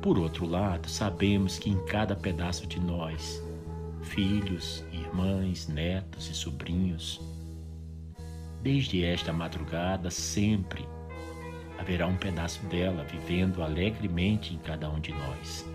Por 0.00 0.18
outro 0.18 0.46
lado, 0.46 0.88
sabemos 0.88 1.58
que 1.58 1.68
em 1.68 1.84
cada 1.86 2.14
pedaço 2.14 2.66
de 2.66 2.78
nós, 2.78 3.42
filhos, 4.02 4.84
irmãs, 4.92 5.66
netos 5.66 6.30
e 6.30 6.34
sobrinhos, 6.34 7.20
desde 8.62 9.04
esta 9.04 9.32
madrugada 9.32 10.08
sempre 10.10 10.86
haverá 11.78 12.06
um 12.06 12.16
pedaço 12.16 12.64
dela 12.66 13.02
vivendo 13.04 13.62
alegremente 13.62 14.54
em 14.54 14.58
cada 14.58 14.88
um 14.88 15.00
de 15.00 15.10
nós. 15.12 15.68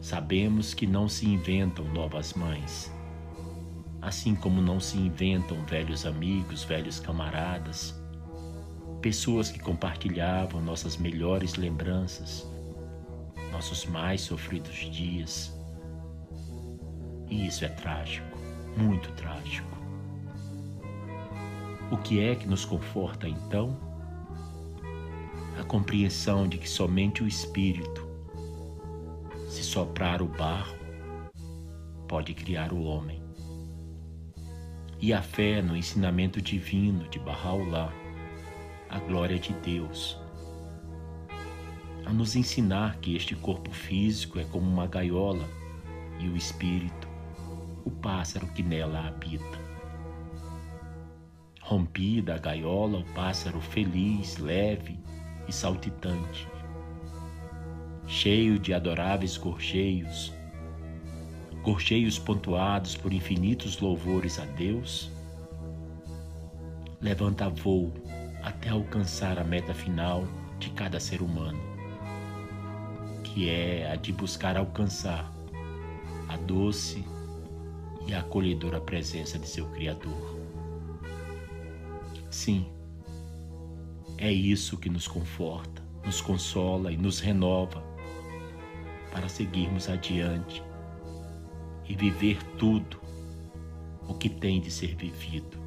Sabemos 0.00 0.72
que 0.72 0.86
não 0.86 1.08
se 1.08 1.28
inventam 1.28 1.84
novas 1.92 2.32
mães, 2.32 2.90
assim 4.02 4.34
como 4.34 4.60
não 4.60 4.78
se 4.78 4.98
inventam 4.98 5.64
velhos 5.64 6.04
amigos, 6.04 6.62
velhos 6.64 7.00
camaradas 7.00 8.02
pessoas 9.02 9.50
que 9.50 9.58
compartilhavam 9.58 10.62
nossas 10.62 10.96
melhores 10.96 11.56
lembranças, 11.56 12.48
nossos 13.50 13.84
mais 13.84 14.20
sofridos 14.20 14.76
dias. 14.76 15.52
E 17.28 17.48
isso 17.48 17.64
é 17.64 17.68
trágico, 17.68 18.38
muito 18.76 19.10
trágico. 19.12 19.68
O 21.90 21.96
que 21.96 22.20
é 22.20 22.36
que 22.36 22.46
nos 22.46 22.64
conforta 22.64 23.28
então? 23.28 23.76
A 25.58 25.64
compreensão 25.64 26.48
de 26.48 26.56
que 26.56 26.68
somente 26.68 27.24
o 27.24 27.28
Espírito, 27.28 28.08
se 29.48 29.64
soprar 29.64 30.22
o 30.22 30.28
barro, 30.28 30.76
pode 32.08 32.32
criar 32.34 32.72
o 32.72 32.84
homem. 32.84 33.21
E 35.02 35.12
a 35.12 35.20
fé 35.20 35.60
no 35.60 35.76
ensinamento 35.76 36.40
divino 36.40 37.08
de 37.08 37.18
Bahá'u'lláh 37.18 37.92
a 38.88 39.00
glória 39.00 39.36
de 39.36 39.52
Deus, 39.54 40.16
a 42.06 42.12
nos 42.12 42.36
ensinar 42.36 42.98
que 42.98 43.16
este 43.16 43.34
corpo 43.34 43.72
físico 43.72 44.38
é 44.38 44.44
como 44.44 44.70
uma 44.70 44.86
gaiola 44.86 45.44
e 46.20 46.28
o 46.28 46.36
espírito, 46.36 47.08
o 47.84 47.90
pássaro 47.90 48.46
que 48.46 48.62
nela 48.62 49.08
habita. 49.08 49.58
Rompida 51.60 52.36
a 52.36 52.38
gaiola, 52.38 52.98
o 52.98 53.04
pássaro 53.12 53.60
feliz, 53.60 54.36
leve 54.36 54.96
e 55.48 55.52
saltitante, 55.52 56.46
cheio 58.06 58.56
de 58.56 58.72
adoráveis 58.72 59.36
gorjeios, 59.36 60.32
gorjeios 61.62 62.18
pontuados 62.18 62.96
por 62.96 63.12
infinitos 63.12 63.78
louvores 63.80 64.38
a 64.40 64.44
Deus, 64.44 65.10
levanta 67.00 67.48
voo 67.48 67.92
até 68.42 68.68
alcançar 68.68 69.38
a 69.38 69.44
meta 69.44 69.72
final 69.72 70.26
de 70.58 70.70
cada 70.70 70.98
ser 70.98 71.22
humano, 71.22 71.60
que 73.22 73.48
é 73.48 73.90
a 73.92 73.96
de 73.96 74.12
buscar 74.12 74.56
alcançar 74.56 75.32
a 76.28 76.36
doce 76.36 77.04
e 78.08 78.12
acolhedora 78.12 78.80
presença 78.80 79.38
de 79.38 79.46
seu 79.46 79.66
Criador. 79.66 80.36
Sim, 82.28 82.66
é 84.18 84.32
isso 84.32 84.76
que 84.76 84.90
nos 84.90 85.06
conforta, 85.06 85.80
nos 86.04 86.20
consola 86.20 86.90
e 86.90 86.96
nos 86.96 87.20
renova 87.20 87.84
para 89.12 89.28
seguirmos 89.28 89.88
adiante 89.88 90.62
e 91.92 91.94
viver 91.94 92.42
tudo 92.56 93.02
o 94.08 94.14
que 94.14 94.30
tem 94.30 94.62
de 94.62 94.70
ser 94.70 94.96
vivido 94.96 95.58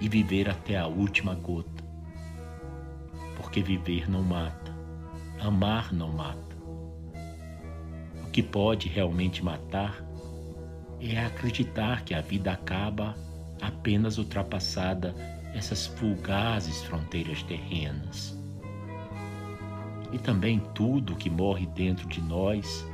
e 0.00 0.08
viver 0.08 0.48
até 0.48 0.78
a 0.78 0.86
última 0.86 1.34
gota. 1.34 1.82
Porque 3.36 3.60
viver 3.60 4.08
não 4.08 4.22
mata, 4.22 4.72
amar 5.40 5.92
não 5.92 6.12
mata. 6.12 6.56
O 8.24 8.30
que 8.30 8.44
pode 8.44 8.88
realmente 8.88 9.44
matar 9.44 10.04
é 11.00 11.18
acreditar 11.18 12.04
que 12.04 12.14
a 12.14 12.20
vida 12.20 12.52
acaba 12.52 13.16
apenas 13.60 14.18
ultrapassada 14.18 15.16
essas 15.52 15.84
fulgazes 15.84 16.80
fronteiras 16.84 17.42
terrenas. 17.42 18.38
E 20.12 20.18
também 20.18 20.60
tudo 20.76 21.16
que 21.16 21.28
morre 21.28 21.66
dentro 21.66 22.06
de 22.06 22.20
nós 22.20 22.86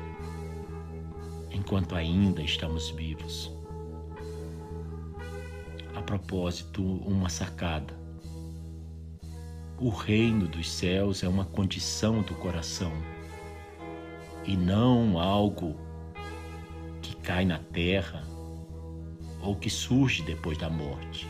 enquanto 1.59 1.97
ainda 1.97 2.41
estamos 2.41 2.91
vivos. 2.91 3.53
A 5.95 6.01
propósito, 6.01 6.83
uma 6.83 7.29
sacada. 7.29 7.99
O 9.77 9.91
reino 9.91 10.47
dos 10.47 10.71
céus 10.71 11.23
é 11.23 11.29
uma 11.29 11.45
condição 11.45 12.23
do 12.23 12.35
coração 12.35 12.93
e 14.45 14.57
não 14.57 15.19
algo 15.19 15.77
que 17.03 17.15
cai 17.17 17.45
na 17.45 17.59
terra 17.59 18.23
ou 19.43 19.55
que 19.57 19.71
surge 19.71 20.23
depois 20.23 20.57
da 20.59 20.71
morte. 20.71 21.29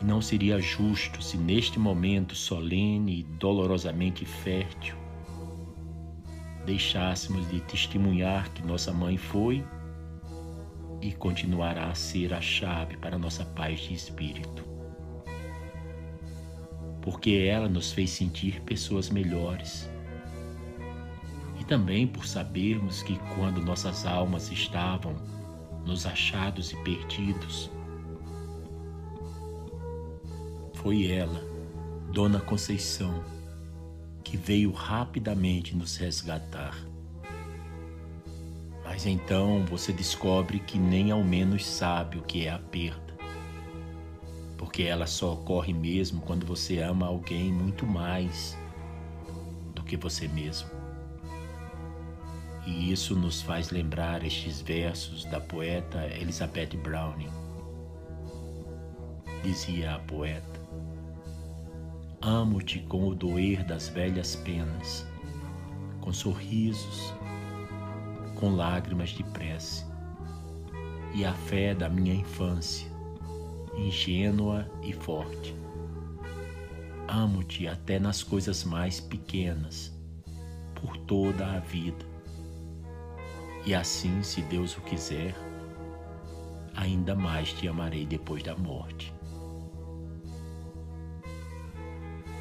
E 0.00 0.04
não 0.04 0.20
seria 0.20 0.60
justo 0.60 1.22
se 1.22 1.36
neste 1.36 1.78
momento 1.78 2.34
solene 2.34 3.20
e 3.20 3.22
dolorosamente 3.22 4.24
fértil 4.24 5.01
deixássemos 6.64 7.48
de 7.50 7.60
testemunhar 7.60 8.50
que 8.52 8.62
nossa 8.62 8.92
mãe 8.92 9.16
foi 9.16 9.64
e 11.00 11.12
continuará 11.12 11.88
a 11.88 11.94
ser 11.94 12.32
a 12.32 12.40
chave 12.40 12.96
para 12.96 13.18
nossa 13.18 13.44
paz 13.44 13.80
de 13.80 13.94
espírito. 13.94 14.64
Porque 17.00 17.48
ela 17.50 17.68
nos 17.68 17.92
fez 17.92 18.10
sentir 18.10 18.60
pessoas 18.60 19.10
melhores. 19.10 19.90
E 21.58 21.64
também 21.64 22.06
por 22.06 22.24
sabermos 22.26 23.02
que 23.02 23.18
quando 23.34 23.60
nossas 23.60 24.06
almas 24.06 24.50
estavam 24.52 25.16
nos 25.84 26.06
achados 26.06 26.72
e 26.72 26.76
perdidos, 26.84 27.68
foi 30.74 31.10
ela, 31.10 31.40
Dona 32.12 32.40
Conceição, 32.40 33.24
que 34.22 34.36
veio 34.36 34.70
rapidamente 34.72 35.76
nos 35.76 35.96
resgatar. 35.96 36.76
Mas 38.84 39.06
então 39.06 39.64
você 39.66 39.92
descobre 39.92 40.58
que 40.58 40.78
nem 40.78 41.10
ao 41.10 41.24
menos 41.24 41.66
sabe 41.66 42.18
o 42.18 42.22
que 42.22 42.46
é 42.46 42.50
a 42.50 42.58
perda. 42.58 43.16
Porque 44.56 44.82
ela 44.82 45.06
só 45.06 45.32
ocorre 45.32 45.72
mesmo 45.72 46.20
quando 46.20 46.46
você 46.46 46.78
ama 46.78 47.06
alguém 47.06 47.52
muito 47.52 47.86
mais 47.86 48.56
do 49.74 49.82
que 49.82 49.96
você 49.96 50.28
mesmo. 50.28 50.68
E 52.66 52.92
isso 52.92 53.16
nos 53.16 53.42
faz 53.42 53.70
lembrar 53.70 54.24
estes 54.24 54.60
versos 54.60 55.24
da 55.24 55.40
poeta 55.40 56.06
Elizabeth 56.06 56.76
Browning. 56.76 57.30
Dizia 59.42 59.96
a 59.96 59.98
poeta: 59.98 60.51
Amo-te 62.24 62.78
com 62.78 63.08
o 63.08 63.16
doer 63.16 63.64
das 63.64 63.88
velhas 63.88 64.36
penas, 64.36 65.04
com 66.00 66.12
sorrisos, 66.12 67.12
com 68.36 68.54
lágrimas 68.54 69.08
de 69.10 69.24
prece, 69.24 69.84
e 71.16 71.24
a 71.24 71.34
fé 71.34 71.74
da 71.74 71.88
minha 71.88 72.14
infância, 72.14 72.88
ingênua 73.76 74.70
e 74.84 74.92
forte. 74.92 75.52
Amo-te 77.08 77.66
até 77.66 77.98
nas 77.98 78.22
coisas 78.22 78.62
mais 78.62 79.00
pequenas, 79.00 79.92
por 80.76 80.96
toda 80.98 81.56
a 81.56 81.58
vida. 81.58 82.06
E 83.66 83.74
assim, 83.74 84.22
se 84.22 84.42
Deus 84.42 84.76
o 84.76 84.80
quiser, 84.82 85.34
ainda 86.76 87.16
mais 87.16 87.52
te 87.52 87.66
amarei 87.66 88.06
depois 88.06 88.44
da 88.44 88.54
morte. 88.54 89.12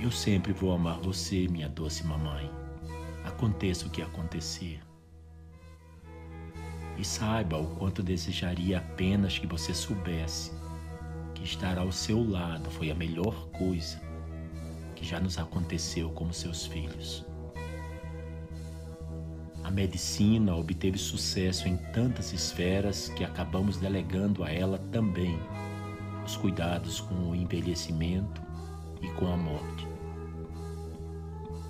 Eu 0.02 0.10
sempre 0.10 0.52
vou 0.52 0.74
amar 0.74 0.98
você, 1.00 1.48
minha 1.48 1.70
doce 1.70 2.04
mamãe, 2.04 2.50
aconteça 3.24 3.86
o 3.86 3.90
que 3.92 4.02
acontecer. 4.02 4.82
E 6.98 7.06
saiba 7.06 7.60
o 7.60 7.76
quanto 7.76 8.02
desejaria 8.02 8.80
apenas 8.80 9.38
que 9.38 9.46
você 9.46 9.76
soubesse 9.76 10.52
que 11.36 11.44
estar 11.44 11.78
ao 11.78 11.92
seu 11.92 12.28
lado 12.28 12.72
foi 12.72 12.90
a 12.90 12.96
melhor 12.96 13.48
coisa 13.50 14.02
que 14.96 15.06
já 15.06 15.20
nos 15.20 15.38
aconteceu 15.38 16.10
como 16.10 16.34
seus 16.34 16.66
filhos. 16.66 17.24
A 19.64 19.70
medicina 19.70 20.56
obteve 20.56 20.98
sucesso 20.98 21.68
em 21.68 21.78
tantas 21.78 22.34
esferas 22.34 23.10
que 23.10 23.24
acabamos 23.24 23.78
delegando 23.78 24.44
a 24.44 24.52
ela 24.52 24.80
também 24.92 25.40
os 26.26 26.36
cuidados 26.36 27.00
com 27.00 27.30
o 27.30 27.36
envelhecimento 27.36 28.42
e 29.00 29.08
com 29.10 29.32
a 29.32 29.38
morte. 29.38 29.91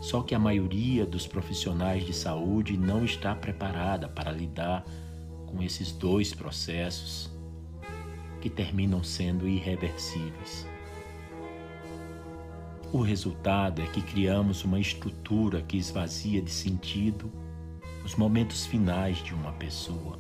Só 0.01 0.23
que 0.23 0.33
a 0.33 0.39
maioria 0.39 1.05
dos 1.05 1.27
profissionais 1.27 2.03
de 2.03 2.11
saúde 2.11 2.75
não 2.75 3.05
está 3.05 3.35
preparada 3.35 4.09
para 4.09 4.31
lidar 4.31 4.83
com 5.45 5.61
esses 5.61 5.91
dois 5.91 6.33
processos 6.33 7.29
que 8.41 8.49
terminam 8.49 9.03
sendo 9.03 9.47
irreversíveis. 9.47 10.67
O 12.91 13.01
resultado 13.01 13.81
é 13.81 13.85
que 13.85 14.01
criamos 14.01 14.65
uma 14.65 14.79
estrutura 14.79 15.61
que 15.61 15.77
esvazia 15.77 16.41
de 16.41 16.51
sentido 16.51 17.31
os 18.03 18.15
momentos 18.15 18.65
finais 18.65 19.17
de 19.23 19.35
uma 19.35 19.53
pessoa. 19.53 20.19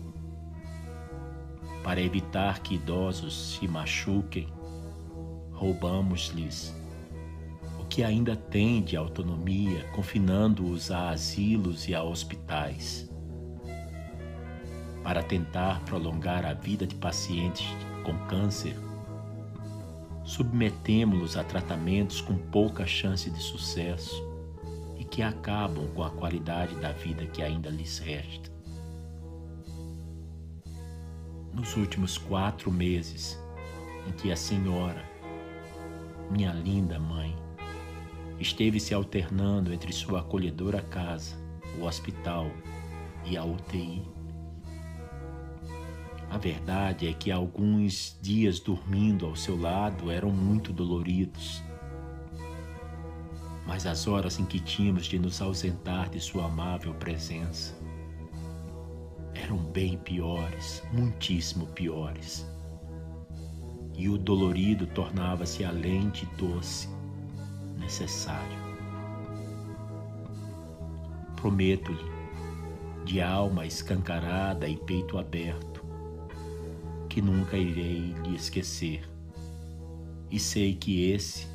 Para 1.83 1.99
evitar 1.99 2.59
que 2.59 2.75
idosos 2.75 3.57
se 3.57 3.67
machuquem, 3.67 4.47
roubamos-lhes 5.51 6.79
que 7.91 8.05
ainda 8.05 8.37
tem 8.37 8.81
de 8.81 8.95
autonomia, 8.95 9.83
confinando-os 9.91 10.89
a 10.91 11.09
asilos 11.09 11.89
e 11.89 11.93
a 11.93 12.01
hospitais. 12.01 13.11
Para 15.03 15.21
tentar 15.21 15.83
prolongar 15.83 16.45
a 16.45 16.53
vida 16.53 16.87
de 16.87 16.95
pacientes 16.95 17.67
com 18.05 18.17
câncer, 18.27 18.77
submetemos-los 20.23 21.35
a 21.35 21.43
tratamentos 21.43 22.21
com 22.21 22.37
pouca 22.37 22.87
chance 22.87 23.29
de 23.29 23.43
sucesso 23.43 24.23
e 24.97 25.03
que 25.03 25.21
acabam 25.21 25.85
com 25.93 26.01
a 26.01 26.11
qualidade 26.11 26.73
da 26.75 26.93
vida 26.93 27.25
que 27.25 27.43
ainda 27.43 27.69
lhes 27.69 27.99
resta. 27.99 28.49
Nos 31.53 31.75
últimos 31.75 32.17
quatro 32.17 32.71
meses 32.71 33.37
em 34.07 34.13
que 34.13 34.31
a 34.31 34.37
senhora, 34.37 35.03
minha 36.31 36.53
linda 36.53 36.97
mãe, 36.97 37.40
esteve 38.41 38.79
se 38.79 38.93
alternando 38.93 39.71
entre 39.73 39.93
sua 39.93 40.21
acolhedora 40.21 40.81
casa, 40.81 41.35
o 41.79 41.85
hospital 41.85 42.49
e 43.25 43.37
a 43.37 43.43
UTI. 43.43 44.01
A 46.29 46.37
verdade 46.37 47.07
é 47.07 47.13
que 47.13 47.29
alguns 47.29 48.17
dias 48.21 48.59
dormindo 48.59 49.25
ao 49.25 49.35
seu 49.35 49.59
lado 49.59 50.09
eram 50.09 50.31
muito 50.31 50.71
doloridos. 50.71 51.61
Mas 53.67 53.85
as 53.85 54.07
horas 54.07 54.39
em 54.39 54.45
que 54.45 54.59
tínhamos 54.59 55.05
de 55.05 55.19
nos 55.19 55.41
ausentar 55.41 56.09
de 56.09 56.19
sua 56.19 56.45
amável 56.45 56.93
presença 56.93 57.75
eram 59.33 59.57
bem 59.57 59.97
piores, 59.97 60.81
muitíssimo 60.91 61.67
piores. 61.67 62.45
E 63.97 64.07
o 64.09 64.17
dolorido 64.17 64.87
tornava-se 64.87 65.63
além 65.63 66.09
de 66.09 66.25
doce, 66.37 66.87
necessário. 67.81 68.57
Prometo-lhe, 71.35 72.11
de 73.03 73.19
alma 73.19 73.65
escancarada 73.65 74.67
e 74.67 74.77
peito 74.77 75.17
aberto, 75.17 75.83
que 77.09 77.21
nunca 77.21 77.57
irei 77.57 78.13
lhe 78.23 78.35
esquecer, 78.35 79.09
e 80.29 80.39
sei 80.39 80.75
que 80.75 81.11
esse 81.11 81.47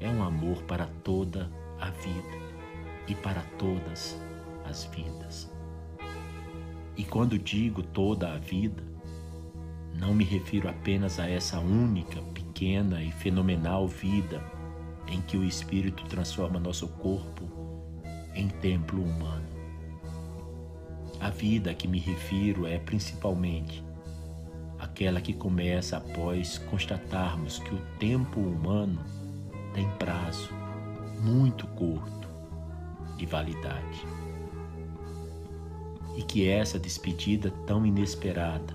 é 0.00 0.08
um 0.08 0.22
amor 0.22 0.62
para 0.62 0.86
toda 0.86 1.48
a 1.78 1.90
vida 1.90 2.42
e 3.06 3.14
para 3.14 3.42
todas 3.58 4.20
as 4.64 4.84
vidas. 4.84 5.52
E 6.96 7.04
quando 7.04 7.38
digo 7.38 7.82
toda 7.82 8.32
a 8.32 8.38
vida, 8.38 8.82
não 9.94 10.14
me 10.14 10.24
refiro 10.24 10.68
apenas 10.68 11.20
a 11.20 11.28
essa 11.28 11.60
única, 11.60 12.20
pequena 12.34 13.02
e 13.02 13.12
fenomenal 13.12 13.86
vida 13.86 14.42
em 15.12 15.20
que 15.20 15.36
o 15.36 15.44
Espírito 15.44 16.04
transforma 16.06 16.58
nosso 16.58 16.88
corpo 16.88 17.44
em 18.34 18.48
templo 18.48 19.02
humano. 19.02 19.46
A 21.20 21.28
vida 21.28 21.70
a 21.70 21.74
que 21.74 21.86
me 21.86 21.98
refiro 21.98 22.66
é 22.66 22.78
principalmente 22.78 23.84
aquela 24.78 25.20
que 25.20 25.34
começa 25.34 25.98
após 25.98 26.58
constatarmos 26.58 27.58
que 27.58 27.74
o 27.74 27.78
tempo 27.98 28.40
humano 28.40 29.04
tem 29.74 29.88
prazo 29.98 30.48
muito 31.20 31.66
curto 31.68 32.28
de 33.16 33.26
validade. 33.26 34.06
E 36.16 36.22
que 36.22 36.48
essa 36.48 36.78
despedida 36.78 37.50
tão 37.66 37.86
inesperada 37.86 38.74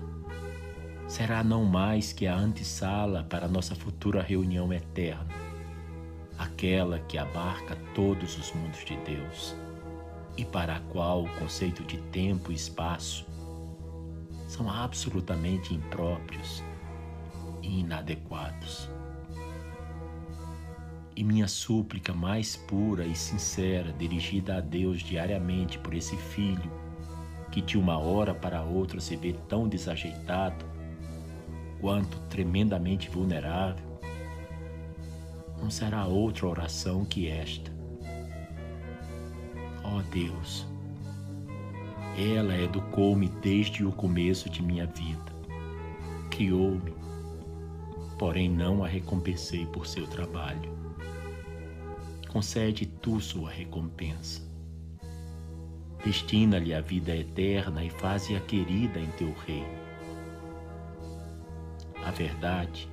será 1.08 1.42
não 1.42 1.64
mais 1.64 2.12
que 2.12 2.26
a 2.26 2.36
antessala 2.36 3.24
para 3.24 3.48
nossa 3.48 3.74
futura 3.74 4.22
reunião 4.22 4.72
eterna 4.72 5.47
aquela 6.38 7.00
que 7.00 7.18
abarca 7.18 7.76
todos 7.94 8.38
os 8.38 8.52
mundos 8.52 8.84
de 8.84 8.96
Deus 8.98 9.56
e 10.36 10.44
para 10.44 10.76
a 10.76 10.80
qual 10.80 11.24
o 11.24 11.38
conceito 11.38 11.82
de 11.82 11.98
tempo 11.98 12.52
e 12.52 12.54
espaço 12.54 13.26
são 14.46 14.70
absolutamente 14.70 15.74
impróprios 15.74 16.62
e 17.60 17.80
inadequados. 17.80 18.88
E 21.16 21.24
minha 21.24 21.48
súplica 21.48 22.14
mais 22.14 22.56
pura 22.56 23.04
e 23.04 23.16
sincera, 23.16 23.92
dirigida 23.92 24.58
a 24.58 24.60
Deus 24.60 25.00
diariamente 25.00 25.76
por 25.76 25.92
esse 25.92 26.16
filho, 26.16 26.70
que 27.50 27.60
de 27.60 27.76
uma 27.76 27.98
hora 27.98 28.32
para 28.32 28.62
outra 28.62 29.00
se 29.00 29.16
vê 29.16 29.32
tão 29.48 29.68
desajeitado, 29.68 30.64
quanto 31.80 32.16
tremendamente 32.28 33.10
vulnerável, 33.10 33.87
não 35.60 35.70
será 35.70 36.06
outra 36.06 36.46
oração 36.46 37.04
que 37.04 37.28
esta. 37.28 37.70
Ó 39.84 39.98
oh 39.98 40.02
Deus, 40.02 40.66
ela 42.16 42.56
educou-me 42.56 43.28
desde 43.28 43.84
o 43.84 43.92
começo 43.92 44.50
de 44.50 44.62
minha 44.62 44.86
vida, 44.86 45.32
criou-me, 46.30 46.92
porém 48.18 48.50
não 48.50 48.84
a 48.84 48.88
recompensei 48.88 49.64
por 49.66 49.86
seu 49.86 50.06
trabalho. 50.06 50.76
Concede 52.28 52.86
tu 52.86 53.20
sua 53.20 53.50
recompensa. 53.50 54.42
Destina-lhe 56.04 56.74
a 56.74 56.80
vida 56.80 57.16
eterna 57.16 57.84
e 57.84 57.90
faze-a 57.90 58.40
querida 58.40 59.00
em 59.00 59.10
teu 59.12 59.32
reino. 59.46 59.78
A 62.04 62.10
verdade, 62.10 62.88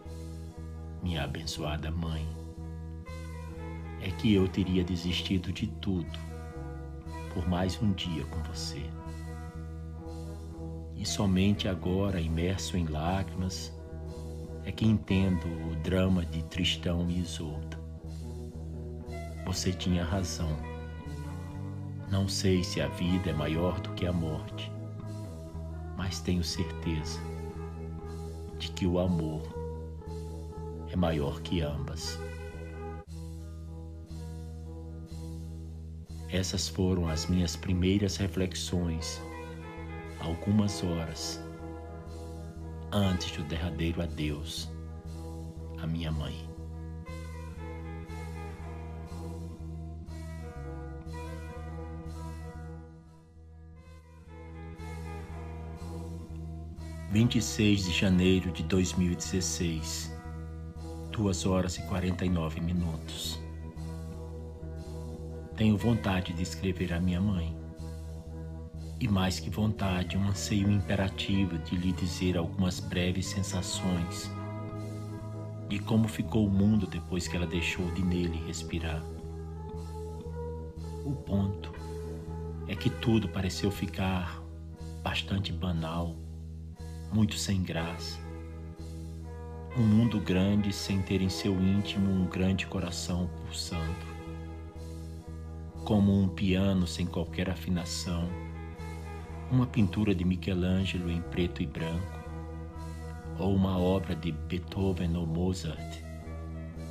minha 1.02 1.24
abençoada 1.24 1.92
mãe, 1.92 2.26
é 4.06 4.12
que 4.12 4.36
eu 4.36 4.48
teria 4.48 4.84
desistido 4.84 5.52
de 5.52 5.66
tudo 5.66 6.20
por 7.34 7.50
mais 7.50 7.82
um 7.82 7.92
dia 7.92 8.24
com 8.26 8.40
você. 8.44 8.84
E 10.96 11.04
somente 11.04 11.68
agora, 11.68 12.22
imerso 12.22 12.78
em 12.78 12.86
lágrimas, 12.86 13.74
é 14.64 14.72
que 14.72 14.86
entendo 14.86 15.48
o 15.72 15.76
drama 15.78 16.24
de 16.24 16.44
Tristão 16.44 17.10
e 17.10 17.20
Isolda. 17.20 17.80
Você 19.44 19.74
tinha 19.74 20.06
razão. 20.06 20.56
Não 22.12 22.28
sei 22.28 22.64
se 22.64 22.80
a 22.82 22.88
vida 22.88 23.32
é 23.32 23.34
maior 23.34 23.82
do 23.82 23.90
que 23.94 24.06
a 24.06 24.14
morte, 24.14 24.72
mas 25.98 26.20
tenho 26.20 26.44
certeza 26.44 27.20
de 28.60 28.70
que 28.70 28.86
o 28.86 29.00
amor 29.00 29.42
é 30.92 30.96
maior 30.96 31.42
que 31.42 31.62
ambas. 31.62 32.20
Essas 36.36 36.68
foram 36.68 37.08
as 37.08 37.28
minhas 37.28 37.56
primeiras 37.56 38.18
reflexões, 38.18 39.22
algumas 40.20 40.84
horas 40.84 41.40
antes 42.92 43.32
do 43.32 43.44
derradeiro 43.44 44.02
adeus 44.02 44.70
à 45.82 45.88
minha 45.88 46.12
mãe. 46.12 46.36
Vinte 57.14 57.38
e 57.38 57.42
seis 57.42 57.86
de 57.86 57.94
janeiro 57.94 58.52
de 58.52 58.62
dois 58.64 58.92
mil 58.96 59.14
e 59.14 59.16
dezesseis, 59.16 60.14
duas 61.14 61.46
horas 61.46 61.78
e 61.78 61.82
quarenta 61.84 62.26
e 62.26 62.30
nove 62.30 62.60
minutos. 62.60 63.45
Tenho 65.56 65.78
vontade 65.78 66.34
de 66.34 66.44
escrever 66.44 66.94
à 66.94 67.00
minha 67.00 67.22
mãe. 67.22 67.58
E 69.00 69.08
mais 69.08 69.40
que 69.40 69.50
vontade, 69.50 70.18
um 70.18 70.28
anseio 70.28 70.70
imperativo 70.70 71.58
de 71.60 71.78
lhe 71.78 71.94
dizer 71.94 72.38
algumas 72.38 72.80
breves 72.80 73.28
sensações 73.28 74.30
de 75.68 75.80
como 75.80 76.08
ficou 76.08 76.46
o 76.46 76.50
mundo 76.50 76.86
depois 76.86 77.28
que 77.28 77.36
ela 77.36 77.48
deixou 77.48 77.90
de 77.92 78.04
nele 78.04 78.42
respirar. 78.46 79.04
O 81.04 81.12
ponto 81.12 81.72
é 82.68 82.76
que 82.76 82.90
tudo 82.90 83.30
pareceu 83.30 83.72
ficar 83.72 84.42
bastante 85.02 85.52
banal, 85.52 86.16
muito 87.12 87.36
sem 87.36 87.64
graça. 87.64 88.20
Um 89.78 89.84
mundo 89.84 90.20
grande 90.20 90.72
sem 90.72 91.02
ter 91.02 91.22
em 91.22 91.30
seu 91.30 91.54
íntimo 91.62 92.10
um 92.10 92.26
grande 92.26 92.66
coração 92.66 93.30
pulsando 93.46 94.15
como 95.86 96.20
um 96.20 96.28
piano 96.28 96.88
sem 96.88 97.06
qualquer 97.06 97.48
afinação, 97.48 98.28
uma 99.52 99.68
pintura 99.68 100.16
de 100.16 100.26
Michelangelo 100.26 101.12
em 101.12 101.22
preto 101.22 101.62
e 101.62 101.68
branco, 101.68 102.20
ou 103.38 103.54
uma 103.54 103.78
obra 103.78 104.16
de 104.16 104.32
Beethoven 104.32 105.16
ou 105.16 105.28
Mozart 105.28 106.00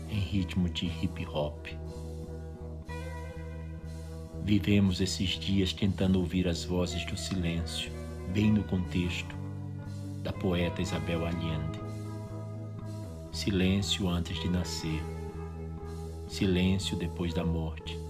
em 0.08 0.20
ritmo 0.20 0.68
de 0.68 0.86
hip 0.86 1.26
hop. 1.26 1.66
Vivemos 4.44 5.00
esses 5.00 5.30
dias 5.30 5.72
tentando 5.72 6.20
ouvir 6.20 6.46
as 6.46 6.62
vozes 6.62 7.04
do 7.06 7.16
silêncio, 7.16 7.90
bem 8.32 8.52
no 8.52 8.62
contexto 8.62 9.34
da 10.22 10.32
poeta 10.32 10.80
Isabel 10.80 11.26
Allende. 11.26 11.80
Silêncio 13.32 14.08
antes 14.08 14.40
de 14.40 14.48
nascer, 14.48 15.02
silêncio 16.28 16.96
depois 16.96 17.34
da 17.34 17.44
morte 17.44 18.03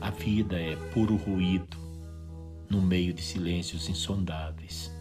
a 0.00 0.10
vida 0.10 0.60
é 0.60 0.76
puro 0.92 1.16
ruído 1.16 1.76
no 2.68 2.82
meio 2.82 3.12
de 3.12 3.22
silêncios 3.22 3.88
insondáveis. 3.88 4.92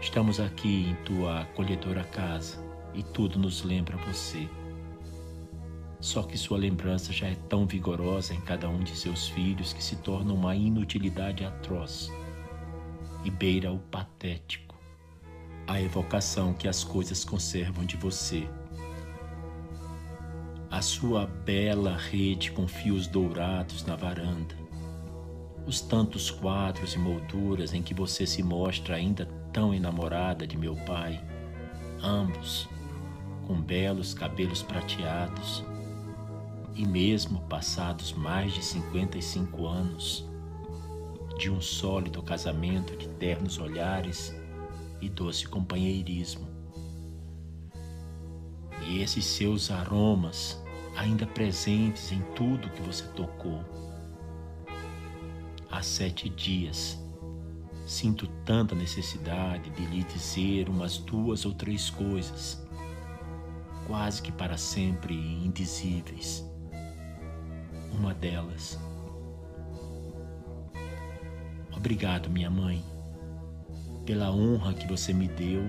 Estamos 0.00 0.38
aqui 0.38 0.86
em 0.86 0.94
tua 1.04 1.42
acolhedora 1.42 2.04
casa 2.04 2.58
e 2.94 3.02
tudo 3.02 3.38
nos 3.38 3.62
lembra 3.62 3.96
você. 3.96 4.48
Só 6.00 6.22
que 6.22 6.38
sua 6.38 6.56
lembrança 6.56 7.12
já 7.12 7.26
é 7.26 7.34
tão 7.48 7.66
vigorosa 7.66 8.32
em 8.32 8.40
cada 8.40 8.68
um 8.68 8.82
de 8.82 8.96
seus 8.96 9.28
filhos 9.28 9.72
que 9.72 9.82
se 9.82 9.96
torna 9.96 10.32
uma 10.32 10.54
inutilidade 10.54 11.44
atroz 11.44 12.10
e 13.22 13.30
beira 13.30 13.70
o 13.70 13.78
patético, 13.78 14.74
a 15.66 15.80
evocação 15.80 16.54
que 16.54 16.66
as 16.66 16.82
coisas 16.82 17.22
conservam 17.22 17.84
de 17.84 17.96
você 17.96 18.48
a 20.70 20.80
sua 20.80 21.26
bela 21.26 21.96
rede 21.96 22.52
com 22.52 22.68
fios 22.68 23.08
dourados 23.08 23.84
na 23.84 23.96
varanda, 23.96 24.54
os 25.66 25.80
tantos 25.80 26.30
quadros 26.30 26.94
e 26.94 26.98
molduras 26.98 27.74
em 27.74 27.82
que 27.82 27.92
você 27.92 28.24
se 28.24 28.40
mostra 28.40 28.94
ainda 28.94 29.26
tão 29.52 29.74
enamorada 29.74 30.46
de 30.46 30.56
meu 30.56 30.76
pai, 30.76 31.20
ambos 32.00 32.68
com 33.48 33.60
belos 33.60 34.14
cabelos 34.14 34.62
prateados. 34.62 35.64
E 36.76 36.86
mesmo 36.86 37.40
passados 37.42 38.12
mais 38.12 38.54
de 38.54 38.64
55 38.64 39.66
anos 39.66 40.24
de 41.36 41.50
um 41.50 41.60
sólido 41.60 42.22
casamento 42.22 42.96
de 42.96 43.08
ternos 43.08 43.58
olhares 43.58 44.32
e 45.00 45.08
doce 45.08 45.48
companheirismo. 45.48 46.48
E 48.86 49.02
esses 49.02 49.24
seus 49.24 49.70
aromas 49.70 50.59
ainda 51.00 51.26
presentes 51.26 52.12
em 52.12 52.20
tudo 52.34 52.68
que 52.68 52.82
você 52.82 53.04
tocou. 53.14 53.64
Há 55.70 55.82
sete 55.82 56.28
dias 56.28 56.98
sinto 57.86 58.26
tanta 58.44 58.74
necessidade 58.74 59.70
de 59.70 59.84
lhe 59.86 60.04
dizer 60.04 60.68
umas 60.68 60.98
duas 60.98 61.46
ou 61.46 61.54
três 61.54 61.88
coisas, 61.88 62.62
quase 63.86 64.20
que 64.20 64.30
para 64.30 64.58
sempre 64.58 65.14
indizíveis. 65.14 66.46
Uma 67.92 68.12
delas. 68.12 68.78
Obrigado, 71.74 72.28
minha 72.28 72.50
mãe, 72.50 72.84
pela 74.04 74.30
honra 74.30 74.74
que 74.74 74.86
você 74.86 75.14
me 75.14 75.28
deu 75.28 75.62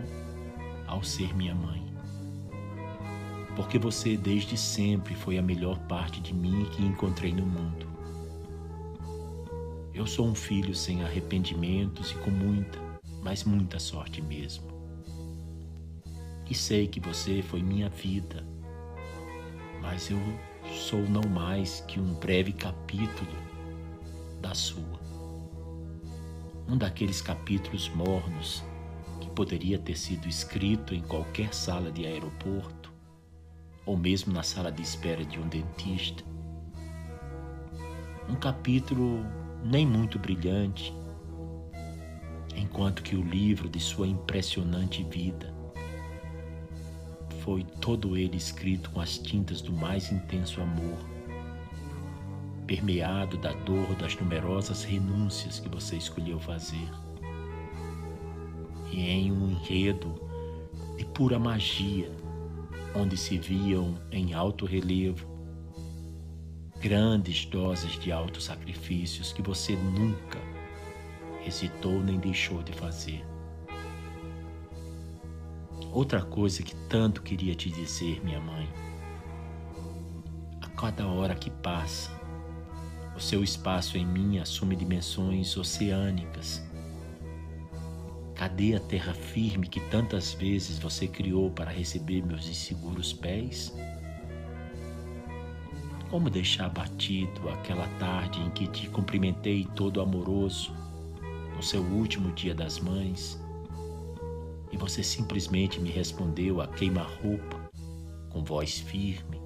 ao 0.85 1.01
ser 1.01 1.33
minha 1.33 1.55
mãe 1.55 1.90
porque 3.61 3.77
você 3.77 4.17
desde 4.17 4.57
sempre 4.57 5.13
foi 5.13 5.37
a 5.37 5.41
melhor 5.41 5.77
parte 5.81 6.19
de 6.19 6.33
mim 6.33 6.65
que 6.71 6.81
encontrei 6.81 7.31
no 7.31 7.45
mundo. 7.45 7.85
Eu 9.93 10.07
sou 10.07 10.25
um 10.25 10.33
filho 10.33 10.73
sem 10.73 11.03
arrependimentos 11.03 12.09
e 12.09 12.15
com 12.15 12.31
muita, 12.31 12.79
mas 13.21 13.43
muita 13.43 13.77
sorte 13.77 14.19
mesmo. 14.19 14.65
E 16.49 16.55
sei 16.55 16.87
que 16.87 16.99
você 16.99 17.43
foi 17.43 17.61
minha 17.61 17.87
vida, 17.87 18.43
mas 19.79 20.09
eu 20.09 20.19
sou 20.73 21.07
não 21.07 21.29
mais 21.29 21.81
que 21.81 21.99
um 21.99 22.15
breve 22.15 22.53
capítulo 22.53 23.37
da 24.41 24.55
sua. 24.55 24.99
Um 26.67 26.75
daqueles 26.75 27.21
capítulos 27.21 27.89
mornos 27.89 28.63
que 29.19 29.29
poderia 29.29 29.77
ter 29.77 29.95
sido 29.95 30.27
escrito 30.27 30.95
em 30.95 31.01
qualquer 31.01 31.53
sala 31.53 31.91
de 31.91 32.07
aeroporto 32.07 32.90
ou 33.85 33.97
mesmo 33.97 34.33
na 34.33 34.43
sala 34.43 34.71
de 34.71 34.81
espera 34.81 35.23
de 35.23 35.39
um 35.39 35.47
dentista. 35.47 36.23
Um 38.29 38.35
capítulo 38.35 39.25
nem 39.63 39.85
muito 39.85 40.17
brilhante, 40.17 40.93
enquanto 42.55 43.03
que 43.03 43.15
o 43.15 43.23
livro 43.23 43.69
de 43.69 43.79
sua 43.79 44.07
impressionante 44.07 45.03
vida 45.03 45.53
foi 47.41 47.63
todo 47.81 48.15
ele 48.15 48.37
escrito 48.37 48.89
com 48.91 49.01
as 49.01 49.17
tintas 49.17 49.61
do 49.61 49.73
mais 49.73 50.11
intenso 50.11 50.61
amor, 50.61 50.97
permeado 52.67 53.37
da 53.37 53.51
dor 53.51 53.95
das 53.95 54.15
numerosas 54.15 54.83
renúncias 54.83 55.59
que 55.59 55.67
você 55.67 55.97
escolheu 55.97 56.39
fazer. 56.39 56.87
E 58.91 59.01
em 59.01 59.31
um 59.31 59.49
enredo 59.49 60.13
de 60.97 61.05
pura 61.05 61.39
magia, 61.39 62.11
onde 62.95 63.17
se 63.17 63.37
viam 63.37 63.97
em 64.11 64.33
alto 64.33 64.65
relevo 64.65 65.31
grandes 66.81 67.45
doses 67.45 67.91
de 67.99 68.11
altos 68.11 68.45
sacrifícios 68.45 69.31
que 69.31 69.41
você 69.41 69.75
nunca 69.75 70.39
hesitou 71.45 72.01
nem 72.03 72.19
deixou 72.19 72.63
de 72.63 72.73
fazer. 72.73 73.23
Outra 75.91 76.23
coisa 76.23 76.63
que 76.63 76.75
tanto 76.87 77.21
queria 77.21 77.53
te 77.53 77.69
dizer, 77.69 78.23
minha 78.23 78.39
mãe. 78.39 78.67
A 80.61 80.69
cada 80.69 81.05
hora 81.05 81.35
que 81.35 81.51
passa, 81.51 82.09
o 83.15 83.19
seu 83.19 83.43
espaço 83.43 83.97
em 83.97 84.05
mim 84.05 84.39
assume 84.39 84.75
dimensões 84.75 85.55
oceânicas. 85.55 86.63
Cadê 88.41 88.73
a 88.73 88.79
terra 88.79 89.13
firme 89.13 89.67
que 89.67 89.79
tantas 89.79 90.33
vezes 90.33 90.79
você 90.79 91.07
criou 91.07 91.51
para 91.51 91.69
receber 91.69 92.25
meus 92.25 92.49
inseguros 92.49 93.13
pés? 93.13 93.71
Como 96.09 96.27
deixar 96.27 96.67
batido 96.69 97.47
aquela 97.49 97.87
tarde 97.99 98.41
em 98.41 98.49
que 98.49 98.65
te 98.65 98.89
cumprimentei 98.89 99.67
todo 99.75 100.01
amoroso, 100.01 100.73
no 101.55 101.61
seu 101.61 101.83
último 101.83 102.31
dia 102.31 102.55
das 102.55 102.79
mães? 102.79 103.39
e 104.71 104.77
você 104.77 105.03
simplesmente 105.03 105.79
me 105.79 105.91
respondeu 105.91 106.61
a 106.61 106.67
queima-roupa, 106.67 107.69
com 108.29 108.43
voz 108.43 108.79
firme, 108.79 109.39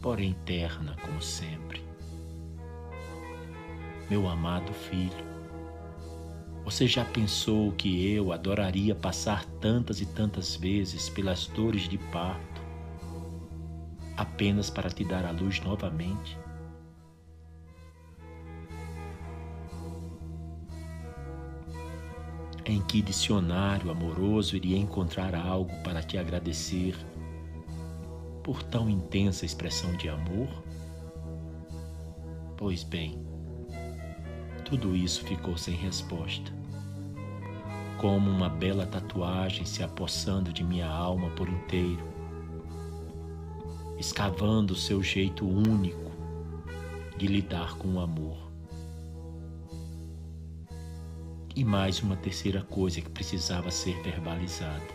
porém 0.00 0.36
terna 0.44 0.94
como 1.02 1.20
sempre. 1.20 1.82
Meu 4.08 4.28
amado 4.28 4.72
filho, 4.72 5.35
você 6.66 6.88
já 6.88 7.04
pensou 7.04 7.70
que 7.70 8.12
eu 8.12 8.32
adoraria 8.32 8.92
passar 8.92 9.44
tantas 9.60 10.00
e 10.00 10.04
tantas 10.04 10.56
vezes 10.56 11.08
pelas 11.08 11.46
dores 11.46 11.88
de 11.88 11.96
parto, 11.96 12.60
apenas 14.16 14.68
para 14.68 14.90
te 14.90 15.04
dar 15.04 15.24
a 15.24 15.30
luz 15.30 15.60
novamente? 15.60 16.36
Em 22.64 22.82
que 22.82 23.00
dicionário 23.00 23.88
amoroso 23.88 24.56
iria 24.56 24.76
encontrar 24.76 25.36
algo 25.36 25.72
para 25.84 26.02
te 26.02 26.18
agradecer 26.18 26.96
por 28.42 28.60
tão 28.64 28.90
intensa 28.90 29.46
expressão 29.46 29.96
de 29.96 30.08
amor? 30.08 30.48
Pois 32.56 32.82
bem, 32.82 33.24
tudo 34.68 34.94
isso 34.96 35.24
ficou 35.24 35.56
sem 35.56 35.74
resposta. 35.74 36.52
Como 37.98 38.28
uma 38.28 38.48
bela 38.48 38.84
tatuagem 38.84 39.64
se 39.64 39.82
apossando 39.82 40.52
de 40.52 40.62
minha 40.62 40.88
alma 40.88 41.30
por 41.30 41.48
inteiro, 41.48 42.04
escavando 43.96 44.74
o 44.74 44.76
seu 44.76 45.02
jeito 45.02 45.48
único 45.48 46.10
de 47.16 47.26
lidar 47.26 47.76
com 47.78 47.94
o 47.94 48.00
amor. 48.00 48.46
e 51.56 51.64
mais 51.64 52.02
uma 52.02 52.14
terceira 52.14 52.60
coisa 52.60 53.00
que 53.00 53.08
precisava 53.08 53.70
ser 53.70 53.98
verbalizada. 54.02 54.86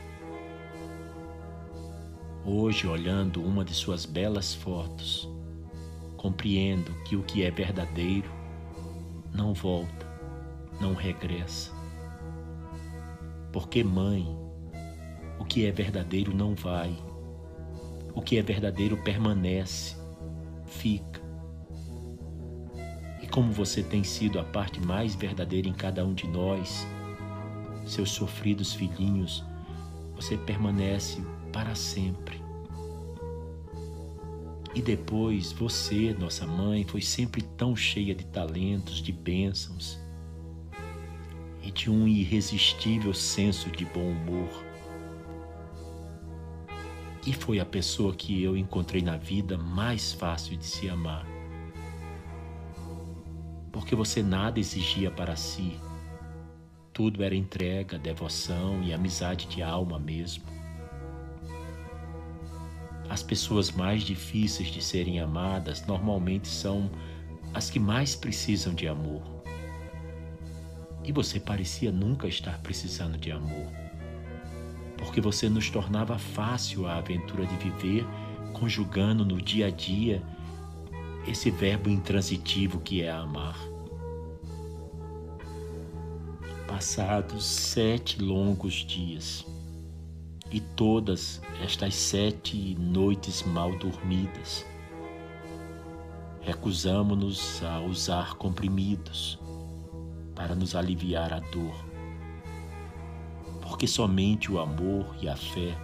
Hoje, 2.46 2.86
olhando 2.86 3.44
uma 3.44 3.66
de 3.66 3.74
suas 3.74 4.06
belas 4.06 4.54
fotos, 4.54 5.28
compreendo 6.16 6.94
que 7.04 7.16
o 7.16 7.24
que 7.24 7.42
é 7.42 7.50
verdadeiro 7.50 8.30
não 9.34 9.54
volta, 9.54 10.06
não 10.80 10.94
regressa. 10.94 11.72
Porque, 13.52 13.84
mãe, 13.84 14.28
o 15.40 15.46
que 15.46 15.66
é 15.66 15.72
verdadeiro 15.72 16.34
não 16.36 16.56
vai, 16.56 16.96
o 18.14 18.22
que 18.22 18.38
é 18.38 18.42
verdadeiro 18.42 18.98
permanece, 18.98 19.96
fica 20.66 21.22
como 23.32 23.52
você 23.54 23.82
tem 23.82 24.04
sido 24.04 24.40
a 24.40 24.44
parte 24.44 24.80
mais 24.82 25.16
verdadeira 25.16 25.68
em 25.68 25.74
cada 25.74 26.06
um 26.06 26.14
de 26.14 26.28
nós, 26.28 26.86
seus 27.86 28.12
sofridos 28.12 28.74
filhinhos, 28.74 29.44
você 30.16 30.38
permanece 30.38 31.24
para 31.52 31.74
sempre. 31.74 32.41
E 34.74 34.82
depois, 34.82 35.52
você, 35.52 36.16
nossa 36.18 36.48
mãe, 36.48 36.86
foi 36.86 37.02
sempre 37.02 37.42
tão 37.42 37.76
cheia 37.76 38.16
de 38.16 38.26
talentos, 38.26 39.02
de 39.02 39.12
bênçãos 39.12 40.00
e 41.62 41.72
de 41.72 41.90
um 41.90 42.08
irresistível 42.08 43.14
senso 43.14 43.70
de 43.70 43.86
bom 43.86 44.12
humor. 44.12 44.50
E 47.28 47.34
foi 47.34 47.60
a 47.60 47.66
pessoa 47.66 48.16
que 48.16 48.42
eu 48.42 48.56
encontrei 48.58 49.02
na 49.02 49.18
vida 49.18 49.58
mais 49.58 50.14
fácil 50.14 50.58
de 50.58 50.66
se 50.66 50.90
amar 50.90 51.26
porque 53.72 53.96
você 53.96 54.22
nada 54.22 54.60
exigia 54.60 55.10
para 55.10 55.36
si. 55.36 55.80
Tudo 56.94 57.24
era 57.24 57.34
entrega, 57.34 57.98
devoção 57.98 58.84
e 58.84 58.94
amizade 58.94 59.48
de 59.48 59.64
alma 59.64 59.98
mesmo. 59.98 60.44
As 63.12 63.22
pessoas 63.22 63.72
mais 63.72 64.04
difíceis 64.04 64.70
de 64.70 64.82
serem 64.82 65.20
amadas 65.20 65.86
normalmente 65.86 66.48
são 66.48 66.90
as 67.54 67.70
que 67.70 67.78
mais 67.78 68.16
precisam 68.16 68.74
de 68.74 68.88
amor. 68.88 69.22
E 71.04 71.12
você 71.12 71.38
parecia 71.38 71.92
nunca 71.92 72.26
estar 72.26 72.62
precisando 72.62 73.18
de 73.18 73.30
amor, 73.30 73.68
porque 74.98 75.20
você 75.20 75.50
nos 75.50 75.70
tornava 75.70 76.18
fácil 76.18 76.88
a 76.88 77.00
aventura 77.00 77.46
de 77.46 77.58
viver, 77.58 78.08
conjugando 78.54 79.26
no 79.26 79.42
dia 79.42 79.68
a 79.68 79.70
dia 79.70 80.24
esse 81.28 81.52
verbo 81.52 81.90
intransitivo 81.90 82.80
que 82.80 83.02
é 83.02 83.12
amar. 83.12 83.60
Passados 86.66 87.44
sete 87.44 88.22
longos 88.22 88.76
dias 88.76 89.51
e 90.52 90.60
todas 90.60 91.42
estas 91.64 91.96
sete 91.96 92.76
noites 92.76 93.44
mal 93.44 93.78
dormidas, 93.78 94.66
recusamos-nos 96.42 97.64
a 97.64 97.80
usar 97.80 98.36
comprimidos 98.36 99.40
para 100.36 100.54
nos 100.54 100.76
aliviar 100.76 101.34
a 101.34 101.40
dor, 101.40 101.76
porque 103.62 103.88
somente 103.88 104.52
o 104.52 104.60
amor 104.60 105.16
e 105.22 105.30
a 105.30 105.38
fé 105.38 105.78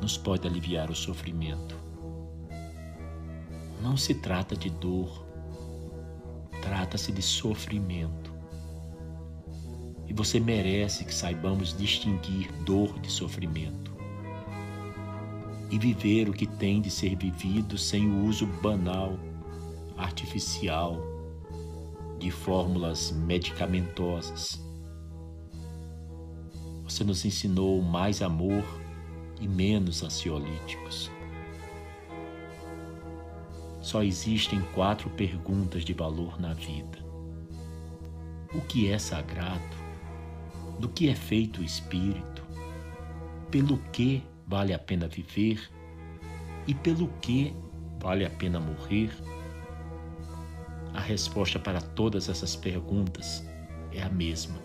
nos 0.00 0.16
pode 0.16 0.46
aliviar 0.46 0.90
o 0.90 0.94
sofrimento. 0.94 1.76
Não 3.82 3.96
se 3.96 4.14
trata 4.14 4.54
de 4.54 4.70
dor, 4.70 5.26
trata-se 6.62 7.10
de 7.10 7.22
sofrimento. 7.22 8.27
E 10.08 10.12
você 10.14 10.40
merece 10.40 11.04
que 11.04 11.14
saibamos 11.14 11.76
distinguir 11.76 12.50
dor 12.64 12.98
de 12.98 13.10
sofrimento 13.10 13.88
e 15.70 15.78
viver 15.78 16.28
o 16.28 16.32
que 16.32 16.46
tem 16.46 16.80
de 16.80 16.90
ser 16.90 17.14
vivido 17.14 17.76
sem 17.76 18.08
o 18.08 18.24
uso 18.24 18.46
banal, 18.46 19.18
artificial, 19.96 20.96
de 22.18 22.30
fórmulas 22.30 23.12
medicamentosas. 23.12 24.60
Você 26.84 27.04
nos 27.04 27.24
ensinou 27.24 27.82
mais 27.82 28.22
amor 28.22 28.64
e 29.40 29.46
menos 29.46 30.02
ansiolíticos. 30.02 31.10
Só 33.80 34.02
existem 34.02 34.60
quatro 34.74 35.08
perguntas 35.10 35.84
de 35.84 35.92
valor 35.92 36.40
na 36.40 36.54
vida: 36.54 36.98
O 38.54 38.60
que 38.62 38.90
é 38.90 38.98
sagrado? 38.98 39.77
Do 40.78 40.88
que 40.88 41.08
é 41.08 41.14
feito 41.14 41.60
o 41.60 41.64
espírito? 41.64 42.42
Pelo 43.50 43.78
que 43.92 44.22
vale 44.46 44.72
a 44.72 44.78
pena 44.78 45.08
viver? 45.08 45.60
E 46.66 46.74
pelo 46.74 47.08
que 47.20 47.54
vale 48.00 48.24
a 48.24 48.30
pena 48.30 48.60
morrer? 48.60 49.10
A 50.94 51.00
resposta 51.00 51.58
para 51.58 51.80
todas 51.80 52.28
essas 52.28 52.54
perguntas 52.54 53.44
é 53.92 54.02
a 54.02 54.08
mesma: 54.08 54.58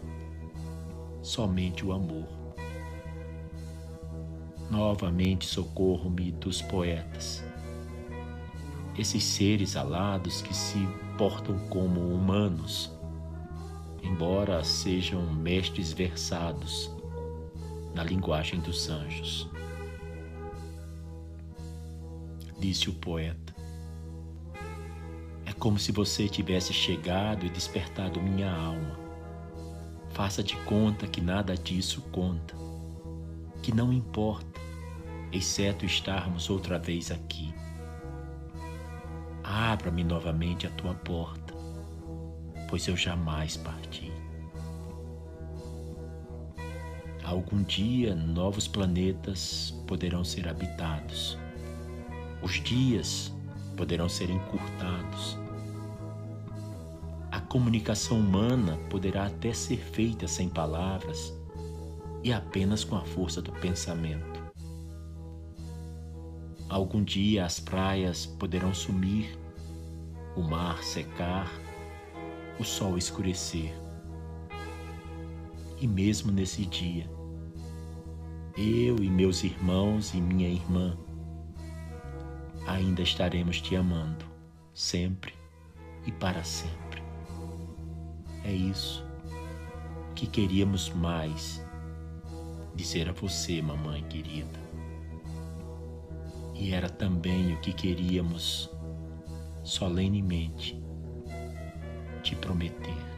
somente 1.22 1.86
o 1.86 1.92
amor. 1.92 2.28
Novamente 4.70 5.46
socorro-me 5.46 6.32
dos 6.32 6.62
poetas 6.62 7.44
esses 8.98 9.24
seres 9.24 9.76
alados 9.76 10.42
que 10.42 10.54
se 10.54 10.88
portam 11.18 11.58
como 11.70 12.00
humanos 12.00 12.92
embora 14.04 14.64
sejam 14.64 15.34
mestres 15.34 15.92
versados 15.92 16.92
na 17.96 18.04
linguagem 18.04 18.60
dos 18.60 18.90
anjos. 18.90 19.50
Disse 22.60 22.90
o 22.90 22.94
poeta. 22.94 23.56
É 25.46 25.54
como 25.54 25.80
se 25.80 25.92
você 25.92 26.28
tivesse 26.28 26.74
chegado 26.74 27.46
e 27.46 27.50
despertado 27.50 28.22
minha 28.22 28.52
alma. 28.52 29.00
Faça 30.12 30.44
de 30.44 30.56
conta 30.58 31.08
que 31.08 31.20
nada 31.20 31.56
disso 31.56 32.02
conta, 32.12 32.56
que 33.64 33.74
não 33.74 33.92
importa, 33.92 34.62
exceto 35.32 35.86
estarmos 35.86 36.50
outra 36.50 36.78
vez 36.78 37.10
aqui. 37.10 37.52
Abra-me 39.44 40.04
novamente 40.04 40.68
a 40.68 40.70
tua 40.70 40.94
porta, 40.94 41.43
pois 42.74 42.88
eu 42.88 42.98
jamais 42.98 43.56
parti. 43.56 44.12
Algum 47.24 47.62
dia 47.62 48.16
novos 48.16 48.68
planetas 48.68 49.70
poderão 49.86 50.24
ser 50.24 50.48
habitados. 50.48 51.38
Os 52.42 52.54
dias 52.54 53.32
poderão 53.78 54.10
ser 54.10 54.32
encurtados. 54.32 55.38
A 57.32 57.40
comunicação 57.42 58.20
humana 58.20 58.76
poderá 58.90 59.28
até 59.28 59.54
ser 59.54 59.78
feita 59.78 60.28
sem 60.28 60.50
palavras 60.50 61.32
e 62.24 62.34
apenas 62.34 62.84
com 62.84 62.96
a 62.96 63.06
força 63.06 63.40
do 63.40 63.52
pensamento. 63.52 64.42
Algum 66.68 67.04
dia 67.04 67.46
as 67.46 67.60
praias 67.60 68.26
poderão 68.26 68.74
sumir, 68.74 69.38
o 70.36 70.42
mar 70.42 70.84
secar, 70.84 71.63
o 72.60 72.64
sol 72.64 72.98
escurecer. 72.98 73.74
E 75.80 75.88
mesmo 75.88 76.32
nesse 76.32 76.66
dia, 76.66 77.10
eu 78.58 78.98
e 78.98 79.10
meus 79.10 79.44
irmãos 79.44 80.14
e 80.14 80.22
minha 80.22 80.48
irmã 80.50 80.98
ainda 82.68 83.02
estaremos 83.02 83.60
te 83.60 83.76
amando, 83.76 84.26
sempre 84.74 85.34
e 86.06 86.12
para 86.12 86.44
sempre. 86.44 87.02
É 88.44 88.52
isso 88.52 89.04
que 90.16 90.28
queríamos 90.28 90.90
mais 90.90 91.64
dizer 92.76 93.10
a 93.10 93.14
você, 93.14 93.62
mamãe 93.62 94.04
querida. 94.04 94.62
E 96.54 96.72
era 96.72 96.90
também 96.90 97.54
o 97.54 97.60
que 97.60 97.74
queríamos 97.74 98.70
solenemente 99.64 100.83
te 102.24 102.36
prometer. 102.36 103.14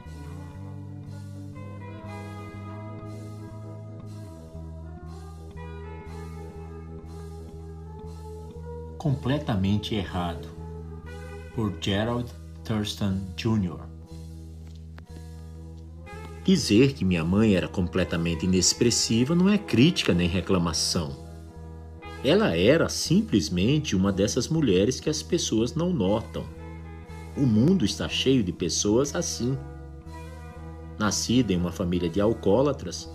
completamente 9.05 9.93
errado, 9.93 10.47
por 11.53 11.71
Gerald 11.79 12.27
Thurston 12.63 13.21
Jr. 13.37 13.77
Dizer 16.43 16.93
que 16.93 17.05
minha 17.05 17.23
mãe 17.23 17.55
era 17.55 17.67
completamente 17.67 18.47
inexpressiva 18.47 19.35
não 19.35 19.47
é 19.47 19.59
crítica 19.59 20.11
nem 20.11 20.27
reclamação. 20.27 21.23
Ela 22.23 22.57
era 22.57 22.89
simplesmente 22.89 23.95
uma 23.95 24.11
dessas 24.11 24.47
mulheres 24.47 24.99
que 24.99 25.07
as 25.07 25.21
pessoas 25.21 25.75
não 25.75 25.93
notam. 25.93 26.43
O 27.37 27.45
mundo 27.45 27.83
está 27.83 28.07
cheio 28.07 28.43
de 28.43 28.53
pessoas 28.53 29.13
assim. 29.13 29.57
Nascida 30.97 31.51
em 31.51 31.57
uma 31.57 31.71
família 31.71 32.09
de 32.09 32.21
alcoólatras, 32.21 33.11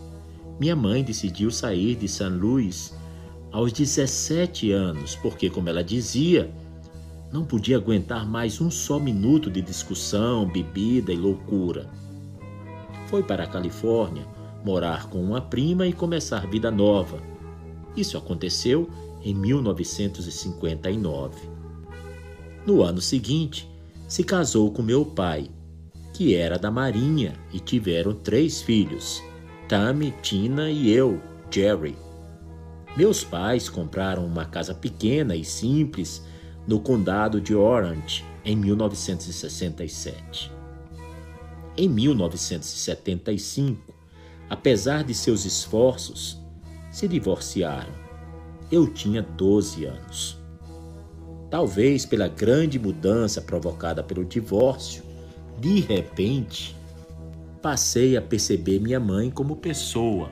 minha 0.60 0.76
mãe 0.76 1.02
decidiu 1.02 1.50
sair 1.50 1.96
de 1.96 2.06
St. 2.06 2.28
Louis 2.28 2.94
aos 3.50 3.72
17 3.72 4.70
anos, 4.72 5.16
porque, 5.16 5.48
como 5.48 5.70
ela 5.70 5.82
dizia, 5.82 6.52
não 7.32 7.46
podia 7.46 7.76
aguentar 7.76 8.28
mais 8.28 8.60
um 8.60 8.70
só 8.70 8.98
minuto 8.98 9.50
de 9.50 9.62
discussão, 9.62 10.46
bebida 10.46 11.12
e 11.12 11.16
loucura. 11.16 11.88
Foi 13.06 13.22
para 13.22 13.44
a 13.44 13.46
Califórnia 13.46 14.26
morar 14.64 15.08
com 15.08 15.22
uma 15.22 15.40
prima 15.40 15.86
e 15.86 15.92
começar 15.92 16.44
vida 16.46 16.68
nova. 16.70 17.22
Isso 17.96 18.18
aconteceu 18.18 18.90
em 19.22 19.32
1959. 19.32 21.48
No 22.66 22.82
ano 22.82 23.00
seguinte, 23.00 23.69
se 24.10 24.22
casou 24.24 24.70
com 24.72 24.82
meu 24.82 25.06
pai, 25.06 25.48
que 26.12 26.34
era 26.34 26.58
da 26.58 26.68
Marinha, 26.68 27.38
e 27.52 27.60
tiveram 27.60 28.12
três 28.12 28.60
filhos: 28.60 29.22
Tammy, 29.68 30.12
Tina 30.20 30.68
e 30.68 30.90
eu, 30.90 31.22
Jerry. 31.48 31.96
Meus 32.96 33.22
pais 33.22 33.68
compraram 33.68 34.26
uma 34.26 34.44
casa 34.44 34.74
pequena 34.74 35.36
e 35.36 35.44
simples 35.44 36.26
no 36.66 36.80
condado 36.80 37.40
de 37.40 37.54
Orange 37.54 38.24
em 38.44 38.56
1967. 38.56 40.50
Em 41.76 41.88
1975, 41.88 43.94
apesar 44.48 45.04
de 45.04 45.14
seus 45.14 45.44
esforços, 45.44 46.36
se 46.90 47.06
divorciaram. 47.06 47.94
Eu 48.72 48.92
tinha 48.92 49.22
12 49.22 49.84
anos. 49.84 50.39
Talvez 51.50 52.06
pela 52.06 52.28
grande 52.28 52.78
mudança 52.78 53.42
provocada 53.42 54.02
pelo 54.02 54.24
divórcio, 54.24 55.02
de 55.58 55.80
repente, 55.80 56.76
passei 57.60 58.16
a 58.16 58.22
perceber 58.22 58.80
minha 58.80 59.00
mãe 59.00 59.30
como 59.30 59.56
pessoa 59.56 60.30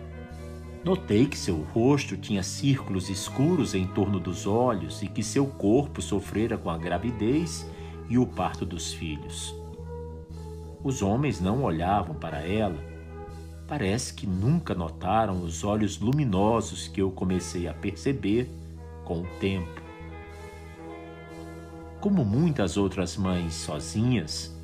Notei 0.84 1.26
que 1.26 1.36
seu 1.36 1.56
rosto 1.74 2.16
tinha 2.16 2.42
círculos 2.42 3.10
escuros 3.10 3.74
em 3.74 3.86
torno 3.86 4.20
dos 4.20 4.46
olhos 4.46 5.02
e 5.02 5.08
que 5.08 5.22
seu 5.22 5.46
corpo 5.46 6.00
sofrera 6.00 6.56
com 6.56 6.70
a 6.70 6.78
gravidez 6.78 7.66
e 8.08 8.16
o 8.16 8.26
parto 8.26 8.64
dos 8.64 8.92
filhos. 8.94 9.54
Os 10.82 11.02
homens 11.02 11.40
não 11.40 11.64
olhavam 11.64 12.14
para 12.14 12.46
ela. 12.46 12.78
Parece 13.66 14.14
que 14.14 14.26
nunca 14.26 14.74
notaram 14.74 15.42
os 15.42 15.64
olhos 15.64 15.98
luminosos 15.98 16.88
que 16.88 17.02
eu 17.02 17.10
comecei 17.10 17.66
a 17.66 17.74
perceber 17.74 18.48
com 19.04 19.20
o 19.20 19.26
tempo. 19.40 19.87
Como 22.00 22.24
muitas 22.24 22.76
outras 22.76 23.16
mães 23.16 23.54
sozinhas, 23.54 24.56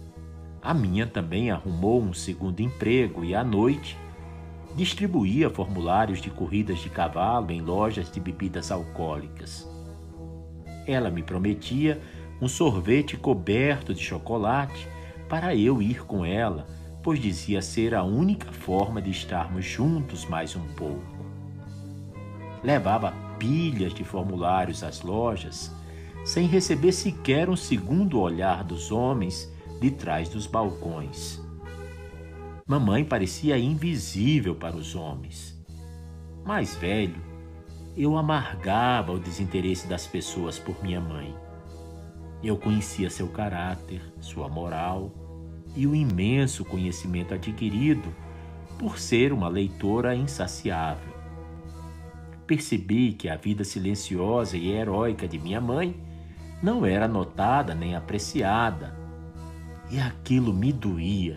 a 0.62 0.72
minha 0.72 1.04
também 1.04 1.50
arrumou 1.50 2.00
um 2.00 2.14
segundo 2.14 2.60
emprego 2.60 3.24
e 3.24 3.34
à 3.34 3.42
noite 3.42 3.98
distribuía 4.76 5.50
formulários 5.50 6.20
de 6.20 6.30
corridas 6.30 6.78
de 6.78 6.88
cavalo 6.88 7.50
em 7.50 7.60
lojas 7.60 8.10
de 8.10 8.20
bebidas 8.20 8.70
alcoólicas. 8.70 9.68
Ela 10.86 11.10
me 11.10 11.24
prometia 11.24 12.00
um 12.40 12.46
sorvete 12.46 13.16
coberto 13.16 13.92
de 13.92 14.00
chocolate 14.00 14.88
para 15.28 15.56
eu 15.56 15.82
ir 15.82 16.04
com 16.04 16.24
ela, 16.24 16.68
pois 17.02 17.20
dizia 17.20 17.60
ser 17.60 17.96
a 17.96 18.04
única 18.04 18.52
forma 18.52 19.02
de 19.02 19.10
estarmos 19.10 19.64
juntos 19.64 20.24
mais 20.24 20.54
um 20.54 20.66
pouco. 20.74 21.14
Levava 22.62 23.12
pilhas 23.38 23.92
de 23.92 24.04
formulários 24.04 24.84
às 24.84 25.02
lojas, 25.02 25.72
sem 26.24 26.46
receber 26.46 26.92
sequer 26.92 27.50
um 27.50 27.56
segundo 27.56 28.18
olhar 28.18 28.64
dos 28.64 28.90
homens 28.90 29.52
de 29.80 29.90
trás 29.90 30.28
dos 30.28 30.46
balcões. 30.46 31.40
Mamãe 32.66 33.04
parecia 33.04 33.58
invisível 33.58 34.54
para 34.54 34.74
os 34.74 34.94
homens. 34.94 35.54
Mais 36.42 36.74
velho, 36.74 37.22
eu 37.94 38.16
amargava 38.16 39.12
o 39.12 39.18
desinteresse 39.18 39.86
das 39.86 40.06
pessoas 40.06 40.58
por 40.58 40.82
minha 40.82 41.00
mãe. 41.00 41.34
Eu 42.42 42.56
conhecia 42.56 43.10
seu 43.10 43.28
caráter, 43.28 44.00
sua 44.20 44.48
moral 44.48 45.12
e 45.76 45.86
o 45.86 45.94
imenso 45.94 46.64
conhecimento 46.64 47.34
adquirido 47.34 48.14
por 48.78 48.98
ser 48.98 49.32
uma 49.32 49.48
leitora 49.48 50.14
insaciável. 50.14 51.12
Percebi 52.46 53.12
que 53.12 53.28
a 53.28 53.36
vida 53.36 53.64
silenciosa 53.64 54.56
e 54.56 54.70
heróica 54.70 55.28
de 55.28 55.38
minha 55.38 55.60
mãe 55.60 55.94
não 56.64 56.84
era 56.86 57.06
notada 57.06 57.74
nem 57.74 57.94
apreciada, 57.94 58.96
e 59.90 60.00
aquilo 60.00 60.50
me 60.50 60.72
doía 60.72 61.36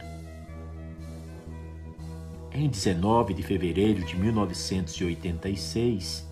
em 2.54 2.70
19 2.70 3.34
de 3.34 3.44
fevereiro 3.44 4.06
de 4.06 4.16
1986, 4.16 6.26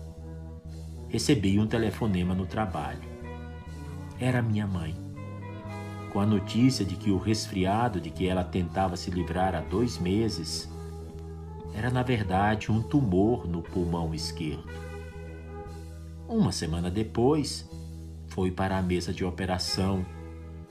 recebi 1.10 1.60
um 1.60 1.66
telefonema 1.66 2.34
no 2.34 2.46
trabalho. 2.46 3.06
Era 4.18 4.40
minha 4.40 4.66
mãe. 4.66 4.94
Com 6.10 6.18
a 6.18 6.26
notícia 6.26 6.82
de 6.82 6.96
que 6.96 7.10
o 7.10 7.18
resfriado 7.18 8.00
de 8.00 8.08
que 8.08 8.26
ela 8.26 8.42
tentava 8.42 8.96
se 8.96 9.10
livrar 9.10 9.54
há 9.54 9.60
dois 9.60 9.98
meses 9.98 10.70
era, 11.74 11.90
na 11.90 12.02
verdade, 12.02 12.72
um 12.72 12.82
tumor 12.82 13.46
no 13.46 13.60
pulmão 13.60 14.14
esquerdo. 14.14 14.64
Uma 16.26 16.50
semana 16.50 16.90
depois, 16.90 17.65
foi 18.36 18.50
para 18.50 18.76
a 18.76 18.82
mesa 18.82 19.14
de 19.14 19.24
operação, 19.24 20.04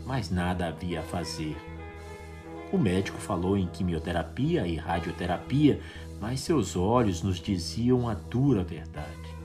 mas 0.06 0.30
nada 0.30 0.68
havia 0.68 1.00
a 1.00 1.04
fazer. 1.04 1.58
O 2.72 2.78
médico 2.78 3.18
falou 3.18 3.58
em 3.58 3.66
quimioterapia 3.66 4.68
e 4.68 4.76
radioterapia, 4.76 5.82
mas 6.22 6.42
seus 6.42 6.76
olhos 6.76 7.24
nos 7.24 7.40
diziam 7.40 8.08
a 8.08 8.14
dura 8.14 8.64
verdade. 8.64 9.36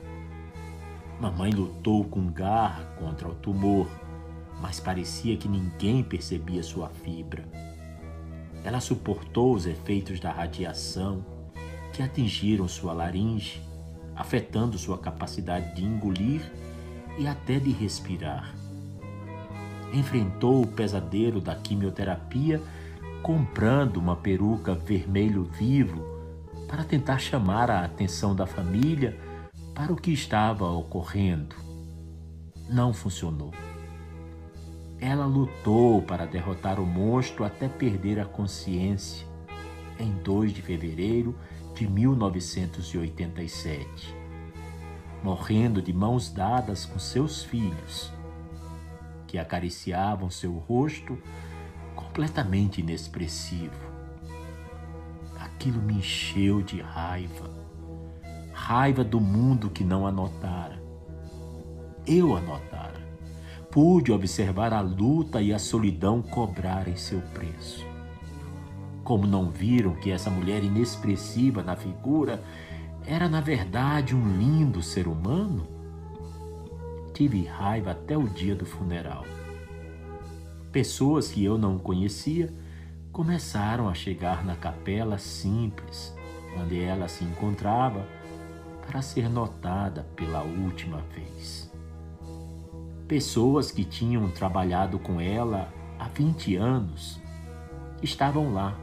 Mamãe 1.19 1.51
lutou 1.51 2.03
com 2.03 2.31
garra 2.31 2.83
contra 2.99 3.27
o 3.27 3.33
tumor, 3.33 3.87
mas 4.61 4.79
parecia 4.79 5.35
que 5.35 5.47
ninguém 5.47 6.03
percebia 6.03 6.61
sua 6.61 6.89
fibra. 6.89 7.43
Ela 8.63 8.79
suportou 8.79 9.55
os 9.55 9.65
efeitos 9.65 10.19
da 10.19 10.31
radiação 10.31 11.25
que 11.91 12.03
atingiram 12.03 12.67
sua 12.67 12.93
laringe, 12.93 13.59
afetando 14.15 14.77
sua 14.77 14.99
capacidade 14.99 15.75
de 15.75 15.83
engolir 15.83 16.60
e 17.21 17.27
até 17.27 17.59
de 17.59 17.71
respirar. 17.71 18.51
Enfrentou 19.93 20.63
o 20.63 20.67
pesadelo 20.67 21.39
da 21.39 21.53
quimioterapia 21.53 22.59
comprando 23.21 23.97
uma 23.97 24.15
peruca 24.15 24.73
vermelho 24.73 25.43
vivo 25.43 26.03
para 26.67 26.83
tentar 26.83 27.19
chamar 27.19 27.69
a 27.69 27.85
atenção 27.85 28.35
da 28.35 28.47
família 28.47 29.15
para 29.75 29.93
o 29.93 29.95
que 29.95 30.11
estava 30.11 30.67
ocorrendo. 30.71 31.55
Não 32.67 32.91
funcionou. 32.91 33.53
Ela 34.99 35.27
lutou 35.27 36.01
para 36.01 36.25
derrotar 36.25 36.79
o 36.79 36.85
monstro 36.87 37.43
até 37.43 37.67
perder 37.67 38.19
a 38.19 38.25
consciência 38.25 39.27
em 39.99 40.11
2 40.23 40.53
de 40.53 40.63
fevereiro 40.63 41.35
de 41.75 41.87
1987, 41.87 44.20
morrendo 45.23 45.81
de 45.81 45.93
mãos 45.93 46.31
dadas 46.31 46.85
com 46.85 46.99
seus 46.99 47.43
filhos, 47.43 48.11
que 49.27 49.37
acariciavam 49.37 50.29
seu 50.29 50.53
rosto 50.53 51.17
completamente 51.95 52.81
inexpressivo. 52.81 53.91
Aquilo 55.39 55.81
me 55.81 55.95
encheu 55.95 56.61
de 56.61 56.81
raiva 56.81 57.61
raiva 58.61 59.03
do 59.03 59.19
mundo 59.19 59.69
que 59.69 59.83
não 59.83 60.05
anotara. 60.05 60.81
Eu 62.05 62.37
anotara. 62.37 63.01
Pude 63.71 64.11
observar 64.11 64.71
a 64.71 64.81
luta 64.81 65.41
e 65.41 65.51
a 65.51 65.57
solidão 65.57 66.21
cobrarem 66.21 66.95
seu 66.95 67.19
preço. 67.33 67.85
Como 69.03 69.25
não 69.25 69.49
viram 69.49 69.95
que 69.95 70.11
essa 70.11 70.29
mulher 70.29 70.63
inexpressiva 70.63 71.63
na 71.63 71.75
figura 71.75 72.41
era, 73.05 73.27
na 73.27 73.41
verdade, 73.41 74.15
um 74.15 74.37
lindo 74.37 74.81
ser 74.81 75.07
humano? 75.07 75.67
Tive 77.13 77.45
raiva 77.45 77.91
até 77.91 78.17
o 78.17 78.27
dia 78.27 78.55
do 78.55 78.65
funeral. 78.65 79.25
Pessoas 80.71 81.29
que 81.29 81.43
eu 81.43 81.57
não 81.57 81.77
conhecia 81.77 82.53
começaram 83.11 83.89
a 83.89 83.93
chegar 83.93 84.45
na 84.45 84.55
capela 84.55 85.17
simples, 85.17 86.15
onde 86.57 86.81
ela 86.81 87.07
se 87.07 87.23
encontrava 87.23 88.05
para 88.87 89.01
ser 89.01 89.29
notada 89.29 90.03
pela 90.15 90.41
última 90.41 91.01
vez. 91.13 91.69
Pessoas 93.07 93.71
que 93.71 93.83
tinham 93.83 94.29
trabalhado 94.31 94.97
com 94.97 95.19
ela 95.19 95.71
há 95.99 96.07
20 96.07 96.55
anos 96.55 97.19
estavam 98.01 98.53
lá, 98.53 98.77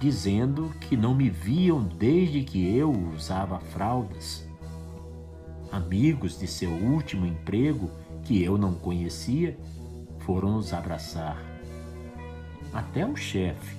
dizendo 0.00 0.70
que 0.80 0.96
não 0.96 1.14
me 1.14 1.30
viam 1.30 1.80
desde 1.80 2.42
que 2.42 2.76
eu 2.76 2.90
usava 2.90 3.60
fraldas. 3.60 4.44
Amigos 5.70 6.36
de 6.36 6.48
seu 6.48 6.70
último 6.70 7.24
emprego, 7.24 7.88
que 8.24 8.42
eu 8.42 8.58
não 8.58 8.74
conhecia, 8.74 9.56
foram 10.20 10.54
nos 10.54 10.72
abraçar. 10.72 11.40
Até 12.72 13.06
o 13.06 13.14
chefe, 13.14 13.76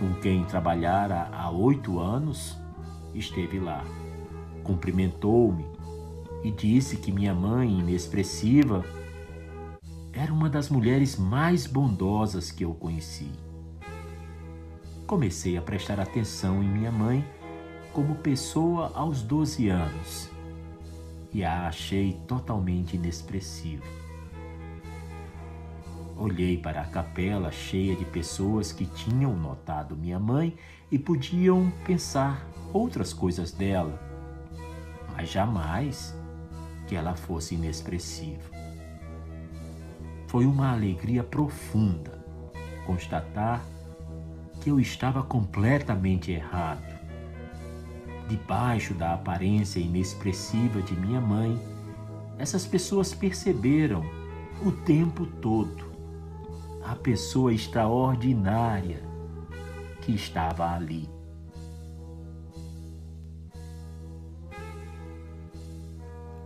com 0.00 0.12
quem 0.20 0.44
trabalhara 0.44 1.28
há 1.32 1.48
oito 1.50 2.00
anos, 2.00 2.56
esteve 3.14 3.60
lá 3.60 3.84
cumprimentou-me 4.70 5.64
e 6.44 6.50
disse 6.50 6.96
que 6.96 7.10
minha 7.10 7.34
mãe, 7.34 7.80
inexpressiva, 7.80 8.84
era 10.12 10.32
uma 10.32 10.48
das 10.48 10.70
mulheres 10.70 11.16
mais 11.16 11.66
bondosas 11.66 12.50
que 12.50 12.64
eu 12.64 12.72
conheci. 12.74 13.30
Comecei 15.10 15.56
a 15.56 15.60
prestar 15.60 15.98
atenção 15.98 16.62
em 16.62 16.68
minha 16.68 16.92
mãe 16.92 17.28
como 17.92 18.14
pessoa 18.14 18.92
aos 18.94 19.22
12 19.22 19.68
anos 19.68 20.30
e 21.32 21.42
a 21.42 21.66
achei 21.66 22.12
totalmente 22.28 22.94
inexpressiva. 22.94 23.82
Olhei 26.16 26.56
para 26.56 26.82
a 26.82 26.86
capela 26.86 27.50
cheia 27.50 27.96
de 27.96 28.04
pessoas 28.04 28.70
que 28.70 28.86
tinham 28.86 29.36
notado 29.36 29.96
minha 29.96 30.20
mãe 30.20 30.56
e 30.92 30.96
podiam 30.96 31.72
pensar 31.84 32.46
outras 32.72 33.12
coisas 33.12 33.50
dela 33.50 34.00
mas 35.16 35.28
jamais 35.28 36.14
que 36.86 36.94
ela 36.94 37.16
fosse 37.16 37.56
inexpressiva. 37.56 38.48
Foi 40.28 40.46
uma 40.46 40.70
alegria 40.70 41.24
profunda 41.24 42.24
constatar 42.86 43.60
que 44.60 44.70
eu 44.70 44.78
estava 44.78 45.22
completamente 45.22 46.30
errado. 46.30 46.84
Debaixo 48.28 48.94
da 48.94 49.14
aparência 49.14 49.80
inexpressiva 49.80 50.80
de 50.82 50.94
minha 50.94 51.20
mãe, 51.20 51.60
essas 52.38 52.66
pessoas 52.66 53.12
perceberam 53.12 54.04
o 54.64 54.70
tempo 54.70 55.26
todo 55.26 55.90
a 56.84 56.94
pessoa 56.94 57.52
extraordinária 57.52 59.02
que 60.00 60.12
estava 60.12 60.74
ali. 60.74 61.08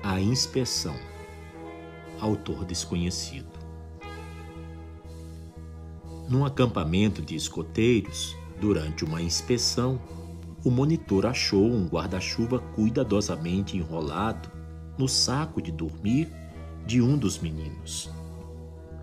A 0.03 0.21
Inspeção. 0.21 0.97
Autor 2.21 2.65
desconhecido. 2.65 3.54
Num 6.29 6.45
acampamento 6.45 7.21
de 7.21 7.37
escoteiros, 7.37 8.35
durante 8.59 9.05
uma 9.05 9.21
inspeção, 9.21 10.01
o 10.65 10.71
monitor 10.71 11.27
achou 11.27 11.67
um 11.67 11.87
guarda-chuva 11.87 12.59
cuidadosamente 12.59 13.77
enrolado 13.77 14.51
no 14.97 15.07
saco 15.07 15.61
de 15.61 15.71
dormir 15.71 16.33
de 16.87 17.03
um 17.03 17.19
dos 17.19 17.39
meninos. 17.39 18.11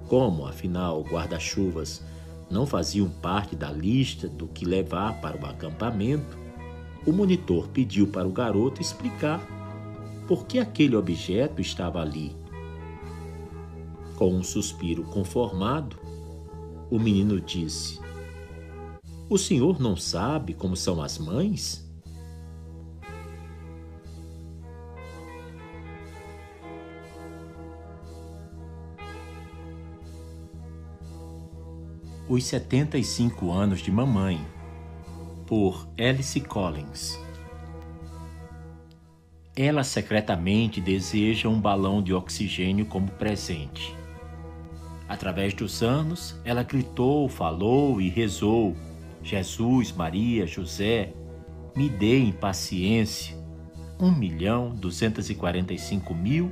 Como, 0.08 0.48
afinal, 0.48 1.04
guarda-chuvas 1.04 2.04
não 2.50 2.66
faziam 2.66 3.08
parte 3.08 3.56
da 3.56 3.72
lista 3.72 4.28
do 4.28 4.48
que 4.48 4.66
levar 4.66 5.22
para 5.22 5.40
o 5.40 5.46
acampamento, 5.46 6.38
o 7.06 7.12
monitor 7.12 7.68
pediu 7.68 8.08
para 8.08 8.28
o 8.28 8.32
garoto 8.32 8.82
explicar 8.82 9.40
por 10.28 10.46
que 10.46 10.60
aquele 10.60 10.96
objeto 10.96 11.62
estava 11.62 12.02
ali. 12.02 12.36
Com 14.18 14.34
um 14.34 14.44
suspiro 14.44 15.04
conformado, 15.04 16.01
o 16.92 17.00
menino 17.00 17.40
disse: 17.40 18.00
O 19.30 19.38
senhor 19.38 19.80
não 19.80 19.96
sabe 19.96 20.54
como 20.54 20.76
são 20.76 21.02
as 21.02 21.18
mães? 21.18 21.90
Os 32.28 32.44
75 32.46 33.52
anos 33.52 33.82
de 33.82 33.92
mamãe, 33.92 34.40
por 35.46 35.88
Alice 35.98 36.40
Collins. 36.40 37.20
Ela 39.54 39.84
secretamente 39.84 40.80
deseja 40.80 41.50
um 41.50 41.60
balão 41.60 42.02
de 42.02 42.14
oxigênio 42.14 42.86
como 42.86 43.12
presente. 43.12 44.01
Através 45.12 45.54
dos 45.54 45.84
anos, 45.84 46.40
ela 46.46 46.64
gritou, 46.64 47.28
falou 47.28 48.00
e 48.00 48.08
rezou: 48.08 48.78
Jesus, 49.22 49.92
Maria, 49.92 50.48
José, 50.48 51.12
me 51.76 51.90
deem 51.90 52.32
paciência. 52.32 53.36
Um 54.00 54.10
milhão 54.10 54.74
duzentos 54.74 55.30
e 55.30 55.36
quarenta 55.36 55.74
e 55.74 55.78
cinco 55.78 56.16
mil 56.16 56.50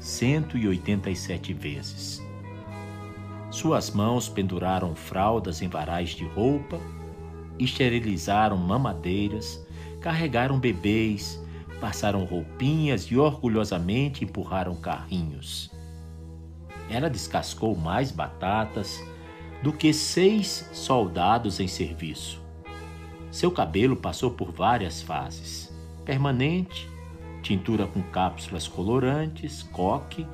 cento 0.00 0.56
e 0.56 0.66
oitenta 0.66 1.10
e 1.10 1.14
sete 1.14 1.52
vezes. 1.52 2.26
Suas 3.50 3.90
mãos 3.90 4.26
penduraram 4.26 4.94
fraldas 4.94 5.60
em 5.60 5.68
varais 5.68 6.08
de 6.08 6.24
roupa, 6.24 6.80
esterilizaram 7.58 8.56
mamadeiras, 8.56 9.62
carregaram 10.00 10.58
bebês, 10.58 11.38
passaram 11.78 12.24
roupinhas 12.24 13.02
e 13.02 13.18
orgulhosamente 13.18 14.24
empurraram 14.24 14.74
carrinhos. 14.76 15.70
Ela 16.90 17.10
descascou 17.10 17.76
mais 17.76 18.10
batatas 18.10 19.02
do 19.62 19.72
que 19.72 19.92
seis 19.92 20.68
soldados 20.72 21.60
em 21.60 21.68
serviço. 21.68 22.40
Seu 23.30 23.50
cabelo 23.50 23.96
passou 23.96 24.30
por 24.30 24.50
várias 24.50 25.02
fases: 25.02 25.72
permanente, 26.04 26.88
tintura 27.42 27.86
com 27.86 28.02
cápsulas 28.02 28.66
colorantes, 28.66 29.62
coque, 29.64 30.26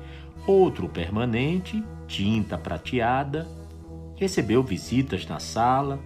outro 0.47 0.87
permanente, 0.87 1.83
tinta 2.07 2.57
prateada, 2.57 3.47
Recebeu 4.15 4.63
visitas 4.63 5.27
na 5.27 5.39
sala, 5.39 5.99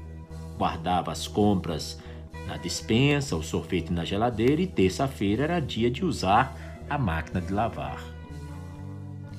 guardava 0.58 1.12
as 1.12 1.28
compras 1.28 2.00
na 2.48 2.58
dispensa, 2.58 3.36
o 3.36 3.44
sorvete 3.44 3.94
na 3.94 4.04
geladeira 4.04 4.62
e 4.62 4.68
terça-feira 4.68 5.44
era 5.44 5.60
dia 5.60 5.92
de 5.92 6.04
usar 6.04 6.58
a 6.90 6.98
máquina 6.98 7.40
de 7.40 7.54
lavar. 7.54 8.04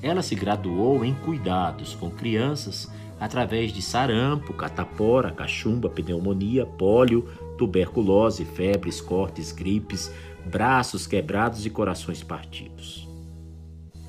Ela 0.02 0.22
se 0.22 0.34
graduou 0.34 1.04
em 1.04 1.14
cuidados 1.14 1.94
com 1.94 2.10
crianças 2.10 2.90
através 3.18 3.70
de 3.70 3.82
sarampo, 3.82 4.54
catapora, 4.54 5.30
cachumba, 5.30 5.90
pneumonia, 5.90 6.64
pólio, 6.64 7.28
tuberculose, 7.58 8.46
febres, 8.46 9.00
cortes, 9.00 9.52
gripes, 9.52 10.10
braços 10.46 11.06
quebrados 11.06 11.66
e 11.66 11.70
corações 11.70 12.22
partidos. 12.22 13.06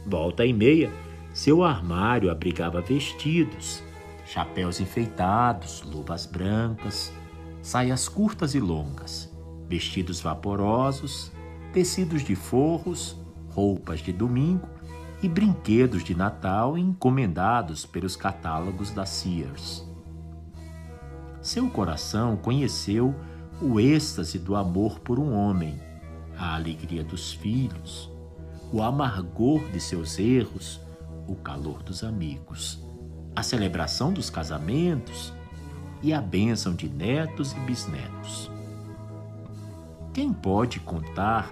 Volta 0.07 0.45
e 0.45 0.53
meia, 0.53 0.89
seu 1.33 1.61
armário 1.61 2.31
abrigava 2.31 2.79
vestidos, 2.79 3.83
chapéus 4.25 4.79
enfeitados, 4.79 5.81
luvas 5.81 6.25
brancas, 6.25 7.11
saias 7.61 8.07
curtas 8.07 8.55
e 8.55 8.61
longas, 8.61 9.29
vestidos 9.67 10.21
vaporosos, 10.21 11.33
tecidos 11.73 12.23
de 12.23 12.35
forros, 12.35 13.17
roupas 13.49 13.99
de 13.99 14.13
domingo 14.13 14.67
e 15.21 15.29
brinquedos 15.29 16.03
de 16.03 16.15
Natal 16.15 16.77
encomendados 16.77 17.85
pelos 17.85 18.15
catálogos 18.15 18.91
da 18.91 19.05
Sears. 19.05 19.85
Seu 21.41 21.69
coração 21.69 22.35
conheceu 22.35 23.15
o 23.61 23.79
êxtase 23.79 24.39
do 24.39 24.55
amor 24.55 24.99
por 24.99 25.19
um 25.19 25.33
homem, 25.33 25.79
a 26.37 26.55
alegria 26.55 27.03
dos 27.03 27.33
filhos, 27.33 28.09
o 28.71 28.81
amargor 28.81 29.61
de 29.71 29.79
seus 29.79 30.17
erros, 30.17 30.79
o 31.27 31.35
calor 31.35 31.83
dos 31.83 32.03
amigos, 32.03 32.79
a 33.35 33.43
celebração 33.43 34.11
dos 34.11 34.29
casamentos 34.29 35.31
e 36.01 36.13
a 36.13 36.21
bênção 36.21 36.73
de 36.73 36.89
netos 36.89 37.53
e 37.53 37.59
bisnetos. 37.59 38.49
Quem 40.13 40.33
pode 40.33 40.79
contar 40.79 41.51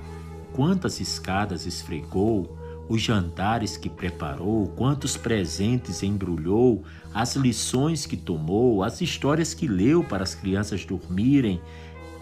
quantas 0.54 1.00
escadas 1.00 1.66
esfregou 1.66 2.59
os 2.90 3.00
jantares 3.00 3.78
que 3.78 3.88
preparou, 3.88 4.68
quantos 4.70 5.16
presentes 5.16 6.02
embrulhou, 6.02 6.84
as 7.14 7.36
lições 7.36 8.08
que 8.08 8.18
tomou, 8.18 8.84
as 8.84 9.00
histórias 9.00 9.54
que 9.54 9.68
leu 9.68 10.04
para 10.04 10.24
as 10.24 10.34
crianças 10.34 10.84
dormirem, 10.84 11.62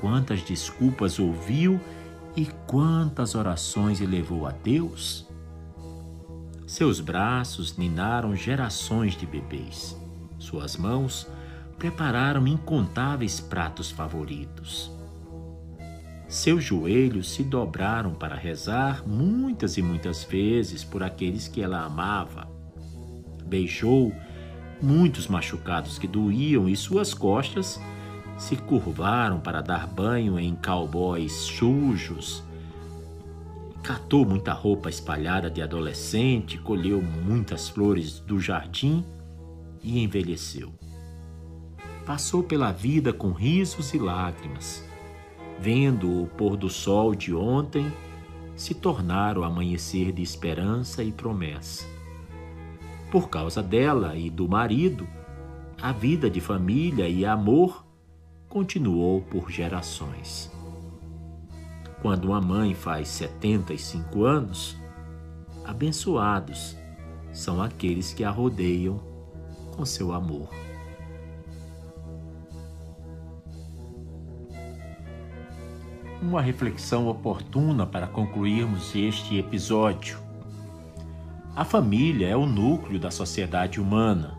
quantas 0.02 0.42
desculpas 0.42 1.20
ouviu 1.20 1.80
e 2.36 2.46
quantas 2.68 3.34
orações 3.34 4.02
elevou 4.02 4.46
a 4.46 4.52
Deus? 4.52 5.26
Seus 6.68 7.00
braços 7.00 7.78
ninaram 7.78 8.36
gerações 8.36 9.16
de 9.16 9.26
bebês. 9.26 9.96
Suas 10.38 10.76
mãos 10.76 11.26
prepararam 11.80 12.46
incontáveis 12.46 13.40
pratos 13.40 13.90
favoritos. 13.90 14.97
Seus 16.28 16.62
joelhos 16.62 17.30
se 17.30 17.42
dobraram 17.42 18.14
para 18.14 18.36
rezar 18.36 19.08
muitas 19.08 19.78
e 19.78 19.82
muitas 19.82 20.26
vezes 20.26 20.84
por 20.84 21.02
aqueles 21.02 21.48
que 21.48 21.62
ela 21.62 21.86
amava. 21.86 22.50
Beijou 23.46 24.14
muitos 24.82 25.28
machucados 25.28 25.98
que 25.98 26.06
doíam 26.06 26.68
e 26.68 26.76
suas 26.76 27.14
costas 27.14 27.80
se 28.38 28.58
curvaram 28.58 29.40
para 29.40 29.62
dar 29.62 29.88
banho 29.88 30.38
em 30.38 30.54
cowboys 30.54 31.32
sujos. 31.32 32.44
Catou 33.82 34.26
muita 34.26 34.52
roupa 34.52 34.90
espalhada 34.90 35.50
de 35.50 35.62
adolescente, 35.62 36.58
colheu 36.58 37.02
muitas 37.02 37.70
flores 37.70 38.20
do 38.20 38.38
jardim 38.38 39.02
e 39.82 40.04
envelheceu. 40.04 40.74
Passou 42.06 42.44
pela 42.44 42.74
vida 42.74 43.14
com 43.14 43.32
risos 43.32 43.94
e 43.94 43.98
lágrimas 43.98 44.87
vendo 45.60 46.24
o 46.24 46.28
pôr 46.28 46.56
do 46.56 46.70
sol 46.70 47.16
de 47.16 47.34
ontem 47.34 47.92
se 48.56 48.74
tornar 48.74 49.38
o 49.38 49.44
amanhecer 49.44 50.12
de 50.12 50.22
esperança 50.22 51.04
e 51.04 51.12
promessa. 51.12 51.86
Por 53.12 53.30
causa 53.30 53.62
dela 53.62 54.16
e 54.16 54.30
do 54.30 54.48
marido, 54.48 55.08
a 55.82 55.92
vida 55.92 56.30
de 56.30 56.42
família 56.42 57.08
e 57.08 57.26
amor 57.26 57.86
continuou 58.50 59.22
por 59.22 59.52
gerações. 59.52 60.52
Quando 62.02 62.26
uma 62.26 62.42
mãe 62.42 62.74
faz 62.74 63.08
75 63.10 64.24
anos, 64.24 64.78
abençoados 65.64 66.76
são 67.32 67.62
aqueles 67.62 68.14
que 68.14 68.24
a 68.24 68.32
rodeiam 68.32 69.00
com 69.76 69.86
seu 69.86 70.12
amor. 70.12 70.67
Uma 76.22 76.42
reflexão 76.42 77.08
oportuna 77.08 77.86
para 77.86 78.08
concluirmos 78.08 78.96
este 78.96 79.38
episódio. 79.38 80.18
A 81.56 81.64
família 81.64 82.28
é 82.28 82.36
o 82.36 82.46
núcleo 82.46 83.00
da 83.00 83.12
sociedade 83.12 83.80
humana. 83.80 84.38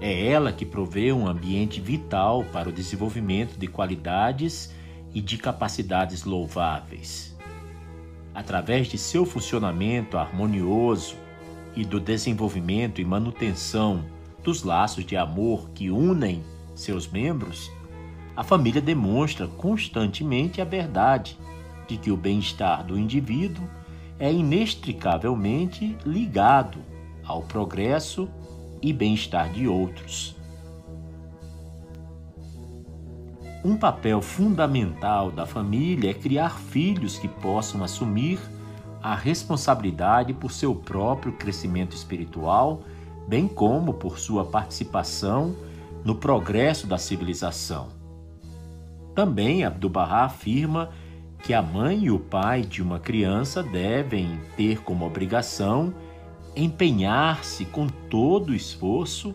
É 0.00 0.26
ela 0.26 0.52
que 0.52 0.64
provê 0.64 1.12
um 1.12 1.26
ambiente 1.26 1.80
vital 1.80 2.44
para 2.52 2.68
o 2.68 2.72
desenvolvimento 2.72 3.58
de 3.58 3.66
qualidades 3.66 4.72
e 5.12 5.20
de 5.20 5.38
capacidades 5.38 6.24
louváveis. 6.24 7.36
Através 8.34 8.86
de 8.86 8.96
seu 8.96 9.26
funcionamento 9.26 10.16
harmonioso 10.16 11.16
e 11.74 11.84
do 11.84 11.98
desenvolvimento 11.98 13.00
e 13.00 13.04
manutenção 13.04 14.04
dos 14.42 14.62
laços 14.62 15.04
de 15.04 15.16
amor 15.16 15.70
que 15.70 15.90
unem 15.90 16.42
seus 16.74 17.08
membros, 17.08 17.70
a 18.38 18.44
família 18.44 18.80
demonstra 18.80 19.48
constantemente 19.48 20.60
a 20.60 20.64
verdade 20.64 21.36
de 21.88 21.96
que 21.96 22.08
o 22.08 22.16
bem-estar 22.16 22.86
do 22.86 22.96
indivíduo 22.96 23.68
é 24.16 24.32
inextricavelmente 24.32 25.98
ligado 26.06 26.78
ao 27.24 27.42
progresso 27.42 28.28
e 28.80 28.92
bem-estar 28.92 29.50
de 29.50 29.66
outros. 29.66 30.36
Um 33.64 33.76
papel 33.76 34.22
fundamental 34.22 35.32
da 35.32 35.44
família 35.44 36.12
é 36.12 36.14
criar 36.14 36.60
filhos 36.60 37.18
que 37.18 37.26
possam 37.26 37.82
assumir 37.82 38.38
a 39.02 39.16
responsabilidade 39.16 40.32
por 40.32 40.52
seu 40.52 40.76
próprio 40.76 41.32
crescimento 41.32 41.96
espiritual, 41.96 42.84
bem 43.26 43.48
como 43.48 43.94
por 43.94 44.16
sua 44.16 44.44
participação 44.44 45.56
no 46.04 46.14
progresso 46.14 46.86
da 46.86 46.98
civilização. 46.98 47.97
Também 49.18 49.64
Abdu'l-Bahá 49.64 50.26
afirma 50.26 50.90
que 51.42 51.52
a 51.52 51.60
mãe 51.60 52.04
e 52.04 52.10
o 52.12 52.20
pai 52.20 52.62
de 52.62 52.80
uma 52.80 53.00
criança 53.00 53.64
devem 53.64 54.40
ter 54.56 54.80
como 54.82 55.04
obrigação 55.04 55.92
empenhar-se 56.54 57.64
com 57.64 57.88
todo 57.88 58.50
o 58.50 58.54
esforço 58.54 59.34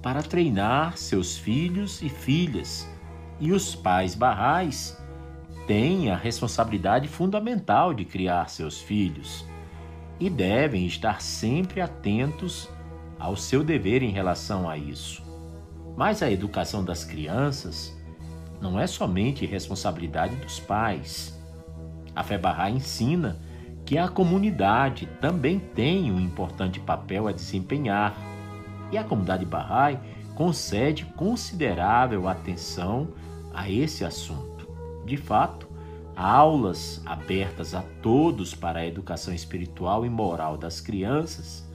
para 0.00 0.22
treinar 0.22 0.96
seus 0.96 1.36
filhos 1.36 2.00
e 2.00 2.08
filhas. 2.08 2.88
E 3.38 3.52
os 3.52 3.74
pais 3.74 4.14
barrais 4.14 4.98
têm 5.66 6.10
a 6.10 6.16
responsabilidade 6.16 7.06
fundamental 7.06 7.92
de 7.92 8.06
criar 8.06 8.48
seus 8.48 8.80
filhos 8.80 9.44
e 10.18 10.30
devem 10.30 10.86
estar 10.86 11.20
sempre 11.20 11.82
atentos 11.82 12.66
ao 13.18 13.36
seu 13.36 13.62
dever 13.62 14.02
em 14.02 14.10
relação 14.10 14.66
a 14.66 14.78
isso. 14.78 15.22
Mas 15.98 16.22
a 16.22 16.30
educação 16.30 16.82
das 16.82 17.04
crianças 17.04 17.97
não 18.60 18.78
é 18.78 18.86
somente 18.86 19.46
responsabilidade 19.46 20.36
dos 20.36 20.58
pais. 20.58 21.38
A 22.14 22.22
Fé 22.22 22.36
Bahá'í 22.36 22.74
ensina 22.74 23.38
que 23.84 23.96
a 23.96 24.08
comunidade 24.08 25.06
também 25.20 25.58
tem 25.58 26.12
um 26.12 26.20
importante 26.20 26.80
papel 26.80 27.28
a 27.28 27.32
desempenhar 27.32 28.16
e 28.90 28.98
a 28.98 29.04
comunidade 29.04 29.46
Bahá'í 29.46 29.98
concede 30.34 31.04
considerável 31.16 32.28
atenção 32.28 33.08
a 33.52 33.70
esse 33.70 34.04
assunto. 34.04 34.68
De 35.04 35.16
fato, 35.16 35.68
aulas 36.14 37.00
abertas 37.06 37.74
a 37.74 37.82
todos 38.02 38.54
para 38.54 38.80
a 38.80 38.86
educação 38.86 39.32
espiritual 39.32 40.04
e 40.04 40.10
moral 40.10 40.56
das 40.56 40.80
crianças 40.80 41.66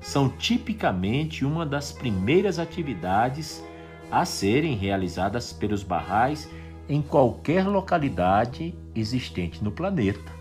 são 0.00 0.28
tipicamente 0.28 1.44
uma 1.44 1.66
das 1.66 1.92
primeiras 1.92 2.58
atividades 2.58 3.62
a 4.10 4.24
serem 4.24 4.74
realizadas 4.74 5.52
pelos 5.52 5.82
barrais 5.82 6.48
em 6.88 7.00
qualquer 7.00 7.66
localidade 7.66 8.74
existente 8.94 9.62
no 9.62 9.70
planeta. 9.70 10.40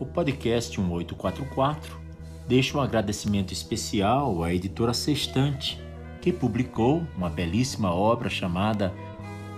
O 0.00 0.06
podcast 0.06 0.80
1844 0.80 2.00
deixa 2.48 2.76
um 2.76 2.80
agradecimento 2.80 3.52
especial 3.52 4.42
à 4.42 4.52
editora 4.52 4.92
Sextante, 4.92 5.80
que 6.20 6.32
publicou 6.32 7.06
uma 7.16 7.28
belíssima 7.28 7.94
obra 7.94 8.28
chamada 8.28 8.92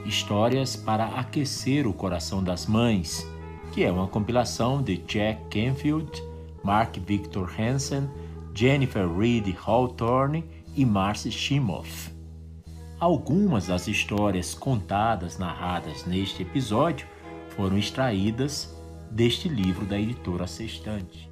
Histórias 0.05 0.77
para 0.77 1.07
Aquecer 1.07 1.87
o 1.87 1.93
Coração 1.93 2.43
das 2.43 2.67
Mães, 2.67 3.27
que 3.73 3.83
é 3.83 3.91
uma 3.91 4.07
compilação 4.07 4.83
de 4.83 4.99
Jack 4.99 5.45
Canfield, 5.49 6.23
Mark 6.63 6.95
Victor 6.99 7.51
Hansen, 7.59 8.07
Jennifer 8.55 9.09
Reed 9.09 9.57
Hawthorne 9.65 10.45
e 10.77 10.85
Marcy 10.85 11.33
Shimoff. 11.33 12.13
Algumas 13.01 13.69
das 13.69 13.89
histórias 13.89 14.53
contadas, 14.53 15.39
narradas 15.39 16.05
neste 16.05 16.43
episódio, 16.43 17.07
foram 17.57 17.79
extraídas 17.79 18.77
deste 19.11 19.49
livro 19.49 19.87
da 19.87 19.99
editora 19.99 20.47
Sextante. 20.47 21.32